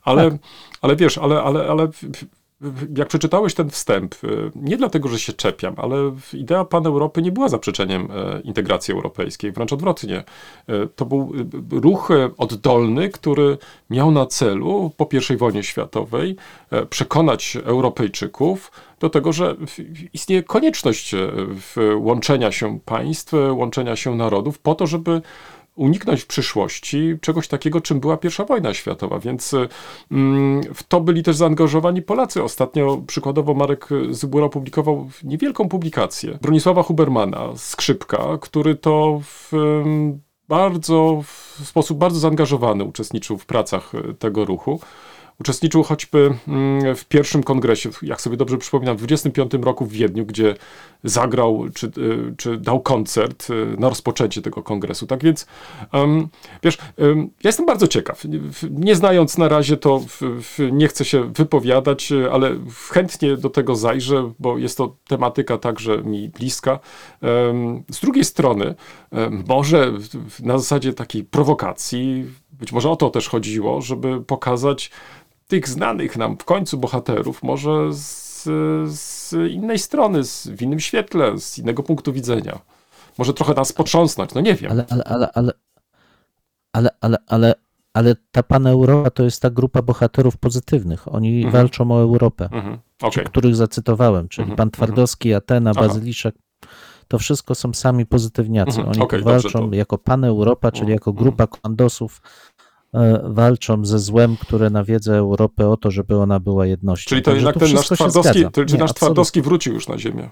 ale, 0.03 0.31
Tak. 0.31 0.41
ale 0.83 0.97
wiesz, 0.97 1.19
ale, 1.19 1.43
ale, 1.43 1.69
ale 1.69 1.89
jak 2.97 3.09
przeczytałeś 3.09 3.55
ten 3.55 3.71
wstęp, 3.71 4.15
e, 4.15 4.29
nie 4.55 4.77
dlatego, 4.77 5.09
że 5.09 5.19
się 5.19 5.33
czepiam, 5.33 5.75
ale 5.77 5.97
idea 6.33 6.65
Pan 6.65 6.87
Europy 6.87 7.23
nie 7.23 7.33
była 7.33 7.49
zaprzeczeniem 7.49 8.09
e, 8.11 8.41
integracji 8.41 8.95
europejskiej, 8.95 9.53
wręcz 9.53 9.73
odwrotnie. 9.73 10.25
E, 10.69 10.87
To 10.87 11.07
był 11.07 11.33
e, 11.75 11.81
ruch 11.81 12.11
e, 12.11 12.31
oddolny, 12.37 13.09
który 13.09 13.59
miał 13.91 14.11
na 14.11 14.27
celu 14.27 14.91
po 14.97 15.09
I 15.35 15.37
wojnie 15.37 15.63
światowej 15.63 16.37
przekonać 16.91 17.59
Europejczyków 17.65 18.73
do 19.01 19.11
tego, 19.11 19.33
że 19.33 19.57
istnieje 20.13 20.43
konieczność 20.43 21.15
łączenia 21.97 22.53
się 22.53 22.81
państw, 22.85 23.33
łączenia 23.51 23.97
się 23.97 24.15
narodów 24.15 24.59
po 24.59 24.75
to, 24.75 24.87
żeby 24.87 25.23
uniknąć 25.77 26.23
w 26.23 26.27
przyszłości 26.27 27.15
czegoś 27.21 27.49
takiego, 27.49 27.81
czym 27.81 28.01
była 28.01 28.19
I 28.25 28.47
wojna 28.49 28.75
światowa, 28.75 29.19
więc 29.19 29.55
mm, 30.11 30.63
w 30.75 30.83
to 30.83 31.01
byli 31.01 31.23
też 31.23 31.37
zaangażowani 31.37 32.03
Polacy. 32.03 32.43
Ostatnio 32.43 33.03
przykładowo 33.07 33.55
Marek 33.55 33.89
Zybura 34.11 34.47
opublikował 34.47 35.11
niewielką 35.25 35.69
publikację 35.69 36.39
Bronisława 36.43 36.83
Hubermana, 36.83 37.49
Skrzypka, 37.57 38.39
który 38.41 38.75
to 38.75 39.21
w 39.25 39.55
ym, 39.55 40.21
bardzo, 40.49 41.23
w 41.25 41.67
sposób 41.67 41.99
bardzo 41.99 42.19
zaangażowany 42.19 42.85
uczestniczył 42.85 43.39
w 43.39 43.47
pracach 43.47 43.93
tego 44.19 44.45
ruchu. 44.45 44.81
Uczestniczył 45.41 45.83
choćby 45.83 46.35
mm, 46.49 46.97
w 46.97 47.05
pierwszym 47.05 47.43
kongresie, 47.43 47.91
jak 48.03 48.21
sobie 48.21 48.37
dobrze 48.37 48.59
przypominam, 48.59 48.97
w 48.97 48.99
25 48.99 49.53
roku 49.63 49.87
w 49.87 49.93
Wiedniu, 49.93 50.27
gdzie 50.27 50.55
zagrał 51.07 51.65
czy, 51.75 51.87
y, 51.87 52.35
czy 52.37 52.57
dał 52.57 52.81
koncert 52.81 53.51
y, 53.51 53.77
na 53.79 53.89
rozpoczęcie 53.89 54.43
tego 54.43 54.63
kongresu. 54.63 55.07
Tak 55.07 55.25
więc, 55.25 55.47
wiesz, 56.63 56.79
ja 56.99 57.49
jestem 57.49 57.67
bardzo 57.67 57.89
ciekaw. 57.89 58.23
Nie 58.71 58.97
znając 58.97 59.39
na 59.39 59.49
razie 59.49 59.77
to, 59.77 60.01
nie 60.73 60.89
chcę 60.89 61.05
się 61.05 61.33
wypowiadać, 61.33 62.13
y, 62.13 62.33
ale 62.33 62.57
chętnie 62.91 63.37
do 63.37 63.51
tego 63.51 63.77
zajrzę, 63.77 64.33
bo 64.39 64.59
jest 64.59 64.79
to 64.79 64.97
tematyka 65.09 65.59
także 65.59 65.99
mi 65.99 66.29
bliska. 66.29 66.79
Z 67.91 68.01
drugiej 68.01 68.25
strony, 68.25 68.75
może 69.49 69.93
na 70.41 70.59
zasadzie 70.59 70.93
takiej 70.93 71.25
prowokacji, 71.25 72.25
być 72.53 72.73
może 72.73 72.91
o 72.91 72.97
to 72.97 73.11
też 73.11 73.29
chodziło, 73.29 73.83
żeby 73.83 74.23
pokazać 74.23 74.91
tych 75.49 75.69
znanych 75.69 76.17
nam 76.17 76.37
w 76.37 76.45
końcu 76.45 76.79
bohaterów, 76.79 77.43
może 77.43 77.93
z, 77.93 78.43
z 78.99 79.16
innej 79.33 79.79
strony, 79.79 80.25
z, 80.25 80.47
w 80.49 80.63
innym 80.63 80.81
świetle, 80.81 81.39
z 81.41 81.59
innego 81.59 81.83
punktu 81.83 82.13
widzenia. 82.13 82.59
Może 83.19 83.35
trochę 83.35 83.55
nas 83.55 83.73
potrząsnąć, 83.73 84.35
no 84.35 84.41
nie 84.41 84.55
wiem. 84.55 84.73
Ale, 84.73 84.85
ale, 84.91 85.05
ale, 85.05 85.29
ale, 85.35 85.53
ale, 86.73 86.91
ale, 87.01 87.17
ale, 87.27 87.55
ale 87.95 88.17
ta 88.31 88.43
Pana 88.43 88.71
Europa 88.71 89.11
to 89.11 89.23
jest 89.23 89.43
ta 89.43 89.51
grupa 89.51 89.83
bohaterów 89.83 90.37
pozytywnych. 90.37 91.15
Oni 91.15 91.37
Mhm. 91.37 91.53
walczą 91.53 91.91
o 91.93 92.01
Europę, 92.01 92.49
Mhm. 92.53 92.79
Okej. 93.03 93.25
których 93.25 93.57
zacytowałem, 93.57 94.29
czyli 94.29 94.43
Mhm, 94.43 94.57
Pan 94.57 94.71
Twardowski, 94.71 95.35
Atena, 95.35 95.71
Aha. 95.77 95.81
Bazyliszek. 95.81 96.35
To 97.09 97.19
wszystko 97.19 97.55
są 97.55 97.73
sami 97.75 98.07
pozytywniacy. 98.07 98.71
Mhm, 98.71 98.89
Oni 98.89 99.03
okej, 99.03 99.19
tu 99.21 99.25
dobrze, 99.25 99.43
walczą 99.43 99.71
to- 99.71 99.77
jako 99.77 99.99
Pan 99.99 100.25
Europa, 100.25 100.73
czyli 100.73 100.83
Mhm, 100.83 100.95
jako 100.95 101.13
grupa 101.13 101.47
komandosów, 101.47 102.21
e, 102.25 102.56
walczą 103.25 103.85
ze 103.85 103.99
złem, 103.99 104.37
które 104.37 104.71
nawiedza 104.71 105.15
Europę 105.15 105.69
o 105.69 105.77
to, 105.77 105.91
żeby 105.91 106.17
ona 106.17 106.41
była 106.41 106.67
jednością. 106.67 107.09
Czyli 107.09 107.23
to 107.23 107.31
Także 107.31 107.37
jednak 107.47 107.59
ten 107.59 107.73
nasz 107.75 107.87
Twardowski, 107.89 108.33
zgadza. 108.39 108.51
to, 108.51 108.65
czy 108.65 108.75
Nie, 108.75 108.81
nasz. 108.81 108.93
Twardowski 108.95 109.43
wrócił 109.43 109.75
już 109.75 109.89
na 109.89 109.99
ziemię? 109.99 110.31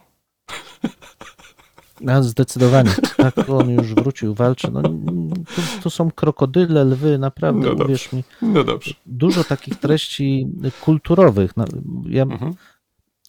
A, 2.09 2.23
zdecydowanie. 2.23 2.91
Tak, 3.17 3.49
on 3.51 3.71
już 3.71 3.95
wrócił, 3.95 4.35
walczy. 4.35 4.71
No, 4.73 4.83
tu, 4.83 5.63
tu 5.83 5.91
są 5.91 6.11
krokodyle, 6.11 6.85
lwy, 6.85 7.19
naprawdę, 7.19 7.61
No 7.61 7.69
dobrze. 7.69 7.85
uwierz 7.85 8.13
mi, 8.13 8.25
No 8.43 8.65
dobrze. 8.65 8.95
dużo 9.07 9.45
takich 9.45 9.79
treści 9.79 10.47
kulturowych. 10.81 11.57
No, 11.57 11.65
ja 12.09 12.23
Mhm. 12.23 12.55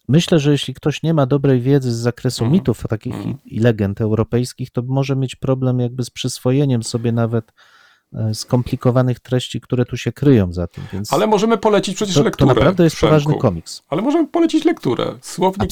myślę, 0.08 0.38
że 0.38 0.50
jeśli 0.52 0.74
ktoś 0.74 1.02
nie 1.02 1.14
ma 1.14 1.26
dobrej 1.26 1.60
wiedzy 1.60 1.92
z 1.92 1.96
zakresu 1.96 2.44
Mhm. 2.44 2.52
mitów 2.52 2.82
takich 2.88 3.14
Mhm. 3.14 3.34
i, 3.44 3.56
i 3.56 3.58
legend 3.58 4.00
europejskich, 4.00 4.70
to 4.70 4.82
może 4.82 5.16
mieć 5.16 5.36
problem 5.36 5.80
jakby 5.80 6.04
z 6.04 6.10
przyswojeniem 6.10 6.82
sobie 6.82 7.12
nawet 7.12 7.50
e, 7.50 7.52
skomplikowanych 8.32 9.20
treści, 9.20 9.60
które 9.60 9.84
tu 9.84 9.96
się 9.96 10.12
kryją 10.12 10.52
za 10.52 10.66
tym. 10.66 10.84
Więc 10.92 11.12
Ale 11.12 11.26
możemy 11.26 11.58
polecić 11.58 11.96
przecież 11.96 12.14
to, 12.14 12.20
to 12.20 12.24
lekturę. 12.24 12.54
naprawdę 12.54 12.84
jest 12.84 12.96
Przemku. 12.96 13.10
poważny 13.10 13.38
komiks. 13.40 13.82
Ale 13.88 14.02
możemy 14.02 14.28
polecić 14.28 14.64
lekturę. 14.64 15.14
Słownik 15.22 15.70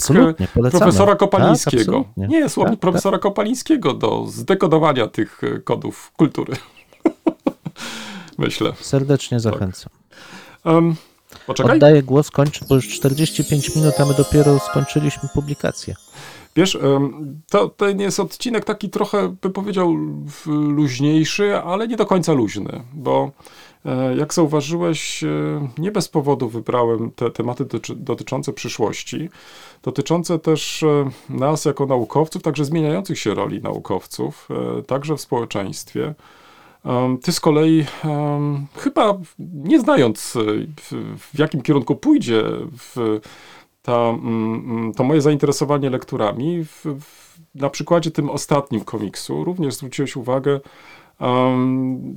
profesora 0.71 1.17
Kopalińskiego. 1.17 2.05
Tak. 2.21 2.29
Nie, 2.29 2.49
słownik 2.49 2.75
Tak, 2.75 2.81
profesora 2.81 3.19
Kopalińskiego 3.19 3.95
do 3.95 4.27
zdekodowania 4.27 5.07
tych 5.07 5.45
e, 5.45 5.59
kodów 5.59 6.13
kultury. 6.17 6.57
Myślę. 8.39 8.73
Serdecznie 8.81 9.41
zachęcam. 9.41 9.93
Um, 10.65 10.95
poczekaj. 11.47 11.73
Oddaję 11.77 12.03
głos, 12.03 12.31
kończę, 12.31 12.65
bo 12.69 12.75
już 12.75 12.89
45 12.89 13.77
minut, 13.77 14.01
a 14.01 14.05
my 14.05 14.15
dopiero 14.15 14.59
skończyliśmy 14.59 15.29
publikację. 15.35 15.95
Wiesz, 16.57 16.79
to 17.51 17.69
ten 17.69 18.01
jest 18.01 18.21
odcinek 18.21 18.65
taki 18.65 18.91
trochę, 18.91 19.37
bym 19.43 19.53
powiedział, 19.53 19.97
luźniejszy, 20.47 21.57
ale 21.57 21.89
nie 21.89 21.97
do 21.97 22.07
końca 22.07 22.33
luźny, 22.33 22.83
bo 22.93 23.31
e, 23.85 24.17
jak 24.17 24.35
zauważyłeś, 24.35 25.25
e, 25.25 25.29
nie 25.79 25.93
bez 25.93 26.09
powodu 26.09 26.49
wybrałem 26.49 27.11
te 27.11 27.31
tematy 27.31 27.67
dotyczące 27.97 28.53
przyszłości, 28.53 29.31
dotyczące 29.83 30.39
też 30.39 30.83
e, 30.83 31.11
nas 31.29 31.65
jako 31.65 31.87
naukowców, 31.87 32.43
także 32.43 32.65
zmieniających 32.65 33.19
się 33.19 33.35
roli 33.35 33.63
naukowców, 33.63 34.49
także 34.87 35.17
w 35.17 35.21
społeczeństwie. 35.21 36.15
Ty 37.23 37.33
z 37.33 37.41
kolei, 37.41 37.85
chyba 38.77 39.19
nie 39.39 39.81
znając, 39.81 40.39
w 41.19 41.39
jakim 41.39 41.63
kierunku 41.63 41.97
pójdzie 41.97 42.43
w, 42.79 43.21
ta, 43.85 44.09
mm, 44.09 44.55
mm, 44.55 44.93
to 44.93 45.05
moje 45.05 45.21
zainteresowanie 45.21 45.91
lekturami, 45.91 46.65
w, 46.65 46.85
w, 47.01 47.39
na 47.55 47.71
przykładzie 47.71 48.11
tym 48.11 48.31
ostatnim 48.31 48.81
komiksu, 48.81 49.45
również 49.45 49.75
zwróciłeś 49.75 50.17
uwagę, 50.17 50.61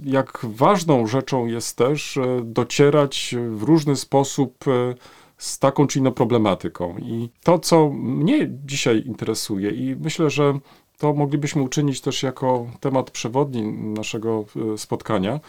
jak 0.03 0.39
ważną 0.43 1.07
rzeczą 1.07 1.45
jest 1.45 1.78
też 1.78 2.18
e, 2.18 2.41
docierać 2.43 3.36
w 3.49 3.63
różny 3.63 3.95
sposób 3.95 4.68
e, 4.68 4.95
z 5.38 5.59
taką 5.59 5.88
czy 5.88 5.99
inną 5.99 6.11
problematyką. 6.11 6.97
I 6.97 7.30
to, 7.43 7.59
co 7.59 7.89
mnie 7.89 8.49
dzisiaj 8.65 9.03
interesuje, 9.05 9.70
i 9.70 9.95
myślę, 9.95 10.30
że 10.30 10.59
to 10.97 11.13
moglibyśmy 11.13 11.61
uczynić 11.61 12.01
też 12.01 12.24
jako 12.24 12.68
temat 12.80 13.11
przewodni 13.11 13.63
naszego 13.74 14.45
e, 14.74 14.78
spotkania, 14.78 15.39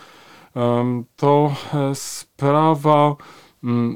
to 1.16 1.54
sprawa 1.94 3.16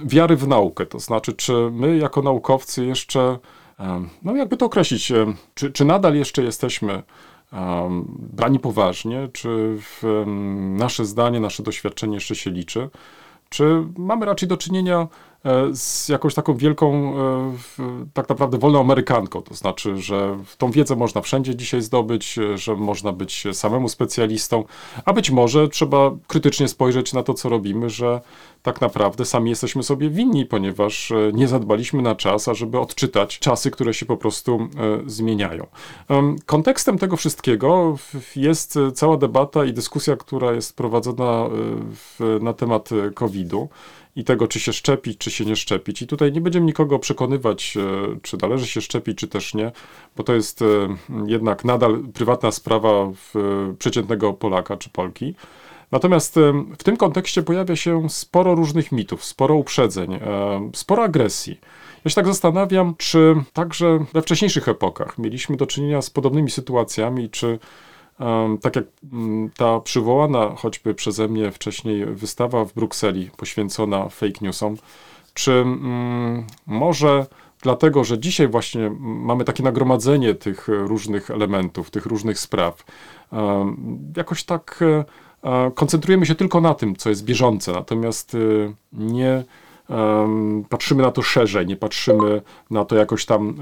wiary 0.05 0.37
w 0.37 0.49
naukę. 0.49 0.87
To 0.87 0.99
znaczy, 0.99 1.33
czy 1.33 1.71
my 1.73 1.97
jako 1.97 2.23
naukowcy 2.23 2.87
jeszcze, 2.87 3.39
no 4.23 4.37
jakby 4.37 4.57
to 4.57 4.67
określić, 4.67 5.13
czy, 5.55 5.73
czy 5.73 5.85
nadal 5.85 6.15
jeszcze 6.15 6.43
jesteśmy 6.43 7.03
brani 8.19 8.59
poważnie, 8.59 9.29
czy 9.33 9.79
nasze 10.77 11.05
zdanie, 11.05 11.41
nasze 11.41 11.63
doświadczenie 11.63 12.15
jeszcze 12.15 12.35
się 12.35 12.51
liczy, 12.51 12.91
czy 13.49 13.85
mamy 13.99 14.27
raczej 14.27 14.49
do 14.49 14.57
czynienia 14.57 15.09
z 15.73 16.09
jakąś 16.09 16.35
taką 16.35 16.57
wielką, 16.57 17.15
e, 17.19 17.53
tak 18.15 18.29
naprawdę 18.29 18.59
wolną 18.59 18.81
Amerykanką. 18.81 19.43
To 19.43 19.55
znaczy, 19.55 19.97
że 19.97 20.39
tą 20.59 20.71
wiedzę 20.71 20.97
można 20.97 21.21
wszędzie 21.21 21.57
dzisiaj 21.57 21.83
zdobyć, 21.83 22.39
e, 22.39 22.59
że 22.59 22.77
można 22.77 23.13
być 23.13 23.45
samemu 23.53 23.89
specjalistą, 23.89 24.65
a 25.05 25.13
być 25.13 25.31
może 25.31 25.69
trzeba 25.69 26.11
krytycznie 26.27 26.69
spojrzeć 26.69 27.13
na 27.13 27.23
to, 27.23 27.35
co 27.35 27.49
robimy, 27.49 27.91
że 27.91 28.21
tak 28.63 28.81
naprawdę 28.81 29.25
sami 29.25 29.51
jesteśmy 29.51 29.83
sobie 29.83 30.11
winni, 30.11 30.47
ponieważ 30.47 31.11
e, 31.11 31.31
nie 31.33 31.49
zadbaliśmy 31.49 32.03
na 32.03 32.15
czas, 32.15 32.49
ażeby 32.49 32.81
odczytać 32.81 33.39
czasy, 33.39 33.71
które 33.71 33.95
się 33.95 34.07
po 34.07 34.17
prostu 34.17 34.59
e, 34.61 35.11
zmieniają. 35.11 35.67
Em, 36.09 36.37
Kontekstem 36.47 36.99
tego 36.99 37.17
wszystkiego 37.17 37.97
jest 38.37 38.77
e, 38.77 38.93
cała 38.93 39.17
debata 39.17 39.65
i 39.65 39.73
dyskusja, 39.73 40.17
która 40.17 40.53
jest 40.53 40.77
prowadzona 40.77 41.49
e, 42.21 42.39
na 42.41 42.53
temat 42.53 42.93
e, 42.93 43.11
COVID-u 43.11 43.69
i 44.17 44.25
tego, 44.25 44.49
czy 44.49 44.61
się 44.61 44.73
szczepić, 44.73 45.19
czy 45.19 45.31
się 45.31 45.45
nie 45.45 45.57
szczepić. 45.57 46.03
I 46.03 46.07
tutaj 46.07 46.33
nie 46.33 46.41
będziemy 46.41 46.67
nikogo 46.67 46.99
przekonywać, 46.99 47.77
e, 47.77 47.81
czy 48.23 48.37
należy 48.43 48.67
się 48.67 48.81
szczepić, 48.81 49.19
czy 49.19 49.29
też 49.29 49.55
nie, 49.55 49.73
bo 50.17 50.23
to 50.25 50.35
jest 50.35 50.63
e, 50.63 50.67
jednak 51.27 51.65
nadal 51.65 52.03
prywatna 52.15 52.53
sprawa 52.53 53.13
w, 53.15 53.35
przeciętnego 53.79 54.33
Polaka 54.33 54.77
czy 54.77 54.91
Polki. 54.91 55.35
Natomiast 55.93 56.35
w 56.79 56.85
tym 56.85 56.97
kontekście 56.97 57.43
pojawia 57.43 57.77
się 57.77 58.11
sporo 58.11 58.55
różnych 58.55 58.93
mitów, 58.93 59.25
sporo 59.25 59.55
uprzedzeń, 59.55 60.21
sporo 60.75 61.03
agresji. 61.03 61.61
Ja 62.05 62.09
się 62.09 62.15
tak 62.15 62.27
zastanawiam, 62.27 62.95
czy 62.99 63.35
także 63.53 64.05
we 64.13 64.23
wcześniejszych 64.23 64.69
epokach 64.69 65.19
mieliśmy 65.19 65.57
do 65.57 65.67
czynienia 65.67 66.03
z 66.03 66.11
podobnymi 66.11 66.51
sytuacjami, 66.51 67.31
czy 67.31 67.59
tak 68.61 68.77
jak 68.77 68.85
mm, 69.13 69.51
ta 69.57 69.81
przywołana 69.81 70.55
choćby 70.57 70.95
przeze 70.95 71.29
mnie 71.29 71.53
wcześniej 71.53 72.07
wystawa 72.07 72.65
w 72.65 72.73
Brukseli 72.73 73.31
poświęcona 73.37 74.09
fake 74.09 74.39
newsom, 74.41 74.77
czy 75.35 75.53
mm, 75.53 76.47
może 76.67 77.27
dlatego, 77.63 78.05
że 78.05 78.19
dzisiaj 78.19 78.49
właśnie 78.49 78.91
mamy 79.01 79.45
takie 79.45 79.63
nagromadzenie 79.63 80.35
tych 80.35 80.69
różnych 80.69 81.31
elementów, 81.31 81.91
tych 81.91 82.07
różnych 82.07 82.39
spraw, 82.39 82.85
jakoś 84.17 84.45
tak 84.45 84.81
e, 85.43 85.71
koncentrujemy 85.71 86.27
się 86.27 86.35
tylko 86.35 86.61
na 86.61 86.75
tym, 86.75 86.97
co 86.97 87.09
jest 87.09 87.25
bieżące, 87.25 87.73
natomiast 87.73 88.35
e, 88.35 88.39
nie 88.93 89.45
patrzymy 90.69 91.03
na 91.03 91.11
to 91.11 91.23
szerzej, 91.23 91.67
nie 91.67 91.77
patrzymy 91.77 92.43
na 92.71 92.85
to 92.85 92.97
jakoś 92.97 93.27
tam 93.27 93.57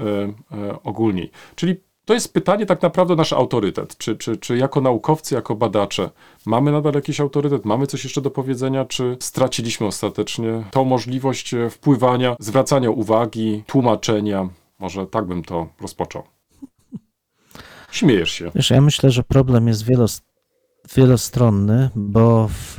e, 0.51 0.83
ogólniej. 0.83 1.31
Czyli 1.55 1.75
to 2.11 2.15
jest 2.15 2.33
pytanie 2.33 2.65
tak 2.65 2.81
naprawdę 2.81 3.15
nasz 3.15 3.33
autorytet. 3.33 3.97
Czy, 3.97 4.15
czy, 4.15 4.37
czy 4.37 4.57
jako 4.57 4.81
naukowcy, 4.81 5.35
jako 5.35 5.55
badacze 5.55 6.09
mamy 6.45 6.71
nadal 6.71 6.93
jakiś 6.93 7.19
autorytet, 7.19 7.65
mamy 7.65 7.87
coś 7.87 8.03
jeszcze 8.03 8.21
do 8.21 8.31
powiedzenia, 8.31 8.85
czy 8.85 9.17
straciliśmy 9.19 9.87
ostatecznie 9.87 10.63
tą 10.71 10.85
możliwość 10.85 11.53
e, 11.53 11.69
wpływania, 11.69 12.35
zwracania 12.39 12.89
uwagi, 12.89 13.63
tłumaczenia? 13.67 14.49
Może 14.79 15.07
tak 15.07 15.25
bym 15.25 15.43
to 15.43 15.67
rozpoczął. 15.81 16.23
Śmiejesz 17.91 18.31
się. 18.31 18.51
Wiesz, 18.55 18.69
ja 18.69 18.81
myślę, 18.81 19.11
że 19.11 19.23
problem 19.23 19.67
jest 19.67 19.85
wielos, 19.85 20.21
wielostronny, 20.95 21.89
bo 21.95 22.47
w, 22.47 22.77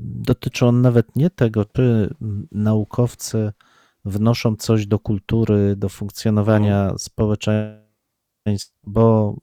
dotyczy 0.00 0.66
on 0.66 0.82
nawet 0.82 1.16
nie 1.16 1.30
tego, 1.30 1.64
czy 1.64 2.14
naukowcy 2.52 3.52
wnoszą 4.04 4.56
coś 4.56 4.86
do 4.86 4.98
kultury, 4.98 5.76
do 5.76 5.88
funkcjonowania 5.88 6.94
społeczeństwa, 6.98 7.81
bo 8.82 9.36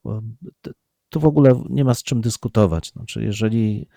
tu 1.10 1.20
w 1.20 1.26
ogóle 1.26 1.64
nie 1.70 1.86
ma 1.86 1.94
z 1.94 2.04
czym 2.04 2.22
dyskutować. 2.22 2.90
Znaczy, 2.90 3.24
jeżeli 3.24 3.88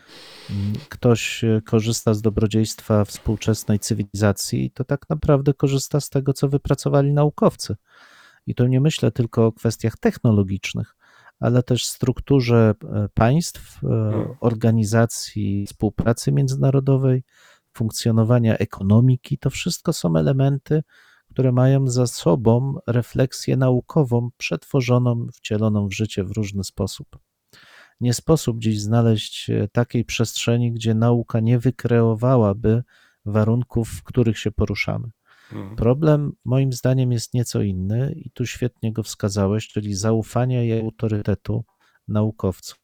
mm, 0.50 0.72
ktoś 0.88 1.44
e, 1.44 1.61
korzysta 1.66 2.14
z 2.14 2.22
dobrodziejstwa 2.22 3.05
współczesnej 3.05 3.78
cywilizacji, 3.78 4.70
to 4.70 4.84
tak 4.84 5.09
naprawdę 5.09 5.55
korzysta 5.55 6.00
z 6.00 6.11
tego, 6.11 6.32
co 6.32 6.48
wypracowali 6.48 7.12
naukowcy. 7.12 7.76
I 8.46 8.55
tu 8.55 8.66
nie 8.66 8.80
myślę 8.80 9.12
tylko 9.12 9.46
o 9.46 9.53
kwestiach 9.53 9.96
technologicznych, 9.96 10.96
ale 11.40 11.62
też 11.62 11.86
strukturze 11.86 12.74
e, 12.84 13.09
państw, 13.14 13.84
e, 13.84 13.88
organizacji 14.40 15.66
współpracy 15.66 16.32
międzynarodowej, 16.32 17.22
funkcjonowania 17.74 18.59
ekonomiki. 18.59 19.38
To 19.38 19.50
wszystko 19.50 19.92
są 19.92 20.16
elementy, 20.16 20.82
które 21.33 21.53
mają 21.53 21.89
za 21.89 22.07
sobą 22.07 22.74
refleksję 22.87 23.57
naukową, 23.57 24.30
przetworzoną, 24.37 25.26
wcieloną 25.33 25.89
w 25.89 25.93
życie 25.93 26.24
w 26.24 26.30
różny 26.30 26.64
sposób. 26.64 27.18
Nie 28.01 28.14
sposób 28.14 28.59
dziś 28.59 28.80
znaleźć 28.80 29.51
e, 29.51 29.68
takiej 29.68 30.05
przestrzeni, 30.05 30.72
gdzie 30.72 30.95
nauka 30.95 31.41
nie 31.41 31.59
wykreowałaby 31.59 32.83
warunków, 33.24 33.89
w 33.89 34.03
których 34.03 34.39
się 34.39 34.51
poruszamy. 34.51 35.11
Mm. 35.53 35.76
Problem 35.76 36.33
moim 36.45 36.72
zdaniem 36.72 37.12
jest 37.12 37.35
nieco 37.35 37.62
inny 37.62 38.12
i 38.16 38.30
tu 38.30 38.47
świetnie 38.47 38.93
go 38.93 39.03
wskazałeś, 39.03 39.68
czyli 39.68 39.95
zaufanie 39.95 40.66
i 40.66 40.80
autorytetu 40.80 41.64
naukowców. 42.09 42.78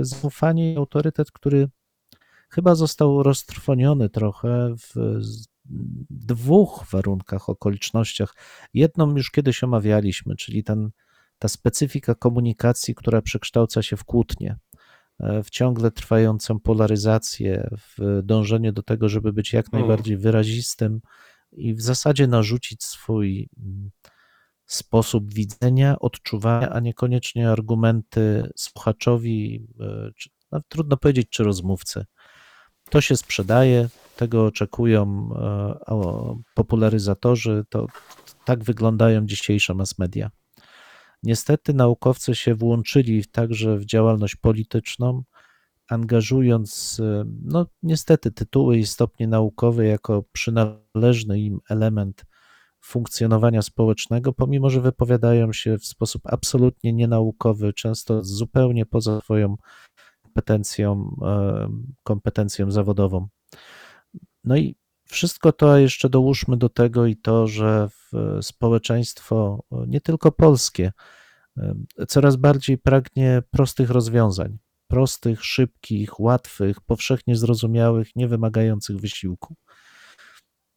Zaufanie 0.00 0.72
i 0.72 0.76
autorytet, 0.76 1.30
który 1.30 1.68
chyba 2.50 2.74
został 2.74 3.22
roztrwoniony 3.22 4.08
trochę 4.08 4.74
w 4.78 5.20
dwóch 6.10 6.86
warunkach, 6.90 7.48
okolicznościach. 7.48 8.34
Jedną 8.74 9.16
już 9.16 9.30
kiedyś 9.30 9.64
omawialiśmy, 9.64 10.36
czyli 10.36 10.64
ten, 10.64 10.90
ta 11.38 11.48
specyfika 11.48 12.14
komunikacji, 12.14 12.94
która 12.94 13.22
przekształca 13.22 13.82
się 13.82 13.96
w 13.96 14.04
kłótnię, 14.04 14.56
e, 15.20 15.42
w 15.42 15.50
ciągle 15.50 15.90
trwającą 15.90 16.60
polaryzację, 16.60 17.70
w 17.98 18.20
dążenie 18.22 18.72
do 18.72 18.82
tego, 18.82 19.08
żeby 19.08 19.32
być 19.32 19.52
jak 19.52 19.66
Mm. 19.72 19.80
najbardziej 19.80 20.16
wyrazistym 20.16 21.00
i 21.52 21.74
w 21.74 21.82
zasadzie 21.82 22.26
narzucić 22.26 22.84
swój 22.84 23.48
mm, 23.58 23.90
sposób 24.66 25.34
widzenia, 25.34 25.98
odczuwania, 25.98 26.70
a 26.70 26.80
niekoniecznie 26.80 27.50
argumenty 27.50 28.50
słuchaczowi, 28.56 29.66
e, 29.80 30.10
czy, 30.16 30.30
no, 30.52 30.60
trudno 30.68 30.96
powiedzieć, 30.96 31.28
czy 31.30 31.44
rozmówcy. 31.44 32.04
To 32.90 33.00
się 33.00 33.16
sprzedaje, 33.16 33.88
tego 34.16 34.46
oczekują 34.46 35.28
e, 35.88 36.36
popularyzatorzy, 36.54 37.64
to 37.68 37.86
tak 38.44 38.64
wyglądają 38.64 39.26
dzisiejsze 39.26 39.74
mass 39.74 39.98
media. 39.98 40.30
Niestety 41.22 41.74
naukowcy 41.74 42.34
się 42.34 42.54
włączyli 42.54 43.24
także 43.24 43.78
w 43.78 43.84
działalność 43.84 44.36
polityczną, 44.36 45.22
angażując, 45.88 47.00
e, 47.04 47.24
no 47.42 47.66
niestety, 47.82 48.32
tytuły 48.32 48.78
i 48.78 48.86
stopnie 48.86 49.28
naukowe 49.28 49.86
jako 49.86 50.24
przynależny 50.32 51.40
im 51.40 51.60
element 51.70 52.24
funkcjonowania 52.80 53.62
społecznego, 53.62 54.32
pomimo 54.32 54.70
że 54.70 54.80
wypowiadają 54.80 55.52
się 55.52 55.78
w 55.78 55.86
sposób 55.86 56.22
absolutnie 56.24 56.92
nienaukowy, 56.92 57.72
często 57.72 58.24
zupełnie 58.24 58.86
poza 58.86 59.20
swoją 59.20 59.56
kompetencją, 60.22 61.16
e, 61.22 61.68
kompetencją 62.02 62.70
zawodową. 62.70 63.28
No 64.46 64.56
i 64.56 64.76
wszystko 65.04 65.52
to 65.52 65.78
jeszcze 65.78 66.08
dołóżmy 66.08 66.56
do 66.56 66.68
tego 66.68 67.06
i 67.06 67.16
to, 67.16 67.46
że 67.46 67.88
społeczeństwo, 68.40 69.64
nie 69.86 70.00
tylko 70.00 70.32
polskie, 70.32 70.92
coraz 72.08 72.36
bardziej 72.36 72.78
pragnie 72.78 73.42
prostych 73.50 73.90
rozwiązań, 73.90 74.58
prostych, 74.88 75.44
szybkich, 75.44 76.20
łatwych, 76.20 76.80
powszechnie 76.80 77.36
zrozumiałych, 77.36 78.16
nie 78.16 78.28
wymagających 78.28 78.96
wysiłku. 78.96 79.56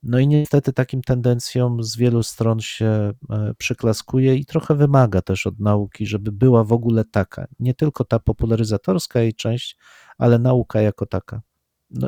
No 0.04 0.20
i 0.20 0.28
niestety 0.28 0.74
takim 0.74 1.02
tendencjom 1.02 1.84
z 1.84 1.98
wielu 1.98 2.24
stron 2.24 2.60
się 2.60 2.86
e, 2.86 3.54
przyklaskuje 3.58 4.36
i 4.36 4.46
trochę 4.46 4.76
wymaga 4.76 5.22
też 5.22 5.48
od 5.48 5.60
nauki, 5.60 6.06
żeby 6.06 6.32
była 6.32 6.64
w 6.64 6.74
ogóle 6.74 7.06
taka. 7.06 7.48
Nie 7.60 7.74
tylko 7.74 8.04
ta 8.04 8.20
popularyzatorska 8.20 9.20
jej 9.20 9.34
część, 9.34 9.78
ale 10.18 10.40
nauka 10.40 10.82
jako 10.82 11.06
taka. 11.06 11.42
No 11.90 12.08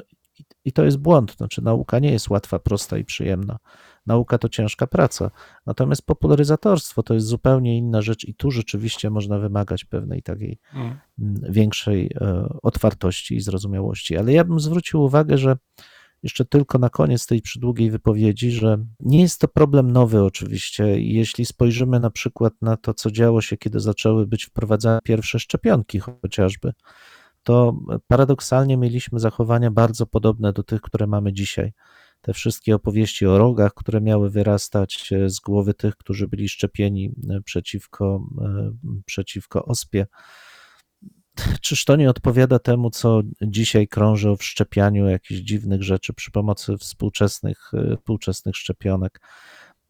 i 0.65 0.71
to 0.71 0.83
jest 0.85 0.97
błąd. 0.97 1.35
Znaczy, 1.37 1.61
nauka 1.61 1.99
nie 1.99 2.11
jest 2.11 2.29
łatwa, 2.29 2.59
prosta 2.59 2.97
i 2.97 3.05
przyjemna. 3.05 3.57
Nauka 4.05 4.37
to 4.37 4.49
ciężka 4.49 4.87
praca. 4.87 5.31
Natomiast 5.65 6.05
popularyzatorstwo 6.05 7.03
to 7.03 7.13
jest 7.13 7.27
zupełnie 7.27 7.77
inna 7.77 8.01
rzecz, 8.01 8.25
i 8.25 8.35
tu 8.35 8.51
rzeczywiście 8.51 9.09
można 9.09 9.39
wymagać 9.39 9.85
pewnej 9.85 10.23
takiej 10.23 10.59
mm. 10.73 10.97
większej 11.49 12.11
e, 12.21 12.47
otwartości 12.61 13.35
i 13.35 13.41
zrozumiałości. 13.41 14.17
Ale 14.17 14.33
ja 14.33 14.43
bym 14.43 14.59
zwrócił 14.59 15.01
uwagę, 15.01 15.37
że 15.37 15.57
jeszcze 16.23 16.45
tylko 16.45 16.77
na 16.77 16.89
koniec 16.89 17.27
tej 17.27 17.41
przydługiej 17.41 17.91
wypowiedzi, 17.91 18.51
że 18.51 18.85
nie 18.99 19.21
jest 19.21 19.41
to 19.41 19.47
problem 19.47 19.91
nowy 19.91 20.23
oczywiście. 20.23 21.01
Jeśli 21.01 21.45
spojrzymy 21.45 21.99
na 21.99 22.09
przykład 22.09 22.53
na 22.61 22.77
to, 22.77 22.93
co 22.93 23.11
działo 23.11 23.41
się, 23.41 23.57
kiedy 23.57 23.79
zaczęły 23.79 24.27
być 24.27 24.45
wprowadzane 24.45 24.99
pierwsze 25.03 25.39
szczepionki 25.39 25.99
chociażby, 25.99 26.73
to 27.43 27.79
paradoksalnie 28.07 28.77
mieliśmy 28.77 29.19
zachowania 29.19 29.71
bardzo 29.71 30.05
podobne 30.05 30.53
do 30.53 30.63
tych, 30.63 30.81
które 30.81 31.07
mamy 31.07 31.33
dzisiaj. 31.33 31.73
Te 32.21 32.33
wszystkie 32.33 32.75
opowieści 32.75 33.25
o 33.25 33.37
rogach, 33.37 33.73
które 33.73 34.01
miały 34.01 34.29
wyrastać 34.29 35.09
z 35.25 35.39
głowy 35.39 35.73
tych, 35.73 35.95
którzy 35.97 36.27
byli 36.27 36.49
szczepieni 36.49 37.13
przeciwko, 37.45 38.23
przeciwko 39.05 39.65
ospie, 39.65 40.07
Czyż 41.61 41.85
to 41.85 41.95
nie 41.95 42.09
odpowiada 42.09 42.59
temu, 42.59 42.89
co 42.89 43.21
dzisiaj 43.41 43.87
krąży 43.87 44.29
o 44.29 44.35
wszczepianiu 44.35 45.09
jakichś 45.09 45.41
dziwnych 45.41 45.83
rzeczy 45.83 46.13
przy 46.13 46.31
pomocy 46.31 46.77
współczesnych, 46.77 47.71
e, 47.73 47.97
współczesnych 47.97 48.55
szczepionek? 48.55 49.21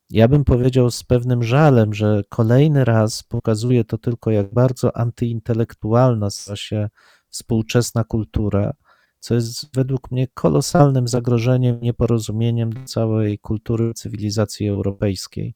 Ja 0.09 0.27
bym 0.27 0.43
powiedział 0.43 0.91
z 0.91 1.03
pewnym 1.03 1.43
żalem, 1.43 1.93
że 1.93 2.21
kolejny 2.29 2.85
raz 2.85 3.23
pokazuje 3.23 3.83
to 3.83 3.97
tylko, 3.97 4.31
jak 4.31 4.53
bardzo 4.53 4.97
antyintelektualna 4.97 6.29
stała 6.29 6.55
się 6.55 6.89
współczesna 7.31 8.03
kultura, 8.03 8.73
co 9.19 9.35
jest 9.35 9.75
według 9.75 10.11
mnie 10.11 10.27
kolosalnym 10.33 11.07
zagrożeniem, 11.07 11.81
nieporozumieniem 11.81 12.69
dla 12.69 12.83
całej 12.83 13.39
kultury 13.39 13.93
cywilizacji 13.93 14.67
europejskiej. 14.67 15.55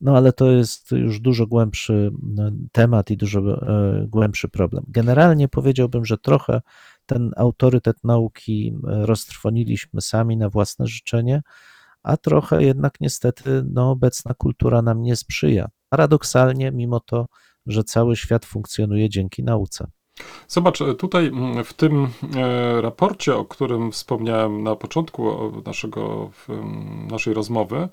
No 0.00 0.16
ale 0.16 0.32
to 0.32 0.50
jest 0.50 0.90
już 0.90 1.20
dużo 1.20 1.46
głębszy 1.46 2.10
no, 2.22 2.50
temat 2.72 3.10
i 3.10 3.16
dużo 3.16 3.40
e, 3.40 4.06
głębszy 4.08 4.48
problem. 4.48 4.84
Generalnie 4.88 5.48
powiedziałbym, 5.48 6.04
że 6.04 6.18
trochę 6.18 6.60
ten 7.06 7.30
autorytet 7.36 8.04
nauki 8.04 8.74
e, 8.88 9.06
roztrwoniliśmy 9.06 10.00
sami 10.00 10.36
na 10.36 10.48
własne 10.48 10.86
życzenie, 10.86 11.42
a 12.02 12.16
trochę 12.16 12.62
jednak 12.62 13.00
niestety 13.00 13.64
no, 13.72 13.90
obecna 13.90 14.34
kultura 14.34 14.82
nam 14.82 15.02
nie 15.02 15.16
sprzyja. 15.16 15.68
Paradoksalnie, 15.88 16.72
mimo 16.72 17.00
to, 17.00 17.26
że 17.66 17.84
cały 17.84 18.16
świat 18.16 18.44
funkcjonuje 18.44 19.08
dzięki 19.08 19.44
nauce. 19.44 19.86
Zobacz, 20.48 20.78
tutaj 20.98 21.26
mm, 21.26 21.64
w 21.64 21.72
tym 21.72 22.08
e, 22.36 22.80
raporcie, 22.80 23.36
o 23.36 23.44
którym 23.44 23.92
wspomniałem 23.92 24.62
na 24.62 24.76
początku 24.76 25.52
naszego, 25.66 26.30
naszej 27.10 27.34
rozmowy, 27.34 27.88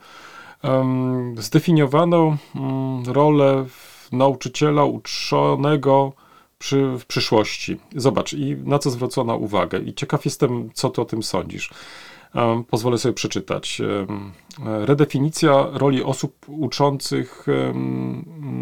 zdefiniowano 1.37 2.37
mm, 2.55 3.03
rolę 3.07 3.65
nauczyciela 4.11 4.83
uczonego 4.83 6.13
przy, 6.59 6.97
w 6.99 7.05
przyszłości. 7.05 7.77
Zobacz, 7.95 8.33
i 8.33 8.55
na 8.55 8.79
co 8.79 8.89
zwrócono 8.89 9.35
uwagę. 9.35 9.79
I 9.79 9.93
ciekaw 9.93 10.25
jestem, 10.25 10.69
co 10.73 10.89
ty 10.89 11.01
o 11.01 11.05
tym 11.05 11.23
sądzisz. 11.23 11.69
Pozwolę 12.69 12.97
sobie 12.97 13.13
przeczytać. 13.13 13.81
Redefinicja 14.65 15.67
roli 15.73 16.03
osób 16.03 16.45
uczących, 16.47 17.45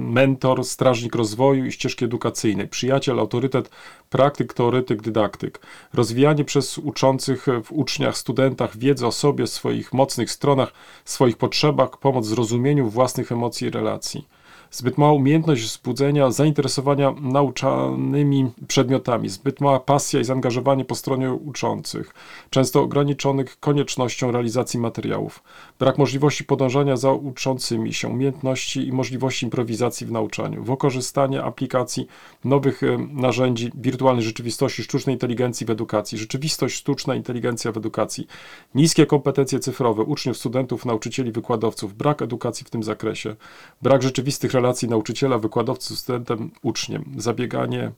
mentor, 0.09 0.65
strażnik 0.65 1.15
rozwoju 1.15 1.65
i 1.65 1.72
ścieżki 1.72 2.05
edukacyjnej, 2.05 2.68
przyjaciel, 2.68 3.20
autorytet, 3.20 3.70
praktyk, 4.09 4.53
teoretyk, 4.53 5.01
dydaktyk. 5.01 5.59
Rozwijanie 5.93 6.45
przez 6.45 6.78
uczących 6.78 7.45
w 7.63 7.72
uczniach, 7.72 8.18
studentach 8.18 8.78
wiedzy 8.78 9.07
o 9.07 9.11
sobie, 9.11 9.47
swoich 9.47 9.93
mocnych 9.93 10.32
stronach, 10.32 10.74
swoich 11.05 11.38
potrzebach, 11.38 11.97
pomoc 11.97 12.26
w 12.26 12.30
zrozumieniu 12.30 12.89
własnych 12.89 13.32
emocji 13.32 13.68
i 13.68 13.72
relacji 13.72 14.28
zbyt 14.72 14.97
mała 14.97 15.13
umiejętność 15.13 15.63
wzbudzenia 15.63 16.32
zainteresowania 16.32 17.13
nauczanymi 17.22 18.51
przedmiotami, 18.68 19.30
zbyt 19.30 19.61
mała 19.61 19.80
pasja 19.80 20.20
i 20.20 20.24
zaangażowanie 20.24 20.86
po 20.86 20.95
stronie 20.95 21.32
uczących, 21.32 22.13
często 22.49 22.82
ograniczonych 22.82 23.59
koniecznością 23.59 24.32
realizacji 24.32 24.80
materiałów, 24.80 25.43
brak 25.80 25.97
możliwości 25.97 26.43
podążania 26.43 26.97
za 26.97 27.11
uczącymi 27.11 27.93
się, 27.93 28.07
umiejętności 28.07 28.88
i 28.88 28.91
możliwości 28.91 29.45
improwizacji 29.45 30.07
w 30.07 30.11
nauczaniu, 30.11 30.63
wykorzystanie 30.63 31.43
aplikacji 31.43 32.07
nowych 32.45 32.82
narzędzi 33.13 33.72
wirtualnej 33.76 34.24
rzeczywistości, 34.24 34.84
sztucznej 34.84 35.15
inteligencji 35.15 35.65
w 35.65 35.70
edukacji, 35.70 36.18
rzeczywistość 36.18 36.76
sztuczna 36.76 37.15
inteligencja 37.15 37.72
w 37.72 37.78
edukacji, 37.78 38.28
niskie 38.76 39.05
kompetencje 39.05 39.59
cyfrowe 39.59 40.03
uczniów, 40.03 40.38
studentów, 40.38 40.86
nauczycieli, 40.86 41.32
wykładowców, 41.32 41.93
brak 41.93 42.22
edukacji 42.22 42.65
w 42.65 42.70
tym 42.70 42.84
zakresie, 42.84 43.36
brak 43.82 44.03
rzeczywistych 44.03 44.51
relacji 44.61 44.89
nauczyciela, 44.89 45.37
wykładowcy, 45.37 45.95
studentem, 45.95 46.51
uczniem, 46.61 47.05
zabieganie 47.17 47.91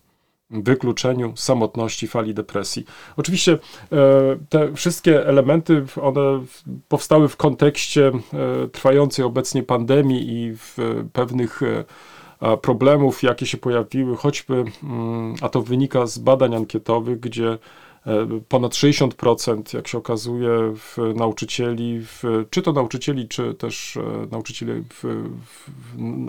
wykluczeniu, 0.49 1.33
samotności, 1.35 2.07
fali 2.07 2.33
depresji. 2.33 2.85
Oczywiście 3.17 3.53
e, 3.53 3.57
te 4.49 4.73
wszystkie 4.75 5.27
elementy, 5.27 5.85
one 6.01 6.21
powstały 6.87 7.27
w 7.27 7.37
kontekście 7.37 8.07
e, 8.07 8.67
trwającej 8.67 9.25
obecnie 9.25 9.63
pandemii 9.63 10.33
i 10.33 10.55
w 10.55 10.77
pewnych 11.13 11.63
e, 11.63 12.57
problemów, 12.57 13.23
jakie 13.23 13.45
się 13.45 13.57
pojawiły, 13.57 14.17
choćby, 14.17 14.63
mm, 14.83 15.35
a 15.41 15.49
to 15.49 15.61
wynika 15.61 16.07
z 16.07 16.17
badań 16.17 16.55
ankietowych, 16.55 17.19
gdzie 17.19 17.57
ponad 18.47 18.73
60%, 18.73 19.75
jak 19.75 19.87
się 19.87 19.97
okazuje, 19.97 20.49
w 20.75 20.97
nauczycieli, 21.15 21.99
w, 22.01 22.23
czy 22.49 22.61
to 22.61 22.73
nauczycieli, 22.73 23.27
czy 23.27 23.53
też 23.53 23.97
e, 23.97 24.27
nauczycieli 24.31 24.83
w, 24.89 25.03
w 25.45 25.69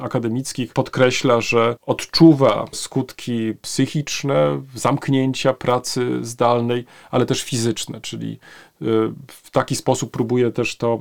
akademickich, 0.03 0.73
podkreśla, 0.73 1.41
że 1.41 1.77
odczuwa 1.87 2.65
skutki 2.73 3.55
psychiczne 3.63 4.63
zamknięcia 4.75 5.53
pracy 5.53 6.19
zdalnej, 6.23 6.85
ale 7.11 7.27
też 7.27 7.43
fizyczne, 7.43 8.01
czyli 8.01 8.33
e, 8.33 8.85
w 9.27 9.51
taki 9.51 9.77
sposób 9.77 10.11
próbuje 10.11 10.53
też 10.53 10.77
to 10.77 10.99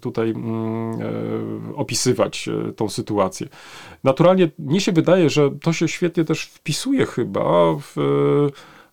tutaj 0.00 0.30
mm, 0.30 1.74
opisywać, 1.76 2.48
tą 2.76 2.88
sytuację. 2.88 3.48
Naturalnie 4.04 4.50
mnie 4.58 4.80
się 4.80 4.92
wydaje, 4.92 5.30
że 5.30 5.50
to 5.62 5.72
się 5.72 5.88
świetnie 5.88 6.24
też 6.24 6.44
wpisuje 6.44 7.06
chyba 7.06 7.74
w 7.74 7.96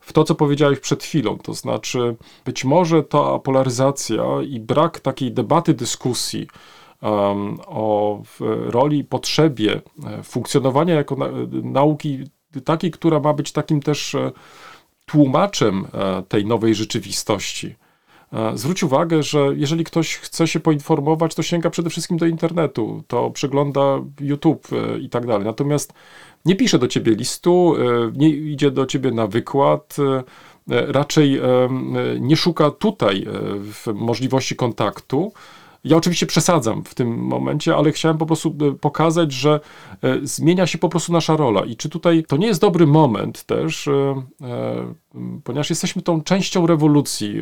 w 0.08 0.14
to, 0.14 0.24
co 0.24 0.36
powiedziałeś 0.36 0.80
przed 0.80 1.04
chwilą. 1.04 1.38
To 1.38 1.54
znaczy, 1.54 2.16
być 2.46 2.66
może 2.66 3.04
ta 3.04 3.40
polaryzacja 3.40 4.24
i 4.50 4.60
brak 4.60 5.00
takiej 5.00 5.32
debaty, 5.32 5.74
dyskusji 5.74 6.48
um, 7.02 7.58
o 7.66 8.22
roli 8.66 9.00
i 9.00 9.04
potrzebie 9.04 9.82
e, 10.06 10.24
funkcjonowania 10.24 10.96
jako 10.96 11.16
na, 11.16 11.28
nauki 11.64 12.24
takiej, 12.66 12.92
która 12.92 13.20
ma 13.20 13.34
być 13.34 13.52
takim 13.52 13.82
też 13.82 14.16
e, 14.16 14.32
tłumaczem 15.06 15.88
e, 15.94 16.24
tej 16.24 16.46
nowej 16.46 16.76
rzeczywistości. 16.76 17.76
Zwróć 18.56 18.84
uwagę, 18.84 19.24
że 19.24 19.40
jeżeli 19.56 19.84
ktoś 19.84 20.16
chce 20.16 20.48
się 20.48 20.60
poinformować, 20.60 21.36
to 21.36 21.44
sięga 21.44 21.70
przede 21.70 21.90
wszystkim 21.90 22.18
do 22.18 22.26
internetu, 22.26 23.04
to 23.08 23.32
przegląda 23.32 24.00
YouTube 24.20 24.68
i 25.02 25.10
tak 25.10 25.26
dalej. 25.26 25.46
Natomiast 25.46 25.94
nie 26.46 26.56
pisze 26.56 26.80
do 26.80 26.88
ciebie 26.88 27.16
listu, 27.16 27.76
e, 27.76 28.12
nie 28.16 28.30
idzie 28.30 28.72
do 28.72 28.86
ciebie 28.86 29.12
na 29.12 29.28
wykład, 29.28 29.96
e, 30.00 30.92
raczej 30.92 31.38
e, 31.38 31.42
nie 32.20 32.38
szuka 32.38 32.72
tutaj 32.72 33.26
możliwości 33.94 34.56
kontaktu. 34.56 35.32
Ja 35.88 35.98
oczywiście 35.98 36.26
przesadzam 36.26 36.84
w 36.84 36.96
tym 36.96 37.18
momencie, 37.18 37.76
ale 37.76 37.92
chciałem 37.92 38.18
po 38.18 38.26
prostu 38.26 38.56
e, 38.62 38.72
pokazać, 38.72 39.32
że 39.32 39.60
e, 40.02 40.18
zmienia 40.24 40.68
się 40.68 40.78
po 40.78 40.90
prostu 40.90 41.14
nasza 41.14 41.38
rola. 41.38 41.66
I 41.66 41.76
czy 41.76 41.90
tutaj 41.90 42.24
to 42.28 42.38
nie 42.38 42.48
jest 42.48 42.62
dobry 42.62 42.88
moment 42.88 43.44
też, 43.44 43.88
e, 43.88 44.24
ponieważ 45.44 45.70
jesteśmy 45.70 46.02
tą 46.02 46.22
częścią 46.22 46.68
rewolucji. 46.68 47.42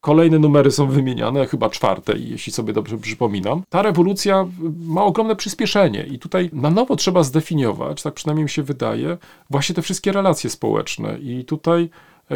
Kolejne 0.00 0.38
numery 0.38 0.70
są 0.70 0.86
wymieniane, 0.86 1.46
chyba 1.46 1.70
czwarte, 1.70 2.12
jeśli 2.18 2.52
sobie 2.52 2.72
dobrze 2.72 2.98
przypominam. 2.98 3.62
Ta 3.68 3.82
rewolucja 3.82 4.46
ma 4.86 5.04
ogromne 5.04 5.36
przyspieszenie 5.36 6.02
i 6.02 6.18
tutaj 6.18 6.50
na 6.52 6.70
nowo 6.70 6.96
trzeba 6.96 7.22
zdefiniować, 7.22 8.02
tak 8.02 8.14
przynajmniej 8.14 8.44
mi 8.44 8.50
się 8.50 8.62
wydaje, 8.62 9.18
właśnie 9.50 9.74
te 9.74 9.82
wszystkie 9.82 10.12
relacje 10.12 10.50
społeczne. 10.50 11.18
I 11.18 11.44
tutaj 11.44 11.90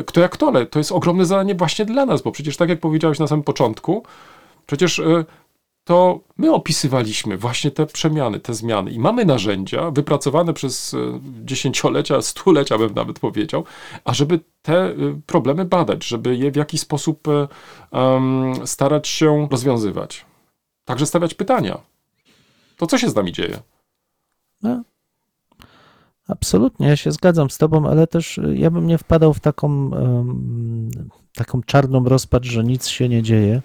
kto 0.07 0.21
jak 0.21 0.37
to, 0.37 0.53
to 0.71 0.79
jest 0.79 0.93
ogromne 0.93 1.27
zadanie 1.27 1.55
właśnie 1.55 1.85
dla 1.85 2.07
nas, 2.07 2.23
bo 2.23 2.33
przecież 2.33 2.57
tak 2.57 2.69
jak 2.69 2.81
powiedziałeś 2.81 3.19
na 3.19 3.27
samym 3.27 3.43
początku, 3.43 4.03
przecież 4.67 4.99
e, 4.99 5.25
to 5.85 6.21
my 6.37 6.53
opisywaliśmy 6.53 7.39
właśnie 7.39 7.71
te 7.71 7.87
przemiany, 7.87 8.41
te 8.41 8.55
zmiany 8.55 8.91
i 8.91 8.99
mamy 8.99 9.25
narzędzia 9.25 9.91
wypracowane 9.91 10.53
przez 10.53 10.95
e, 10.95 11.21
dziesięciolecia, 11.45 12.23
stulecia 12.23 12.79
bym 12.79 12.95
nawet 12.95 13.19
powiedział, 13.19 13.65
ażeby 14.05 14.41
te 14.63 14.75
e, 14.75 14.95
problemy 15.27 15.65
badać, 15.65 16.05
żeby 16.05 16.37
je 16.37 16.51
w 16.51 16.57
jakiś 16.57 16.81
sposób 16.81 17.29
em, 17.93 18.55
starać 18.65 19.09
się 19.09 19.49
rozwiązywać. 19.51 20.27
Także 20.85 21.07
stawiać 21.07 21.35
pytania. 21.35 21.79
To 22.77 22.87
co 22.87 22.99
się 22.99 23.11
z 23.11 23.15
nami 23.15 23.33
dzieje? 23.33 23.59
No, 24.63 24.83
absolutnie, 26.29 26.89
ja 26.89 26.97
się 26.97 27.13
zgadzam 27.13 27.51
z 27.51 27.59
tobą, 27.59 27.87
ale 27.87 28.07
też 28.07 28.41
ja 28.55 28.71
bym 28.71 28.87
nie 28.87 28.99
wpadał 28.99 29.35
w 29.35 29.41
taką, 29.41 29.69
em, 29.95 30.91
taką 31.35 31.63
czarną 31.63 32.05
rozpacz, 32.05 32.45
że 32.45 32.65
nic 32.65 32.89
się 32.89 33.09
nie 33.09 33.23
dzieje, 33.23 33.63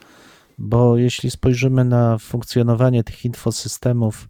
bo 0.58 0.98
jeśli 0.98 1.32
spojrzymy 1.32 1.86
na 1.86 2.18
funkcjonowanie 2.18 3.04
tych 3.04 3.26
infosystemów 3.26 4.30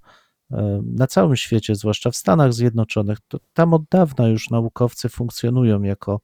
em, 0.52 0.96
na 0.96 1.08
całym 1.08 1.36
świecie, 1.36 1.76
zwłaszcza 1.76 2.12
w 2.12 2.16
Stanach 2.16 2.54
Zjednoczonych, 2.54 3.18
to 3.28 3.40
tam 3.54 3.74
od 3.74 3.84
dawna 3.92 4.28
już 4.28 4.50
naukowcy 4.50 5.10
funkcjonują 5.10 5.82
jako 5.82 6.22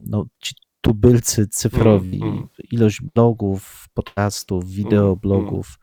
no, 0.00 0.26
ci 0.38 0.54
tubylcy 0.80 1.48
cyfrowi. 1.48 2.22
Mm, 2.22 2.34
mm. 2.34 2.48
Ilość 2.72 3.00
blogów, 3.14 3.88
podcastów, 3.94 4.70
wideoblogów 4.70 5.78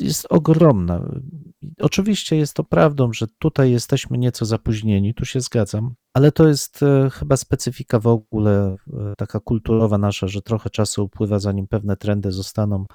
jest 0.00 0.26
ogromna. 0.30 1.10
Oczywiście 1.80 2.36
jest 2.36 2.54
to 2.54 2.64
prawdą, 2.64 3.12
że 3.12 3.26
tutaj 3.38 3.70
jesteśmy 3.70 4.18
nieco 4.18 4.44
zapóźnieni, 4.44 5.14
tu 5.14 5.24
się 5.24 5.40
zgadzam, 5.40 5.94
ale 6.14 6.32
to 6.32 6.48
jest 6.48 6.82
e, 6.82 7.10
chyba 7.10 7.36
specyfika 7.36 7.98
w 7.98 8.06
ogóle 8.06 8.76
e, 8.92 9.14
taka 9.16 9.40
kulturowa 9.40 9.98
nasza, 9.98 10.28
że 10.28 10.42
trochę 10.42 10.70
czasu 10.70 11.04
upływa, 11.04 11.38
zanim 11.38 11.68
pewne 11.68 11.96
trendy 11.96 12.32
zostaną 12.32 12.86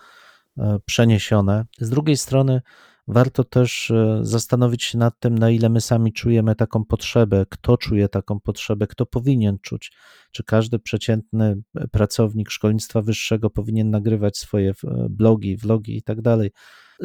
e, 0.58 0.80
przeniesione. 0.86 1.66
Z 1.80 1.90
drugiej 1.90 2.18
strony, 2.18 2.62
warto 3.08 3.44
też 3.44 3.92
e, 3.92 4.20
zastanowić 4.22 4.84
się 4.84 4.98
nad 4.98 5.20
tym, 5.20 5.38
na 5.38 5.50
ile 5.50 5.70
my 5.70 5.82
sami 5.82 6.14
czujemy 6.14 6.56
taką 6.56 6.86
potrzebę, 6.86 7.46
kto 7.50 7.78
czuje 7.78 8.10
taką 8.10 8.40
potrzebę, 8.40 8.88
kto 8.88 9.06
powinien 9.06 9.58
czuć. 9.62 9.92
Czy 10.32 10.44
każdy 10.44 10.80
przeciętny 10.80 11.62
pracownik 11.92 12.50
szkolnictwa 12.50 13.02
wyższego 13.02 13.50
powinien 13.50 13.90
nagrywać 13.90 14.38
swoje 14.38 14.70
e, 14.70 15.08
blogi, 15.10 15.58
vlogi 15.58 15.98
i 15.98 16.04
tak 16.04 16.22
dalej. 16.22 16.52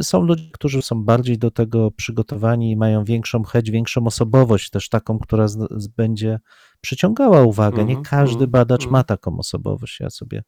Są 0.02 0.22
ludzie, 0.22 0.50
którzy 0.52 0.82
są 0.82 1.04
bardziej 1.04 1.38
do 1.38 1.50
tego 1.50 1.90
przygotowani 1.90 2.70
i 2.70 2.76
mają 2.76 3.04
większą 3.04 3.42
chęć, 3.42 3.70
większą 3.70 4.06
osobowość, 4.06 4.70
też 4.70 4.88
taką, 4.88 5.18
która 5.18 5.48
z, 5.48 5.58
z, 5.76 5.88
będzie 5.88 6.38
przyciągała 6.80 7.42
uwagę. 7.42 7.84
Nie 7.84 7.96
Mhm, 7.96 8.04
każdy 8.04 8.44
mhm, 8.44 8.50
badacz 8.50 8.82
mhm. 8.82 8.92
ma 8.92 9.04
taką 9.04 9.38
osobowość. 9.38 10.00
Ja 10.00 10.10
sobie 10.10 10.42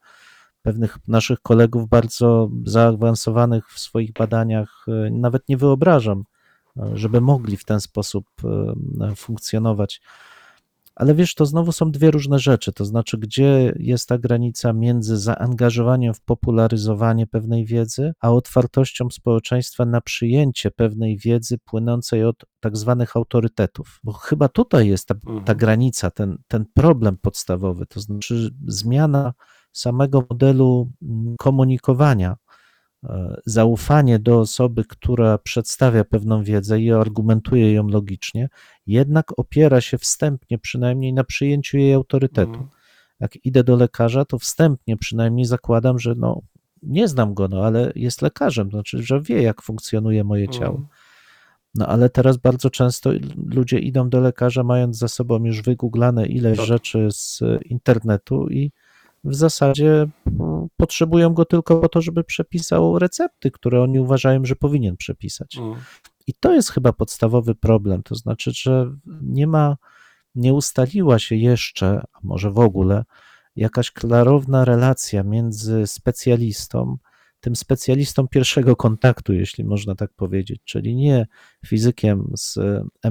pewnych 0.63 0.99
naszych 1.09 1.41
kolegów 1.41 1.89
bardzo 1.89 2.51
zaawansowanych 2.65 3.73
w 3.73 3.81
swoich 3.81 4.13
badaniach 4.13 4.87
e, 4.89 5.11
nawet 5.11 5.49
nie 5.49 5.57
wyobrażam, 5.57 6.25
e, 6.77 6.91
żeby 6.95 7.21
mogli 7.21 7.57
w 7.57 7.65
ten 7.65 7.81
sposób 7.81 8.27
e, 9.01 9.17
funkcjonować. 9.17 10.01
Ale 10.95 11.15
wiesz, 11.15 11.35
to 11.35 11.47
znowu 11.47 11.73
są 11.73 11.91
dwie 11.91 12.11
różne 12.11 12.39
rzeczy. 12.39 12.73
To 12.73 12.85
znaczy, 12.85 13.19
gdzie 13.19 13.73
jest 13.77 14.09
ta 14.09 14.19
granica 14.19 14.73
między 14.73 15.19
zaangażowaniem 15.19 16.15
w 16.15 16.21
popularyzowanie 16.21 17.27
pewnej 17.27 17.67
wiedzy, 17.67 18.13
a 18.21 18.31
otwartością 18.31 19.11
społeczeństwa 19.11 19.85
na 19.85 20.01
przyjęcie 20.01 20.71
pewnej 20.71 21.19
wiedzy 21.19 21.59
płynącej 21.59 22.25
od 22.25 22.37
tak 22.61 22.77
zwanych 22.77 23.17
autorytetów. 23.17 24.01
Bo 24.05 24.13
chyba 24.13 24.49
tutaj 24.49 24.89
jest 24.89 25.09
ta, 25.09 25.15
ta 25.15 25.31
Mhm. 25.31 25.59
granica, 25.59 26.11
ten, 26.11 26.39
ten 26.49 26.65
problem 26.75 27.17
podstawowy. 27.17 27.87
To 27.87 28.01
znaczy, 28.01 28.51
zmiana 28.67 29.33
samego 29.73 30.25
modelu 30.31 30.91
mm, 31.03 31.37
komunikowania, 31.39 32.37
e, 33.05 33.41
zaufanie 33.47 34.19
do 34.19 34.41
osoby, 34.41 34.85
która 34.85 35.39
przedstawia 35.39 36.05
pewną 36.05 36.45
wiedzę 36.45 36.81
i 36.81 36.93
argumentuje 36.93 37.73
ją 37.73 37.89
logicznie, 37.89 38.49
jednak 38.87 39.39
opiera 39.39 39.81
się 39.81 39.99
wstępnie 39.99 40.59
przynajmniej 40.59 41.13
na 41.13 41.25
przyjęciu 41.25 41.79
jej 41.79 41.95
autorytetu. 41.95 42.51
Mhm. 42.51 42.69
Jak 43.21 43.37
idę 43.45 43.65
do 43.65 43.77
lekarza, 43.77 44.25
to 44.25 44.39
wstępnie 44.39 44.97
przynajmniej 44.97 45.45
zakładam, 45.45 45.99
że 45.99 46.15
no, 46.15 46.43
nie 46.83 47.09
znam 47.09 47.35
go, 47.35 47.49
no, 47.49 47.65
ale 47.67 47.93
jest 47.95 48.23
lekarzem, 48.23 48.71
znaczy, 48.71 49.03
że 49.03 49.21
wie, 49.21 49.43
jak 49.43 49.63
funkcjonuje 49.63 50.25
moje 50.25 50.49
ciało. 50.49 50.77
Mhm. 50.77 50.89
No 51.75 51.87
ale 51.87 52.11
teraz 52.11 52.37
bardzo 52.37 52.71
często 52.71 53.11
ludzie 53.47 53.79
idą 53.79 54.09
do 54.09 54.21
lekarza, 54.21 54.63
mając 54.63 54.99
za 54.99 55.09
sobą 55.09 55.45
już 55.45 55.63
wygooglane 55.63 56.27
ileś 56.27 56.59
Tak. 56.59 56.67
rzeczy 56.67 57.09
z 57.11 57.43
internetu 57.65 58.49
i 58.49 58.73
w 59.25 59.35
zasadzie 59.35 60.07
mm, 60.27 60.69
potrzebują 60.77 61.35
go 61.35 61.45
tylko 61.45 61.81
po 61.81 61.89
to, 61.89 62.01
żeby 62.01 62.25
przepisał 62.25 62.99
recepty, 62.99 63.51
które 63.51 63.83
oni 63.83 64.01
uważają, 64.01 64.45
że 64.45 64.57
powinien 64.57 64.97
przepisać. 64.97 65.57
Mhm. 65.57 65.85
I 66.27 66.35
to 66.35 66.53
jest 66.53 66.71
chyba 66.71 66.93
podstawowy 66.93 67.55
problem. 67.55 68.03
To 68.03 68.15
znaczy, 68.15 68.51
że 68.55 68.91
nie 69.23 69.47
ma, 69.47 69.77
nie 70.35 70.55
ustaliła 70.55 71.19
się 71.19 71.37
jeszcze, 71.37 72.03
a 72.13 72.19
może 72.23 72.51
w 72.51 72.59
ogóle, 72.59 73.05
jakaś 73.57 73.91
klarowna 73.91 74.65
relacja 74.65 75.23
między 75.23 75.87
specjalistą, 75.87 76.97
tym 77.41 77.57
specjalistą 77.57 78.29
pierwszego 78.29 78.77
kontaktu, 78.77 79.33
jeśli 79.33 79.65
można 79.65 79.95
tak 79.95 80.13
powiedzieć, 80.13 80.61
czyli 80.65 80.97
nie 80.97 81.27
fizykiem 81.67 82.33
z 82.37 82.59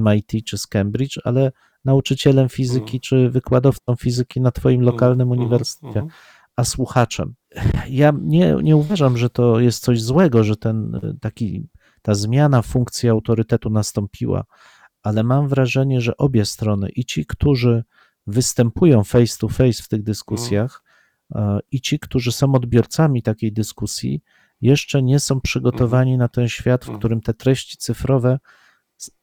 MIT 0.00 0.44
czy 0.46 0.58
z 0.58 0.66
Cambridge, 0.66 1.18
ale 1.24 1.52
nauczycielem 1.84 2.48
fizyki 2.48 2.96
Mhm. 2.96 3.00
czy 3.00 3.30
wykładowcą 3.30 3.96
fizyki 3.96 4.40
na 4.40 4.50
Twoim 4.50 4.80
lokalnym 4.80 5.28
Mhm. 5.28 5.40
uniwersytecie 5.40 5.88
Mhm. 6.00 6.08
a 6.56 6.64
słuchaczem. 6.64 7.34
Ja 7.88 8.12
nie, 8.22 8.56
nie 8.62 8.76
uważam, 8.76 9.16
że 9.18 9.30
to 9.30 9.60
jest 9.60 9.82
coś 9.84 10.02
złego, 10.02 10.44
że 10.44 10.56
ten 10.56 11.00
taki, 11.20 11.68
ta 12.02 12.14
zmiana 12.14 12.62
funkcji 12.62 13.08
autorytetu 13.08 13.70
nastąpiła, 13.70 14.44
ale 15.02 15.22
mam 15.22 15.48
wrażenie, 15.48 16.00
że 16.00 16.16
obie 16.16 16.44
strony, 16.44 16.88
i 16.88 17.04
ci, 17.04 17.26
którzy 17.26 17.84
występują 18.26 19.04
face 19.04 19.36
to 19.38 19.48
face 19.48 19.82
w 19.82 19.88
tych 19.88 20.02
dyskusjach, 20.02 20.82
i 21.70 21.80
ci, 21.80 21.98
którzy 21.98 22.32
są 22.32 22.54
odbiorcami 22.54 23.22
takiej 23.22 23.52
dyskusji, 23.52 24.22
jeszcze 24.60 25.02
nie 25.02 25.20
są 25.20 25.40
przygotowani 25.40 26.16
na 26.16 26.28
ten 26.28 26.48
świat, 26.48 26.80
w 26.84 26.88
Mhm. 26.88 26.98
którym 26.98 27.20
te 27.20 27.34
treści 27.34 27.76
cyfrowe 27.76 28.38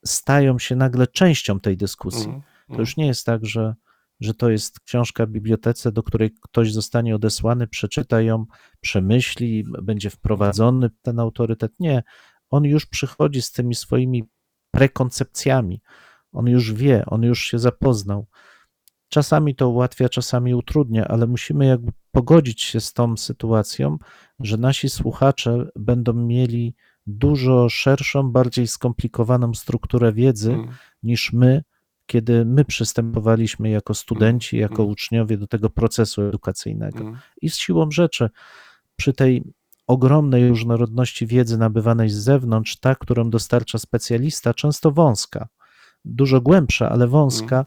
stają 0.05 0.59
się 0.59 0.75
nagle 0.75 1.07
częścią 1.07 1.59
tej 1.59 1.77
dyskusji. 1.77 2.25
Mhm. 2.25 2.43
To 2.67 2.79
już 2.79 2.97
nie 2.97 3.07
jest 3.07 3.25
tak, 3.25 3.45
że, 3.45 3.75
że 4.19 4.33
to 4.33 4.49
jest 4.49 4.79
książka 4.79 5.25
w 5.25 5.29
bibliotece, 5.29 5.91
do 5.91 6.03
której 6.03 6.31
ktoś 6.41 6.73
zostanie 6.73 7.15
odesłany, 7.15 7.67
przeczyta 7.67 8.21
ją, 8.21 8.45
przemyśli, 8.81 9.65
będzie 9.81 10.09
wprowadzony 10.09 10.89
ten 11.01 11.19
autorytet. 11.19 11.79
Nie. 11.79 12.03
On 12.49 12.63
już 12.63 12.85
przychodzi 12.85 13.41
z 13.41 13.51
tymi 13.51 13.75
swoimi 13.75 14.23
prekoncepcjami. 14.71 15.81
On 16.31 16.47
już 16.47 16.73
wie, 16.73 17.05
on 17.05 17.23
już 17.23 17.43
się 17.43 17.59
zapoznał. 17.59 18.27
Czasami 19.09 19.55
to 19.55 19.69
ułatwia, 19.69 20.09
czasami 20.09 20.55
utrudnia, 20.55 21.07
ale 21.07 21.27
musimy 21.27 21.65
jakby 21.65 21.91
pogodzić 22.11 22.61
się 22.61 22.79
z 22.79 22.93
tą 22.93 23.17
sytuacją, 23.17 23.97
że 24.39 24.57
nasi 24.57 24.89
słuchacze 24.89 25.69
będą 25.75 26.13
mieli 26.13 26.75
dużo 27.07 27.69
szerszą, 27.69 28.31
bardziej 28.31 28.67
skomplikowaną 28.67 29.53
strukturę 29.53 30.13
wiedzy 30.13 30.51
Mhm. 30.53 30.77
niż 31.03 31.33
my, 31.33 31.63
kiedy 32.05 32.45
my 32.45 32.65
przystępowaliśmy 32.65 33.69
jako 33.69 33.93
studenci, 33.93 34.57
jako 34.57 34.73
Mhm. 34.73 34.89
uczniowie 34.89 35.37
do 35.37 35.47
tego 35.47 35.69
procesu 35.69 36.21
edukacyjnego. 36.21 36.99
Mhm. 36.99 37.17
I 37.41 37.49
z 37.49 37.55
siłą 37.57 37.91
rzeczy, 37.91 38.29
przy 38.95 39.13
tej 39.13 39.43
ogromnej 39.87 40.49
różnorodności 40.49 41.27
wiedzy 41.27 41.57
nabywanej 41.57 42.09
z 42.09 42.15
zewnątrz, 42.15 42.75
ta, 42.79 42.95
którą 42.95 43.29
dostarcza 43.29 43.77
specjalista, 43.77 44.53
często 44.53 44.91
wąska, 44.91 45.47
dużo 46.05 46.41
głębsza, 46.41 46.89
ale 46.89 47.07
wąska, 47.07 47.65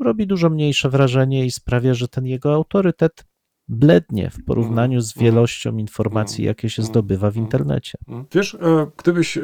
robi 0.00 0.26
dużo 0.26 0.50
mniejsze 0.50 0.90
wrażenie 0.90 1.46
i 1.46 1.50
sprawia, 1.50 1.94
że 1.94 2.08
ten 2.08 2.26
jego 2.26 2.54
autorytet 2.54 3.24
blednie 3.72 4.30
w 4.30 4.44
porównaniu 4.44 5.00
z 5.00 5.16
Mhm. 5.16 5.24
wielością 5.24 5.76
informacji, 5.76 6.44
jakie 6.44 6.70
się 6.70 6.82
Mhm. 6.82 6.92
zdobywa 6.92 7.26
w 7.30 7.36
Mhm. 7.36 7.44
internecie. 7.46 7.98
Wiesz, 8.32 8.54
e, 8.54 8.86
gdybyś 8.96 9.36
e, 9.38 9.42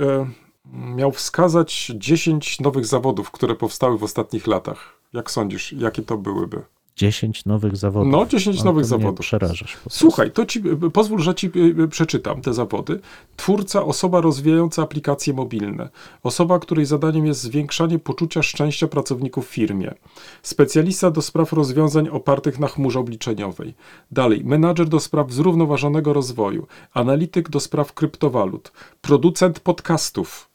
miał 0.96 1.12
wskazać 1.12 1.92
10 1.96 2.60
nowych 2.60 2.86
zawodów, 2.86 3.30
które 3.30 3.54
powstały 3.54 3.98
w 3.98 4.02
ostatnich 4.02 4.46
latach, 4.46 4.98
jak 5.12 5.30
sądzisz, 5.30 5.72
jakie 5.72 6.02
to 6.02 6.18
byłyby? 6.18 6.62
10 6.98 7.44
nowych 7.44 7.76
zawodów. 7.76 8.12
No, 8.12 8.26
10 8.26 8.58
No, 8.58 8.64
nowych 8.64 8.84
zawodów. 8.84 9.20
Przerażasz. 9.20 9.76
Słuchaj, 9.88 10.30
to 10.30 10.46
ci, 10.46 10.62
pozwól, 10.92 11.20
że 11.20 11.34
ci 11.34 11.46
y, 11.46 11.82
y, 11.82 11.88
przeczytam 11.88 12.40
te 12.42 12.54
zawody. 12.54 13.00
Twórca, 13.36 13.84
osoba 13.84 14.20
rozwijająca 14.20 14.82
aplikacje 14.82 15.34
mobilne. 15.34 15.88
Osoba, 16.22 16.58
której 16.58 16.86
zadaniem 16.86 17.26
jest 17.26 17.40
zwiększanie 17.40 17.98
poczucia 17.98 18.42
szczęścia 18.42 18.88
pracowników 18.88 19.46
w 19.46 19.50
firmie. 19.50 19.94
Specjalista 20.42 21.10
do 21.10 21.22
spraw 21.22 21.52
rozwiązań 21.52 22.08
opartych 22.08 22.58
na 22.58 22.68
chmurze 22.68 23.00
obliczeniowej. 23.00 23.74
Dalej, 24.10 24.44
menadżer 24.44 24.88
do 24.88 25.00
spraw 25.00 25.32
zrównoważonego 25.32 26.12
rozwoju. 26.12 26.66
Analityk 26.94 27.50
do 27.50 27.60
spraw 27.60 27.92
kryptowalut. 27.92 28.72
Producent 29.00 29.60
podcastów. 29.60 30.47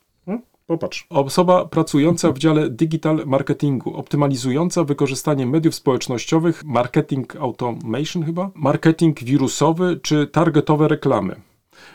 Popatrz. 0.74 1.08
Osoba 1.10 1.66
pracująca 1.66 2.32
w 2.32 2.38
dziale 2.38 2.70
digital 2.70 3.24
marketingu, 3.26 3.98
optymalizująca 3.98 4.84
wykorzystanie 4.84 5.46
mediów 5.46 5.76
społecznościowych, 5.76 6.64
marketing 6.66 7.36
automation 7.36 8.24
chyba, 8.24 8.52
marketing 8.56 9.24
wirusowy 9.24 10.00
czy 10.04 10.28
targetowe 10.28 10.88
reklamy. 10.88 11.36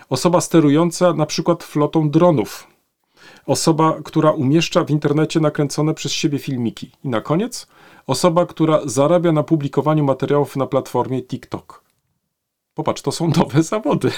Osoba 0.09 0.41
sterująca 0.41 1.13
na 1.13 1.27
przykład 1.27 1.65
flotą 1.65 2.11
dronów. 2.11 2.67
Osoba, 3.47 3.97
która 4.05 4.31
umieszcza 4.31 4.85
w 4.85 4.91
internecie 4.91 5.41
nakręcone 5.41 5.95
przez 5.95 6.13
siebie 6.13 6.39
filmiki. 6.39 6.91
I 7.05 7.09
na 7.09 7.21
koniec, 7.21 7.67
osoba, 8.07 8.47
która 8.47 8.81
zarabia 8.85 9.33
na 9.33 9.43
publikowaniu 9.43 10.05
materiałów 10.05 10.57
na 10.57 10.67
platformie 10.67 11.23
TikTok. 11.23 11.85
Popatrz, 12.75 13.03
to 13.03 13.13
są 13.13 13.29
nowe 13.37 13.63
zawody. 13.63 14.11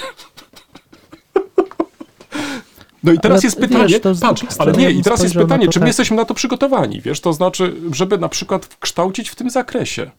No 3.03 3.11
i 3.11 3.19
teraz 3.19 3.35
Ale 3.37 3.43
jest 3.43 3.59
wiesz, 3.59 3.69
pytanie, 3.69 3.99
to 3.99 4.15
z 4.15 4.19
patrz, 4.19 4.43
ale 4.59 4.71
nie, 4.71 4.91
i 4.91 5.03
teraz 5.03 5.23
jest 5.23 5.35
pytanie, 5.35 5.67
czy 5.67 5.79
my 5.79 5.83
tak. 5.83 5.87
jesteśmy 5.87 6.17
na 6.17 6.25
to 6.25 6.33
przygotowani, 6.33 7.01
wiesz, 7.01 7.21
to 7.21 7.33
znaczy, 7.33 7.75
żeby 7.93 8.17
na 8.17 8.29
przykład 8.29 8.77
kształcić 8.79 9.29
w 9.29 9.35
tym 9.35 9.49
zakresie. 9.49 10.11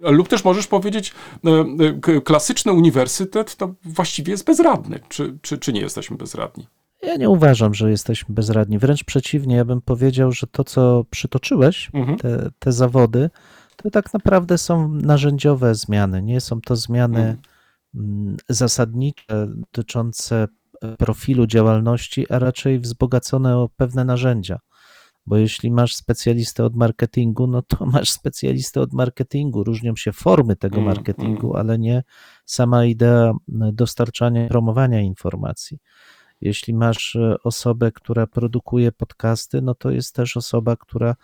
Lub 0.00 0.28
też 0.28 0.44
możesz 0.44 0.66
powiedzieć, 0.66 1.12
e, 1.46 1.50
e, 2.16 2.20
klasyczny 2.20 2.72
uniwersytet 2.72 3.56
to 3.56 3.74
właściwie 3.84 4.30
jest 4.30 4.44
bezradny. 4.44 5.00
Czy, 5.08 5.38
czy, 5.42 5.58
czy 5.58 5.72
nie 5.72 5.80
jesteśmy 5.80 6.16
bezradni? 6.16 6.66
Ja 7.02 7.16
nie 7.16 7.28
uważam, 7.28 7.74
że 7.74 7.90
jesteśmy 7.90 8.34
bezradni. 8.34 8.78
Wręcz 8.78 9.04
przeciwnie, 9.04 9.56
ja 9.56 9.64
bym 9.64 9.80
powiedział, 9.80 10.32
że 10.32 10.46
to, 10.46 10.64
co 10.64 11.04
przytoczyłeś, 11.10 11.90
Mhm. 11.92 12.18
te, 12.18 12.50
te 12.58 12.72
zawody, 12.72 13.30
to 13.76 13.90
tak 13.90 14.14
naprawdę 14.14 14.58
są 14.58 14.88
narzędziowe 14.88 15.74
zmiany. 15.74 16.22
Nie 16.22 16.40
są 16.40 16.60
to 16.60 16.76
zmiany 16.76 17.18
Mhm. 17.18 17.38
mm, 17.94 18.36
zasadnicze 18.48 19.46
dotyczące 19.48 20.48
profilu 20.98 21.46
działalności, 21.46 22.32
a 22.32 22.38
raczej 22.38 22.78
wzbogacone 22.78 23.56
o 23.56 23.68
pewne 23.76 24.04
narzędzia. 24.04 24.58
Bo 25.26 25.36
jeśli 25.36 25.70
masz 25.70 25.94
specjalistę 25.94 26.64
od 26.64 26.76
marketingu, 26.76 27.46
no 27.46 27.62
to 27.62 27.86
masz 27.96 28.10
specjalistę 28.10 28.80
od 28.80 28.92
marketingu. 28.92 29.64
Różnią 29.64 29.96
się 29.96 30.12
formy 30.12 30.56
tego 30.56 30.76
Mm, 30.76 30.88
marketingu, 30.88 31.56
ale 31.56 31.78
nie 31.78 32.02
sama 32.44 32.84
idea 32.84 33.32
dostarczania, 33.72 34.48
promowania 34.48 35.00
informacji. 35.00 35.78
Jeśli 36.40 36.74
masz 36.74 37.16
e, 37.16 37.36
osobę, 37.44 37.92
która 37.92 38.26
produkuje 38.26 38.92
podcasty, 38.92 39.62
no 39.62 39.74
to 39.74 39.90
jest 39.90 40.14
też 40.14 40.36
osoba, 40.36 40.76
która 40.76 41.16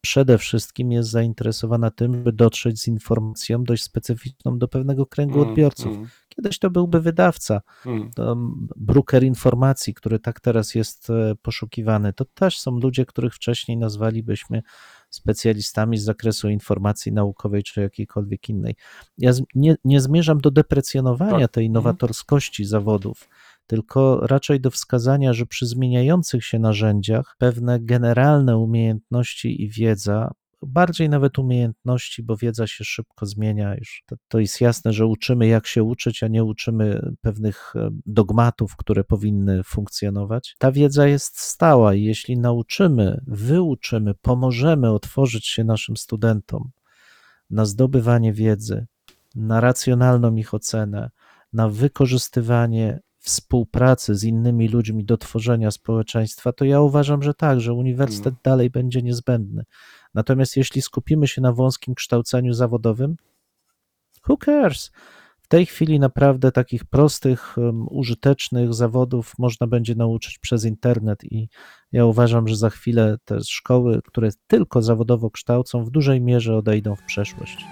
przede 0.00 0.38
wszystkim 0.38 0.92
jest 0.92 1.10
zainteresowana 1.10 1.90
tym, 1.90 2.24
by 2.24 2.32
dotrzeć 2.32 2.80
z 2.80 2.88
informacją 2.88 3.64
dość 3.64 3.82
specyficzną 3.82 4.58
do 4.58 4.68
pewnego 4.68 5.06
kręgu 5.06 5.38
Mm, 5.38 5.48
odbiorców. 5.48 5.96
Kiedyś 6.36 6.58
to 6.58 6.70
byłby 6.70 7.00
wydawca, 7.00 7.60
mm. 7.86 8.10
to 8.14 8.36
broker 8.76 9.24
informacji, 9.24 9.94
który 9.94 10.18
tak 10.18 10.40
teraz 10.40 10.74
jest 10.74 11.10
e, 11.10 11.34
poszukiwany. 11.42 12.12
To 12.12 12.24
też 12.24 12.58
są 12.58 12.78
ludzie, 12.78 13.06
których 13.06 13.34
wcześniej 13.34 13.76
nazwalibyśmy 13.76 14.62
specjalistami 15.10 15.98
z 15.98 16.04
zakresu 16.04 16.48
informacji 16.48 17.12
naukowej 17.12 17.62
czy 17.62 17.80
jakiejkolwiek 17.80 18.48
innej. 18.48 18.74
Ja 19.18 19.32
nie, 19.54 19.76
nie 19.84 20.00
zmierzam 20.00 20.40
do 20.40 20.50
deprecjonowania 20.50 21.38
Tak. 21.46 21.50
tej 21.50 21.66
Mhm. 21.66 21.72
nowatorskości 21.72 22.64
zawodów, 22.64 23.28
tylko 23.66 24.20
raczej 24.26 24.60
do 24.60 24.70
wskazania, 24.70 25.32
że 25.32 25.46
przy 25.46 25.66
zmieniających 25.66 26.44
się 26.44 26.58
narzędziach 26.58 27.36
pewne 27.38 27.80
generalne 27.80 28.58
umiejętności 28.58 29.62
i 29.62 29.68
wiedza, 29.68 30.30
bardziej 30.66 31.08
nawet 31.08 31.38
umiejętności, 31.38 32.22
bo 32.22 32.36
wiedza 32.36 32.66
się 32.66 32.84
szybko 32.84 33.26
zmienia 33.26 33.74
już. 33.74 34.02
To, 34.06 34.16
to 34.28 34.38
jest 34.38 34.60
jasne, 34.60 34.92
że 34.92 35.06
uczymy 35.06 35.46
jak 35.46 35.66
się 35.66 35.82
uczyć, 35.82 36.22
a 36.22 36.28
nie 36.28 36.44
uczymy 36.44 37.12
pewnych 37.20 37.72
e, 37.76 37.90
dogmatów, 38.06 38.76
które 38.76 39.04
powinny 39.04 39.62
funkcjonować. 39.64 40.56
Ta 40.58 40.72
wiedza 40.72 41.06
jest 41.06 41.40
stała 41.40 41.94
i 41.94 42.02
jeśli 42.02 42.38
nauczymy, 42.38 43.20
wyuczymy, 43.26 44.14
pomożemy 44.14 44.90
otworzyć 44.90 45.46
się 45.46 45.64
naszym 45.64 45.96
studentom 45.96 46.70
na 47.50 47.64
zdobywanie 47.64 48.32
wiedzy, 48.32 48.86
na 49.34 49.60
racjonalną 49.60 50.36
ich 50.36 50.54
ocenę, 50.54 51.10
na 51.52 51.68
wykorzystywanie 51.68 53.00
współpracy 53.22 54.14
z 54.14 54.24
innymi 54.24 54.68
ludźmi 54.68 55.04
do 55.04 55.16
tworzenia 55.16 55.70
społeczeństwa, 55.70 56.52
to 56.52 56.64
ja 56.64 56.80
uważam, 56.80 57.22
że 57.22 57.34
tak, 57.34 57.60
że 57.60 57.72
uniwersytet 57.72 58.34
dalej 58.44 58.70
będzie 58.70 59.02
niezbędny. 59.02 59.64
Natomiast 60.14 60.56
jeśli 60.56 60.82
skupimy 60.82 61.28
się 61.28 61.40
na 61.40 61.52
wąskim 61.52 61.94
kształceniu 61.94 62.52
zawodowym, 62.52 63.16
who 64.28 64.36
cares? 64.36 64.90
W 65.42 65.48
tej 65.48 65.66
chwili 65.66 66.00
naprawdę 66.00 66.52
takich 66.52 66.84
prostych, 66.84 67.58
um, 67.58 67.86
użytecznych 67.90 68.74
zawodów 68.74 69.32
można 69.38 69.66
będzie 69.66 69.94
nauczyć 69.94 70.38
przez 70.38 70.64
internet 70.64 71.24
i 71.24 71.48
ja 71.92 72.04
uważam, 72.06 72.48
że 72.48 72.56
za 72.56 72.70
chwilę 72.70 73.16
te 73.24 73.40
szkoły, 73.44 74.00
które 74.04 74.28
tylko 74.46 74.82
zawodowo 74.82 75.30
kształcą, 75.30 75.84
w 75.84 75.90
dużej 75.90 76.20
mierze 76.20 76.56
odejdą 76.56 76.96
w 76.96 77.02
przeszłość. 77.02 77.66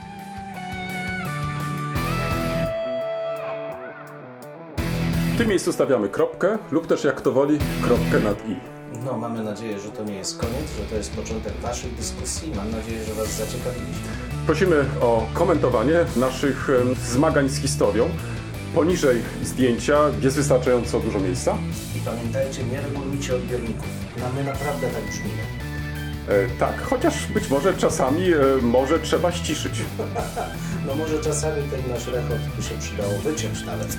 Tym 5.40 5.48
miejscu 5.48 5.72
stawiamy 5.72 6.08
kropkę, 6.08 6.58
lub 6.70 6.86
też 6.86 7.04
jak 7.04 7.20
to 7.20 7.32
woli, 7.32 7.58
kropkę 7.82 8.20
nad 8.24 8.48
i. 8.48 8.56
No, 9.04 9.18
mamy 9.18 9.44
nadzieję, 9.44 9.80
że 9.80 9.88
to 9.88 10.04
nie 10.04 10.14
jest 10.14 10.38
koniec, 10.38 10.76
że 10.78 10.84
to 10.90 10.94
jest 10.94 11.16
początek 11.16 11.52
Waszej 11.52 11.90
dyskusji. 11.90 12.52
Mam 12.56 12.70
nadzieję, 12.70 13.04
że 13.04 13.14
Was 13.14 13.28
zaciekawiliśmy. 13.28 14.08
Prosimy 14.46 14.84
o 15.00 15.26
komentowanie 15.34 16.04
naszych 16.16 16.68
zmagań 17.04 17.48
z 17.48 17.56
historią. 17.56 18.08
Poniżej 18.74 19.22
zdjęcia 19.42 19.98
jest 20.22 20.36
wystarczająco 20.36 21.00
dużo 21.00 21.20
miejsca. 21.20 21.58
I 21.96 22.00
pamiętajcie, 22.00 22.64
nie 22.64 22.80
regulujcie 22.80 23.36
odbiorników. 23.36 23.88
No, 24.18 24.24
my 24.36 24.44
naprawdę 24.44 24.86
tak 24.86 25.04
brzmimy. 25.04 25.42
E, 26.28 26.58
tak, 26.58 26.82
chociaż 26.82 27.26
być 27.26 27.50
może 27.50 27.74
czasami 27.74 28.32
e, 28.32 28.38
może 28.62 28.98
trzeba 28.98 29.32
ściszyć. 29.32 29.74
No 30.86 30.94
może 30.94 31.18
czasami 31.18 31.62
ten 31.62 31.92
nasz 31.92 32.06
rechot 32.06 32.38
by 32.56 32.62
się 32.62 32.74
przydało 32.78 33.12
wyciąć 33.24 33.64
nawet. 33.64 33.98